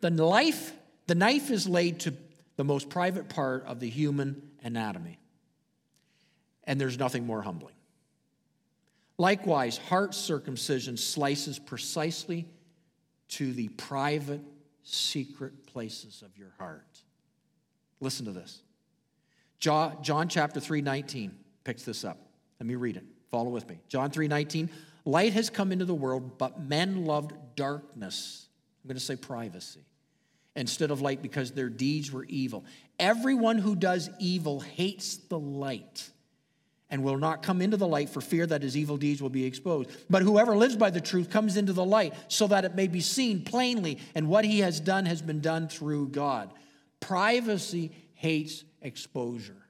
The 0.00 0.10
knife, 0.10 0.72
the 1.06 1.14
knife 1.14 1.50
is 1.50 1.68
laid 1.68 2.00
to 2.00 2.14
the 2.56 2.64
most 2.64 2.88
private 2.88 3.28
part 3.28 3.64
of 3.66 3.80
the 3.80 3.88
human 3.88 4.50
anatomy, 4.62 5.18
and 6.64 6.80
there's 6.80 6.98
nothing 6.98 7.26
more 7.26 7.42
humbling. 7.42 7.74
Likewise, 9.18 9.78
heart 9.78 10.14
circumcision 10.14 10.96
slices 10.96 11.58
precisely 11.58 12.46
to 13.28 13.52
the 13.52 13.68
private, 13.68 14.42
secret 14.82 15.66
places 15.66 16.22
of 16.22 16.36
your 16.36 16.52
heart. 16.58 17.02
Listen 18.00 18.26
to 18.26 18.32
this. 18.32 18.62
John, 19.58 20.28
chapter 20.28 20.60
3, 20.60 20.82
19 20.82 21.34
picks 21.64 21.82
this 21.82 22.04
up. 22.04 22.18
Let 22.60 22.66
me 22.66 22.74
read 22.74 22.96
it. 22.96 23.04
Follow 23.30 23.48
with 23.48 23.68
me. 23.68 23.80
John 23.88 24.10
3, 24.10 24.28
19. 24.28 24.70
Light 25.04 25.32
has 25.32 25.50
come 25.50 25.72
into 25.72 25.84
the 25.84 25.94
world, 25.94 26.36
but 26.38 26.60
men 26.60 27.04
loved 27.04 27.32
darkness. 27.56 28.46
I'm 28.84 28.88
going 28.88 28.98
to 28.98 29.02
say 29.02 29.16
privacy 29.16 29.80
instead 30.54 30.90
of 30.90 31.00
light 31.00 31.22
because 31.22 31.52
their 31.52 31.68
deeds 31.68 32.12
were 32.12 32.24
evil. 32.24 32.64
Everyone 32.98 33.58
who 33.58 33.74
does 33.74 34.10
evil 34.18 34.60
hates 34.60 35.16
the 35.16 35.38
light 35.38 36.08
and 36.90 37.02
will 37.02 37.18
not 37.18 37.42
come 37.42 37.60
into 37.60 37.76
the 37.76 37.86
light 37.86 38.08
for 38.08 38.20
fear 38.20 38.46
that 38.46 38.62
his 38.62 38.76
evil 38.76 38.96
deeds 38.96 39.20
will 39.20 39.28
be 39.28 39.44
exposed. 39.44 39.90
But 40.08 40.22
whoever 40.22 40.56
lives 40.56 40.76
by 40.76 40.90
the 40.90 41.00
truth 41.00 41.30
comes 41.30 41.56
into 41.56 41.72
the 41.72 41.84
light 41.84 42.14
so 42.28 42.46
that 42.46 42.64
it 42.64 42.74
may 42.74 42.86
be 42.86 43.00
seen 43.00 43.42
plainly, 43.42 43.98
and 44.14 44.28
what 44.28 44.44
he 44.44 44.60
has 44.60 44.78
done 44.78 45.06
has 45.06 45.20
been 45.20 45.40
done 45.40 45.68
through 45.68 46.08
God. 46.08 46.52
Privacy 47.00 47.92
hates 48.14 48.64
exposure, 48.80 49.66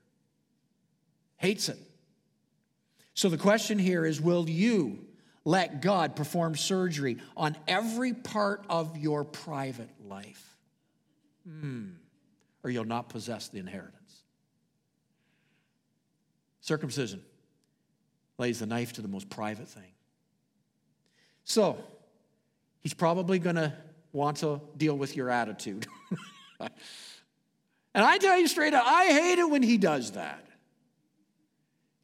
hates 1.37 1.69
it. 1.69 1.79
So 3.15 3.31
the 3.31 3.39
question 3.39 3.79
here 3.79 4.05
is 4.05 4.21
will 4.21 4.49
you 4.49 5.07
let 5.45 5.81
God 5.81 6.17
perform 6.17 6.55
surgery 6.55 7.17
on 7.37 7.57
every 7.67 8.13
part 8.13 8.65
of 8.69 8.99
your 8.99 9.25
private 9.25 9.89
life? 10.07 10.57
Hmm. 11.49 11.91
Or 12.63 12.69
you'll 12.69 12.85
not 12.85 13.09
possess 13.09 13.49
the 13.49 13.59
inheritance. 13.59 14.06
Circumcision 16.67 17.23
lays 18.39 18.59
the 18.59 18.67
knife 18.67 18.95
to 18.95 19.01
the 19.01 19.07
most 19.07 19.31
private 19.31 19.69
thing. 19.69 19.93
So, 21.45 21.79
he's 22.81 22.93
probably 22.93 23.39
going 23.39 23.55
to 23.55 23.73
want 24.13 24.39
to 24.39 24.61
deal 24.77 24.99
with 24.99 25.15
your 25.15 25.31
attitude. 25.31 25.87
and 26.61 26.71
I 27.95 28.19
tell 28.19 28.37
you 28.37 28.49
straight 28.49 28.75
up, 28.75 28.83
I 28.85 29.05
hate 29.05 29.39
it 29.39 29.49
when 29.49 29.63
he 29.63 29.79
does 29.79 30.13
that. 30.13 30.45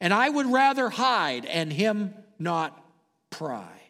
And 0.01 0.15
I 0.15 0.29
would 0.29 0.47
rather 0.47 0.89
hide 0.91 1.45
and 1.45 1.73
him 1.73 2.15
not 2.39 2.81
pry. 3.31 3.81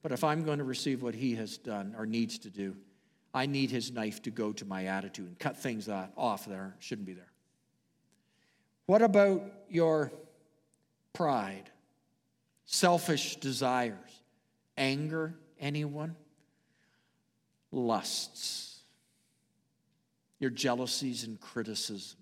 But 0.00 0.12
if 0.12 0.24
I'm 0.24 0.44
going 0.44 0.58
to 0.58 0.64
receive 0.64 1.02
what 1.02 1.14
he 1.14 1.34
has 1.34 1.58
done 1.58 1.94
or 1.98 2.06
needs 2.06 2.38
to 2.38 2.48
do, 2.48 2.74
I 3.34 3.44
need 3.44 3.70
his 3.70 3.92
knife 3.92 4.22
to 4.22 4.30
go 4.30 4.54
to 4.54 4.64
my 4.64 4.86
attitude 4.86 5.26
and 5.26 5.38
cut 5.38 5.58
things 5.58 5.90
off 5.90 6.46
there 6.46 6.74
shouldn't 6.78 7.06
be 7.06 7.12
there. 7.12 7.31
What 8.86 9.02
about 9.02 9.42
your 9.68 10.12
pride, 11.12 11.70
selfish 12.64 13.36
desires, 13.36 14.22
anger, 14.76 15.34
anyone? 15.58 16.16
Lusts, 17.70 18.80
your 20.38 20.50
jealousies 20.50 21.24
and 21.24 21.40
criticisms. 21.40 22.16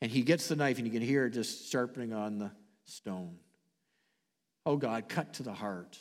And 0.00 0.10
he 0.10 0.22
gets 0.22 0.48
the 0.48 0.56
knife 0.56 0.78
and 0.78 0.86
you 0.86 0.92
can 0.92 1.02
hear 1.02 1.26
it 1.26 1.30
just 1.30 1.70
sharpening 1.70 2.12
on 2.12 2.38
the 2.38 2.50
stone. 2.84 3.36
Oh 4.66 4.76
God, 4.76 5.08
cut 5.08 5.34
to 5.34 5.42
the 5.42 5.52
heart. 5.52 5.98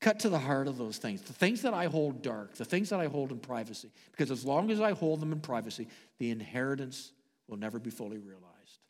Cut 0.00 0.20
to 0.20 0.28
the 0.28 0.38
heart 0.38 0.68
of 0.68 0.78
those 0.78 0.98
things, 0.98 1.22
the 1.22 1.32
things 1.32 1.62
that 1.62 1.74
I 1.74 1.86
hold 1.86 2.22
dark, 2.22 2.54
the 2.54 2.64
things 2.64 2.90
that 2.90 3.00
I 3.00 3.06
hold 3.06 3.32
in 3.32 3.40
privacy. 3.40 3.90
Because 4.12 4.30
as 4.30 4.44
long 4.44 4.70
as 4.70 4.80
I 4.80 4.92
hold 4.92 5.20
them 5.20 5.32
in 5.32 5.40
privacy, 5.40 5.88
the 6.18 6.30
inheritance 6.30 7.12
will 7.48 7.56
never 7.56 7.78
be 7.78 7.90
fully 7.90 8.18
realized. 8.18 8.80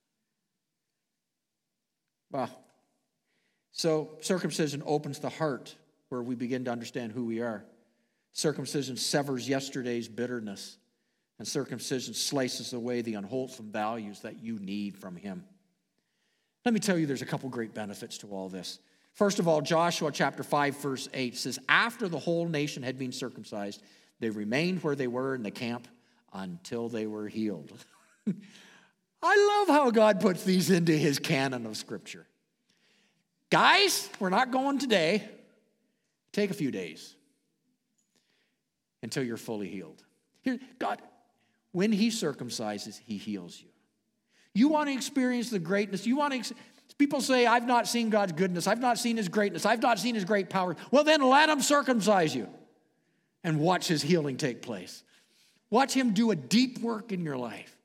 Well, 2.30 2.50
so 3.72 4.10
circumcision 4.20 4.82
opens 4.84 5.20
the 5.20 5.28
heart 5.28 5.74
where 6.08 6.22
we 6.22 6.34
begin 6.34 6.64
to 6.64 6.70
understand 6.70 7.12
who 7.12 7.24
we 7.24 7.40
are. 7.40 7.64
Circumcision 8.32 8.96
severs 8.96 9.48
yesterday's 9.48 10.08
bitterness, 10.08 10.76
and 11.38 11.46
circumcision 11.46 12.14
slices 12.14 12.72
away 12.72 13.02
the 13.02 13.14
unwholesome 13.14 13.70
values 13.70 14.20
that 14.20 14.42
you 14.42 14.58
need 14.58 14.96
from 14.96 15.16
Him. 15.16 15.44
Let 16.64 16.74
me 16.74 16.80
tell 16.80 16.98
you, 16.98 17.06
there's 17.06 17.22
a 17.22 17.26
couple 17.26 17.48
great 17.48 17.72
benefits 17.72 18.18
to 18.18 18.28
all 18.28 18.48
this. 18.48 18.80
First 19.14 19.38
of 19.38 19.48
all, 19.48 19.60
Joshua 19.60 20.12
chapter 20.12 20.42
5, 20.42 20.76
verse 20.76 21.08
8 21.14 21.36
says, 21.36 21.58
After 21.68 22.08
the 22.08 22.18
whole 22.18 22.46
nation 22.46 22.82
had 22.82 22.98
been 22.98 23.12
circumcised, 23.12 23.82
they 24.20 24.30
remained 24.30 24.82
where 24.82 24.94
they 24.94 25.06
were 25.06 25.34
in 25.34 25.42
the 25.42 25.50
camp 25.50 25.88
until 26.32 26.88
they 26.88 27.06
were 27.06 27.28
healed. 27.28 27.72
I 29.22 29.64
love 29.66 29.76
how 29.76 29.90
God 29.90 30.20
puts 30.20 30.44
these 30.44 30.70
into 30.70 30.92
his 30.92 31.18
canon 31.18 31.66
of 31.66 31.76
scripture. 31.76 32.26
Guys, 33.50 34.08
we're 34.20 34.28
not 34.28 34.50
going 34.50 34.78
today. 34.78 35.28
Take 36.32 36.50
a 36.50 36.54
few 36.54 36.70
days 36.70 37.14
until 39.02 39.22
you're 39.22 39.36
fully 39.36 39.68
healed. 39.68 40.02
Here, 40.42 40.58
God, 40.78 41.00
when 41.72 41.90
he 41.92 42.08
circumcises, 42.08 43.00
he 43.04 43.16
heals 43.16 43.60
you. 43.60 43.68
You 44.54 44.68
want 44.68 44.88
to 44.88 44.94
experience 44.94 45.50
the 45.50 45.58
greatness, 45.58 46.06
you 46.06 46.16
want 46.16 46.44
to 46.44 46.54
People 46.98 47.20
say, 47.20 47.46
I've 47.46 47.66
not 47.66 47.86
seen 47.86 48.10
God's 48.10 48.32
goodness. 48.32 48.66
I've 48.66 48.80
not 48.80 48.98
seen 48.98 49.16
his 49.16 49.28
greatness. 49.28 49.64
I've 49.64 49.80
not 49.80 50.00
seen 50.00 50.16
his 50.16 50.24
great 50.24 50.50
power. 50.50 50.74
Well, 50.90 51.04
then 51.04 51.22
let 51.22 51.48
him 51.48 51.60
circumcise 51.60 52.34
you 52.34 52.48
and 53.44 53.60
watch 53.60 53.86
his 53.86 54.02
healing 54.02 54.36
take 54.36 54.62
place. 54.62 55.04
Watch 55.70 55.94
him 55.94 56.12
do 56.12 56.32
a 56.32 56.36
deep 56.36 56.80
work 56.80 57.12
in 57.12 57.22
your 57.24 57.36
life. 57.36 57.77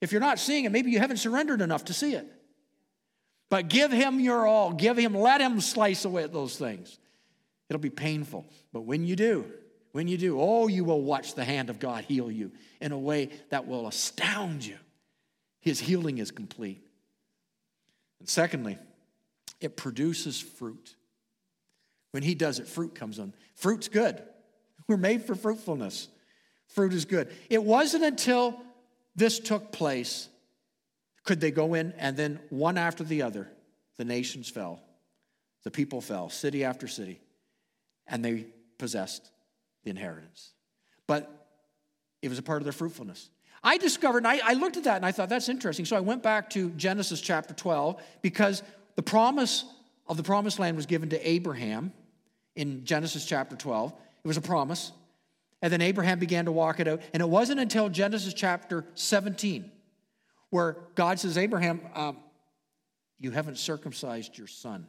If 0.00 0.12
you're 0.12 0.20
not 0.20 0.38
seeing 0.38 0.64
it, 0.64 0.72
maybe 0.72 0.90
you 0.90 0.98
haven't 0.98 1.16
surrendered 1.16 1.60
enough 1.60 1.86
to 1.86 1.92
see 1.92 2.14
it. 2.14 2.26
But 3.50 3.68
give 3.68 3.90
him 3.90 4.20
your 4.20 4.46
all. 4.46 4.72
Give 4.72 4.96
him, 4.96 5.14
let 5.14 5.40
him 5.40 5.60
slice 5.60 6.04
away 6.04 6.22
at 6.22 6.32
those 6.32 6.56
things. 6.56 6.98
It'll 7.68 7.80
be 7.80 7.90
painful. 7.90 8.46
But 8.72 8.82
when 8.82 9.04
you 9.04 9.16
do, 9.16 9.46
when 9.92 10.06
you 10.08 10.18
do, 10.18 10.40
oh, 10.40 10.68
you 10.68 10.84
will 10.84 11.02
watch 11.02 11.34
the 11.34 11.44
hand 11.44 11.70
of 11.70 11.78
God 11.78 12.04
heal 12.04 12.30
you 12.30 12.52
in 12.80 12.92
a 12.92 12.98
way 12.98 13.30
that 13.50 13.66
will 13.66 13.86
astound 13.88 14.64
you. 14.64 14.76
His 15.60 15.80
healing 15.80 16.18
is 16.18 16.30
complete. 16.30 16.86
And 18.20 18.28
secondly, 18.28 18.78
it 19.60 19.76
produces 19.76 20.40
fruit. 20.40 20.94
When 22.12 22.22
he 22.22 22.34
does 22.34 22.58
it, 22.58 22.68
fruit 22.68 22.94
comes 22.94 23.18
on. 23.18 23.34
Fruit's 23.54 23.88
good. 23.88 24.22
We're 24.86 24.96
made 24.96 25.24
for 25.24 25.34
fruitfulness. 25.34 26.08
Fruit 26.68 26.92
is 26.92 27.04
good. 27.04 27.30
It 27.50 27.62
wasn't 27.62 28.04
until 28.04 28.60
this 29.18 29.38
took 29.38 29.72
place 29.72 30.28
could 31.24 31.40
they 31.40 31.50
go 31.50 31.74
in 31.74 31.92
and 31.98 32.16
then 32.16 32.40
one 32.48 32.78
after 32.78 33.04
the 33.04 33.22
other, 33.22 33.48
the 33.98 34.04
nations 34.04 34.48
fell. 34.48 34.80
The 35.64 35.70
people 35.70 36.00
fell, 36.00 36.30
city 36.30 36.64
after 36.64 36.88
city, 36.88 37.20
and 38.06 38.24
they 38.24 38.46
possessed 38.78 39.30
the 39.84 39.90
inheritance. 39.90 40.52
But 41.06 41.30
it 42.22 42.28
was 42.28 42.38
a 42.38 42.42
part 42.42 42.62
of 42.62 42.64
their 42.64 42.72
fruitfulness. 42.72 43.28
I 43.62 43.76
discovered, 43.76 44.24
I, 44.24 44.40
I 44.42 44.54
looked 44.54 44.76
at 44.76 44.84
that 44.84 44.96
and 44.96 45.04
I 45.04 45.12
thought, 45.12 45.28
that's 45.28 45.48
interesting. 45.48 45.84
So 45.84 45.96
I 45.96 46.00
went 46.00 46.22
back 46.22 46.48
to 46.50 46.70
Genesis 46.70 47.20
chapter 47.20 47.52
12 47.52 48.00
because 48.22 48.62
the 48.96 49.02
promise 49.02 49.64
of 50.06 50.16
the 50.16 50.22
promised 50.22 50.58
land 50.58 50.76
was 50.76 50.86
given 50.86 51.10
to 51.10 51.28
Abraham 51.28 51.92
in 52.54 52.84
Genesis 52.84 53.26
chapter 53.26 53.56
12. 53.56 53.92
It 54.24 54.28
was 54.28 54.36
a 54.36 54.40
promise. 54.40 54.92
And 55.60 55.72
then 55.72 55.80
Abraham 55.80 56.18
began 56.18 56.44
to 56.44 56.52
walk 56.52 56.80
it 56.80 56.86
out. 56.86 57.02
And 57.12 57.20
it 57.20 57.28
wasn't 57.28 57.60
until 57.60 57.88
Genesis 57.88 58.32
chapter 58.34 58.84
17 58.94 59.72
where 60.50 60.76
God 60.94 61.18
says, 61.18 61.36
Abraham, 61.36 61.80
um, 61.94 62.18
You 63.18 63.32
haven't 63.32 63.58
circumcised 63.58 64.38
your 64.38 64.46
son. 64.46 64.86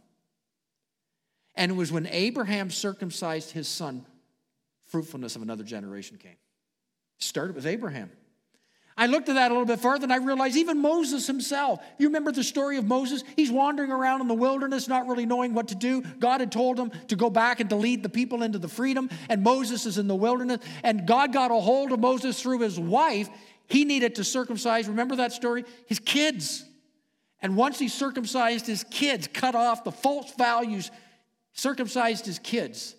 And 1.55 1.71
it 1.71 1.75
was 1.75 1.91
when 1.91 2.07
Abraham 2.07 2.69
circumcised 2.69 3.51
his 3.51 3.67
son, 3.67 4.05
fruitfulness 4.87 5.35
of 5.35 5.41
another 5.41 5.63
generation 5.63 6.17
came. 6.17 6.37
Started 7.17 7.55
with 7.55 7.65
Abraham. 7.65 8.11
I 8.99 9.05
looked 9.05 9.29
at 9.29 9.35
that 9.35 9.49
a 9.49 9.53
little 9.53 9.65
bit 9.65 9.79
further 9.79 10.03
and 10.03 10.11
I 10.11 10.17
realized 10.17 10.57
even 10.57 10.81
Moses 10.81 11.25
himself. 11.25 11.79
You 11.97 12.07
remember 12.07 12.33
the 12.33 12.43
story 12.43 12.75
of 12.75 12.83
Moses? 12.83 13.23
He's 13.37 13.49
wandering 13.49 13.93
around 13.93 14.19
in 14.19 14.27
the 14.27 14.33
wilderness, 14.33 14.89
not 14.89 15.07
really 15.07 15.25
knowing 15.25 15.53
what 15.53 15.69
to 15.69 15.75
do. 15.75 16.01
God 16.01 16.41
had 16.41 16.51
told 16.51 16.77
him 16.77 16.91
to 17.07 17.15
go 17.15 17.29
back 17.29 17.61
and 17.61 17.69
to 17.69 17.77
lead 17.77 18.03
the 18.03 18.09
people 18.09 18.43
into 18.43 18.59
the 18.59 18.67
freedom, 18.67 19.09
and 19.29 19.41
Moses 19.41 19.85
is 19.85 19.97
in 19.97 20.09
the 20.09 20.15
wilderness. 20.15 20.59
And 20.83 21.07
God 21.07 21.31
got 21.31 21.49
a 21.49 21.55
hold 21.55 21.93
of 21.93 22.01
Moses 22.01 22.41
through 22.41 22.59
his 22.59 22.77
wife. 22.77 23.29
He 23.67 23.85
needed 23.85 24.15
to 24.15 24.25
circumcise, 24.25 24.89
remember 24.89 25.15
that 25.15 25.31
story? 25.31 25.63
His 25.87 25.99
kids. 25.99 26.65
And 27.41 27.55
once 27.55 27.79
he 27.79 27.87
circumcised 27.87 28.67
his 28.67 28.83
kids, 28.83 29.29
cut 29.33 29.55
off 29.55 29.85
the 29.85 29.93
false 29.93 30.33
values, 30.37 30.91
circumcised 31.53 32.25
his 32.25 32.37
kids, 32.37 32.95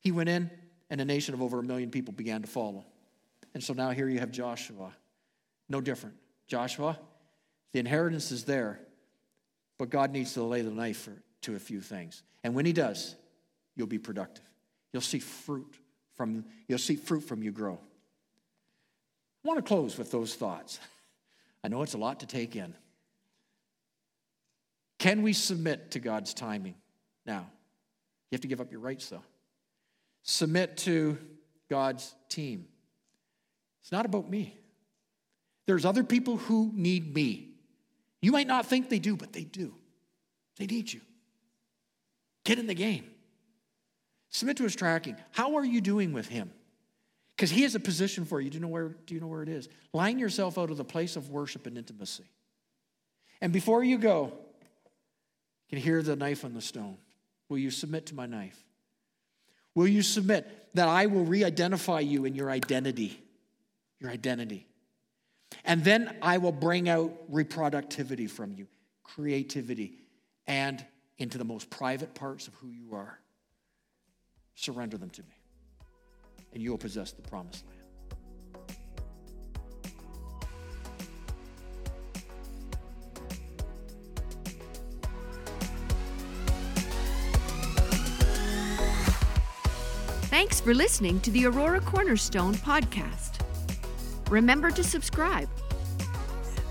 he 0.00 0.12
went 0.12 0.30
in, 0.30 0.50
and 0.88 0.98
a 0.98 1.04
nation 1.04 1.34
of 1.34 1.42
over 1.42 1.58
a 1.58 1.62
million 1.62 1.90
people 1.90 2.14
began 2.14 2.40
to 2.40 2.48
follow. 2.48 2.86
And 3.58 3.64
so 3.64 3.74
now 3.74 3.90
here 3.90 4.08
you 4.08 4.20
have 4.20 4.30
Joshua. 4.30 4.92
No 5.68 5.80
different. 5.80 6.14
Joshua, 6.46 6.96
the 7.72 7.80
inheritance 7.80 8.30
is 8.30 8.44
there, 8.44 8.78
but 9.78 9.90
God 9.90 10.12
needs 10.12 10.34
to 10.34 10.44
lay 10.44 10.62
the 10.62 10.70
knife 10.70 10.98
for, 10.98 11.20
to 11.42 11.56
a 11.56 11.58
few 11.58 11.80
things. 11.80 12.22
And 12.44 12.54
when 12.54 12.66
he 12.66 12.72
does, 12.72 13.16
you'll 13.74 13.88
be 13.88 13.98
productive. 13.98 14.44
You'll 14.92 15.02
see 15.02 15.18
fruit 15.18 15.76
from 16.14 16.44
you'll 16.68 16.78
see 16.78 16.94
fruit 16.94 17.22
from 17.22 17.42
you 17.42 17.50
grow. 17.50 17.80
I 19.44 19.48
want 19.48 19.58
to 19.58 19.62
close 19.64 19.98
with 19.98 20.12
those 20.12 20.36
thoughts. 20.36 20.78
I 21.64 21.66
know 21.66 21.82
it's 21.82 21.94
a 21.94 21.98
lot 21.98 22.20
to 22.20 22.26
take 22.26 22.54
in. 22.54 22.76
Can 25.00 25.22
we 25.22 25.32
submit 25.32 25.90
to 25.90 25.98
God's 25.98 26.32
timing 26.32 26.76
now? 27.26 27.50
You 28.30 28.36
have 28.36 28.42
to 28.42 28.48
give 28.48 28.60
up 28.60 28.70
your 28.70 28.82
rights, 28.82 29.08
though. 29.08 29.24
Submit 30.22 30.76
to 30.76 31.18
God's 31.68 32.14
team. 32.28 32.68
It's 33.88 33.92
not 33.92 34.04
about 34.04 34.28
me. 34.28 34.54
There's 35.64 35.86
other 35.86 36.04
people 36.04 36.36
who 36.36 36.70
need 36.74 37.14
me. 37.14 37.48
You 38.20 38.32
might 38.32 38.46
not 38.46 38.66
think 38.66 38.90
they 38.90 38.98
do, 38.98 39.16
but 39.16 39.32
they 39.32 39.44
do. 39.44 39.72
They 40.58 40.66
need 40.66 40.92
you. 40.92 41.00
Get 42.44 42.58
in 42.58 42.66
the 42.66 42.74
game. 42.74 43.06
Submit 44.28 44.58
to 44.58 44.64
his 44.64 44.76
tracking. 44.76 45.16
How 45.30 45.56
are 45.56 45.64
you 45.64 45.80
doing 45.80 46.12
with 46.12 46.28
him? 46.28 46.50
Because 47.34 47.48
he 47.48 47.62
has 47.62 47.74
a 47.74 47.80
position 47.80 48.26
for 48.26 48.42
you. 48.42 48.50
Do 48.50 48.56
you 48.56 48.60
know 48.60 48.68
where, 48.68 48.88
do 49.06 49.14
you 49.14 49.22
know 49.22 49.26
where 49.26 49.42
it 49.42 49.48
is? 49.48 49.70
Line 49.94 50.18
yourself 50.18 50.58
out 50.58 50.70
of 50.70 50.76
the 50.76 50.84
place 50.84 51.16
of 51.16 51.30
worship 51.30 51.66
and 51.66 51.78
intimacy. 51.78 52.28
And 53.40 53.54
before 53.54 53.82
you 53.82 53.96
go, 53.96 54.34
you 54.34 55.70
can 55.70 55.78
hear 55.78 56.02
the 56.02 56.14
knife 56.14 56.44
on 56.44 56.52
the 56.52 56.60
stone. 56.60 56.98
Will 57.48 57.56
you 57.56 57.70
submit 57.70 58.04
to 58.08 58.14
my 58.14 58.26
knife? 58.26 58.62
Will 59.74 59.88
you 59.88 60.02
submit 60.02 60.46
that 60.74 60.88
I 60.88 61.06
will 61.06 61.24
re 61.24 61.42
identify 61.42 62.00
you 62.00 62.26
in 62.26 62.34
your 62.34 62.50
identity? 62.50 63.24
Your 64.00 64.10
identity. 64.10 64.66
And 65.64 65.82
then 65.82 66.16
I 66.22 66.38
will 66.38 66.52
bring 66.52 66.88
out 66.88 67.30
reproductivity 67.32 68.30
from 68.30 68.52
you, 68.52 68.66
creativity, 69.02 69.98
and 70.46 70.84
into 71.18 71.38
the 71.38 71.44
most 71.44 71.70
private 71.70 72.14
parts 72.14 72.48
of 72.48 72.54
who 72.54 72.68
you 72.68 72.94
are. 72.94 73.18
Surrender 74.54 74.98
them 74.98 75.10
to 75.10 75.22
me, 75.22 75.34
and 76.52 76.62
you 76.62 76.70
will 76.70 76.78
possess 76.78 77.12
the 77.12 77.22
promised 77.22 77.64
land. 77.66 77.74
Thanks 90.30 90.60
for 90.60 90.72
listening 90.72 91.20
to 91.20 91.30
the 91.30 91.46
Aurora 91.46 91.80
Cornerstone 91.80 92.54
podcast 92.54 93.37
remember 94.30 94.70
to 94.70 94.84
subscribe. 94.84 95.48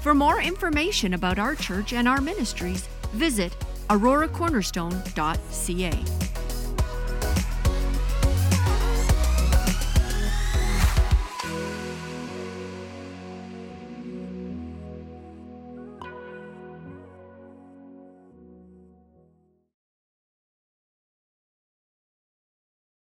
For 0.02 0.14
more 0.14 0.42
information 0.42 1.14
about 1.14 1.40
our 1.40 1.56
church 1.56 1.94
and 1.94 2.08
our 2.08 2.22
ministries, 2.22 2.88
visit 3.14 3.52
auroracornerstone.ca. 3.90 6.17